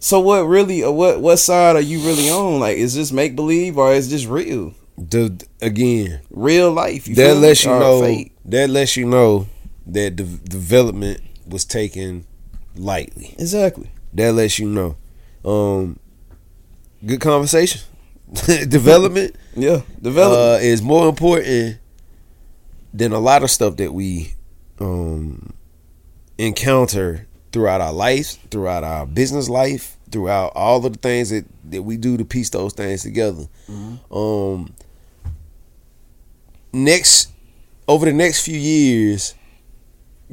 So 0.00 0.20
what 0.20 0.42
really, 0.42 0.82
what 0.84 1.20
what 1.20 1.36
side 1.38 1.76
are 1.76 1.80
you 1.80 2.00
really 2.00 2.30
on? 2.30 2.60
Like, 2.60 2.76
is 2.76 2.94
this 2.94 3.10
make 3.12 3.34
believe 3.36 3.76
or 3.78 3.92
is 3.92 4.10
this 4.10 4.26
real, 4.26 4.74
The, 4.96 5.44
again, 5.60 6.20
real 6.30 6.70
life? 6.72 7.08
You 7.08 7.14
that 7.16 7.36
lets 7.36 7.64
you 7.64 7.70
know. 7.70 8.00
fake? 8.02 8.32
That 8.44 8.70
lets 8.70 8.96
you 8.96 9.06
know 9.06 9.48
that 9.86 10.16
the 10.16 10.22
development 10.24 11.20
was 11.48 11.64
taken 11.64 12.26
lightly. 12.76 13.34
Exactly. 13.38 13.90
That 14.14 14.32
lets 14.34 14.58
you 14.58 14.68
know. 14.68 14.96
Um, 15.44 15.98
good 17.04 17.20
conversation. 17.20 17.80
development 18.68 19.34
Yeah, 19.56 19.80
development. 20.02 20.62
uh, 20.62 20.64
is 20.64 20.82
more 20.82 21.08
important 21.08 21.78
than 22.92 23.12
a 23.12 23.18
lot 23.18 23.42
of 23.42 23.50
stuff 23.50 23.76
that 23.76 23.92
we 23.94 24.34
um, 24.80 25.52
encounter 26.36 27.26
throughout 27.52 27.80
our 27.80 27.92
life, 27.92 28.38
throughout 28.50 28.84
our 28.84 29.06
business 29.06 29.48
life, 29.48 29.96
throughout 30.10 30.52
all 30.54 30.84
of 30.84 30.92
the 30.92 30.98
things 30.98 31.30
that, 31.30 31.44
that 31.70 31.82
we 31.82 31.96
do 31.96 32.16
to 32.16 32.24
piece 32.24 32.50
those 32.50 32.72
things 32.72 33.02
together. 33.02 33.44
Um, 34.10 34.74
next, 36.72 37.30
over 37.86 38.04
the 38.06 38.12
next 38.12 38.44
few 38.44 38.58
years, 38.58 39.34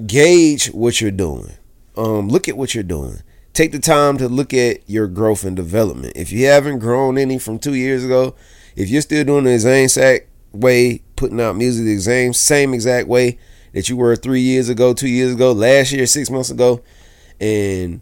gauge 0.06 0.68
what 0.68 1.02
you're 1.02 1.12
doing. 1.12 1.52
Um, 1.98 2.28
look 2.30 2.48
at 2.50 2.58
what 2.58 2.74
you're 2.74 2.84
doing. 2.84 3.22
Take 3.54 3.72
the 3.72 3.80
time 3.80 4.18
to 4.18 4.28
look 4.28 4.54
at 4.54 4.90
your 4.90 5.08
growth 5.08 5.46
and 5.46 5.56
development. 5.56 6.14
If 6.16 6.32
you 6.32 6.46
haven't 6.48 6.80
grown 6.80 7.18
any 7.18 7.40
from 7.40 7.58
two 7.58 7.74
years 7.74 8.04
ago, 8.04 8.36
if 8.76 8.90
you're 8.90 9.02
still 9.02 9.24
doing 9.24 9.46
the 9.46 9.58
same 9.58 9.86
exact 9.86 10.28
way, 10.52 11.02
putting 11.16 11.40
out 11.40 11.56
music 11.56 11.86
the 11.86 11.98
same 12.00 12.34
same 12.34 12.74
exact 12.74 13.08
way 13.08 13.40
that 13.74 13.88
you 13.88 13.96
were 13.96 14.16
three 14.18 14.42
years 14.42 14.68
ago, 14.68 14.94
two 14.94 15.08
years 15.08 15.34
ago, 15.34 15.54
last 15.54 15.94
year, 15.94 16.06
six 16.06 16.30
months 16.30 16.50
ago, 16.50 16.82
and 17.42 18.02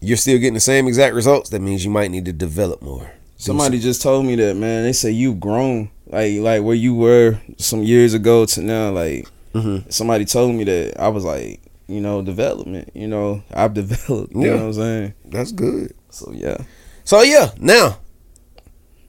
you're 0.00 0.16
still 0.16 0.38
getting 0.38 0.54
the 0.54 0.60
same 0.60 0.86
exact 0.86 1.14
results, 1.14 1.50
that 1.50 1.60
means 1.60 1.84
you 1.84 1.90
might 1.90 2.10
need 2.10 2.24
to 2.26 2.32
develop 2.32 2.82
more. 2.82 3.10
Somebody 3.36 3.78
just 3.78 4.02
told 4.02 4.24
me 4.26 4.34
that 4.36 4.56
man. 4.56 4.84
They 4.84 4.92
say 4.92 5.10
you've 5.10 5.40
grown, 5.40 5.90
like 6.06 6.38
like 6.40 6.62
where 6.62 6.74
you 6.74 6.94
were 6.94 7.38
some 7.58 7.82
years 7.82 8.14
ago 8.14 8.46
to 8.46 8.62
now. 8.62 8.90
Like 8.90 9.28
Mhm. 9.54 9.92
somebody 9.92 10.24
told 10.24 10.54
me 10.54 10.64
that. 10.64 11.00
I 11.00 11.08
was 11.08 11.24
like, 11.24 11.60
you 11.88 12.00
know, 12.00 12.22
development. 12.22 12.90
You 12.94 13.08
know, 13.08 13.42
I've 13.52 13.74
developed. 13.82 14.34
You 14.34 14.40
Yeah. 14.42 14.50
know 14.50 14.56
what 14.56 14.64
I'm 14.66 14.72
saying? 14.74 15.14
That's 15.26 15.52
good. 15.52 15.92
So 16.10 16.32
yeah, 16.32 16.58
So 17.04 17.22
yeah, 17.22 17.50
now 17.58 17.98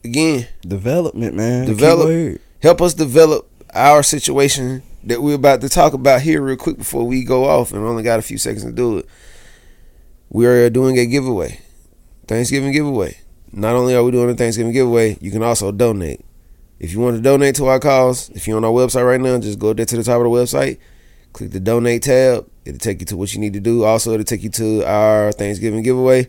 again, 0.04 0.48
development, 0.62 1.36
man. 1.36 1.66
Develop. 1.66 2.40
help 2.62 2.82
us 2.82 2.94
develop 2.94 3.48
our 3.74 4.02
situation 4.04 4.82
that 5.06 5.22
we're 5.22 5.36
about 5.36 5.62
to 5.62 5.70
talk 5.70 5.94
about 5.94 6.22
here 6.22 6.42
real 6.42 6.58
quick 6.58 6.78
before 6.78 7.06
we 7.06 7.24
go 7.24 7.46
off 7.46 7.72
and 7.72 7.82
we 7.82 7.88
only 7.88 8.04
got 8.04 8.20
a 8.20 8.24
few 8.24 8.38
seconds 8.38 8.64
to 8.64 8.72
do 8.72 8.98
it. 8.98 9.06
We 10.30 10.46
are 10.48 10.70
doing 10.70 10.98
a 10.98 11.06
giveaway. 11.06 11.62
Thanksgiving 12.28 12.72
giveaway. 12.72 13.20
Not 13.52 13.76
only 13.76 13.96
are 13.96 14.04
we 14.04 14.12
doing 14.12 14.30
a 14.32 14.36
Thanksgiving 14.36 14.74
giveaway, 14.74 15.18
you 15.22 15.32
can 15.32 15.44
also 15.44 15.72
donate. 15.72 16.26
If 16.80 16.92
you 16.92 17.00
want 17.00 17.16
to 17.16 17.22
donate 17.22 17.56
to 17.56 17.68
our 17.68 17.80
cause, 17.80 18.30
if 18.32 18.48
you're 18.48 18.58
on 18.58 18.66
our 18.66 18.72
website 18.72 19.06
right 19.08 19.22
now, 19.22 19.40
just 19.40 19.60
go 19.60 19.74
there 19.74 19.86
to 19.86 19.98
the 19.98 20.04
top 20.04 20.18
of 20.18 20.24
the 20.24 20.30
website, 20.30 20.80
click 21.34 21.52
the 21.52 21.60
donate 21.60 22.04
tab. 22.04 22.50
It'll 22.66 22.80
take 22.80 23.00
you 23.00 23.06
to 23.06 23.18
what 23.18 23.34
you 23.34 23.40
need 23.40 23.54
to 23.54 23.60
do. 23.60 23.84
Also, 23.84 24.12
it'll 24.12 24.26
take 24.26 24.44
you 24.44 24.50
to 24.50 24.84
our 24.86 25.32
Thanksgiving 25.32 25.84
giveaway. 25.84 26.28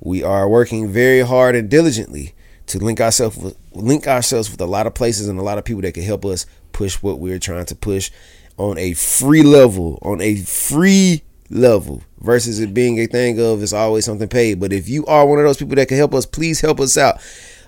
We 0.00 0.22
are 0.22 0.48
working 0.48 0.88
very 0.88 1.22
hard 1.22 1.56
and 1.56 1.68
diligently 1.68 2.34
to 2.70 2.78
link 2.78 3.00
ourselves 3.00 3.36
with 3.36 3.56
link 3.74 4.06
ourselves 4.06 4.50
with 4.50 4.60
a 4.60 4.66
lot 4.66 4.86
of 4.86 4.94
places 4.94 5.28
and 5.28 5.38
a 5.38 5.42
lot 5.42 5.58
of 5.58 5.64
people 5.64 5.82
that 5.82 5.94
can 5.94 6.02
help 6.02 6.24
us 6.24 6.46
push 6.72 7.02
what 7.02 7.18
we're 7.18 7.38
trying 7.38 7.66
to 7.66 7.74
push 7.74 8.10
on 8.56 8.78
a 8.78 8.92
free 8.94 9.42
level, 9.42 9.98
on 10.02 10.20
a 10.20 10.36
free 10.36 11.22
level 11.50 12.02
versus 12.20 12.60
it 12.60 12.74
being 12.74 12.98
a 12.98 13.06
thing 13.06 13.40
of 13.40 13.62
it's 13.62 13.72
always 13.72 14.04
something 14.04 14.28
paid. 14.28 14.60
But 14.60 14.72
if 14.72 14.88
you 14.88 15.06
are 15.06 15.26
one 15.26 15.38
of 15.38 15.44
those 15.44 15.56
people 15.56 15.76
that 15.76 15.88
can 15.88 15.96
help 15.96 16.14
us, 16.14 16.26
please 16.26 16.60
help 16.60 16.80
us 16.80 16.96
out. 16.98 17.20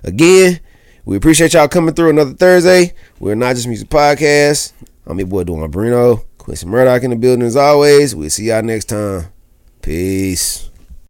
Again, 0.04 0.60
We 1.04 1.16
appreciate 1.16 1.54
y'all 1.54 1.66
coming 1.66 1.94
through 1.94 2.10
another 2.10 2.32
Thursday. 2.32 2.94
We're 3.18 3.34
not 3.34 3.56
just 3.56 3.66
music 3.66 3.88
podcast. 3.88 4.72
I'm 5.04 5.18
your 5.18 5.26
boy 5.26 5.42
Duan 5.42 5.68
Bruno. 5.68 6.24
Quincy 6.38 6.66
Murdoch 6.66 7.02
in 7.02 7.10
the 7.10 7.16
building 7.16 7.44
as 7.44 7.56
always. 7.56 8.14
We'll 8.14 8.30
see 8.30 8.44
y'all 8.44 8.62
next 8.62 8.84
time. 8.84 9.32
Peace. 9.80 10.71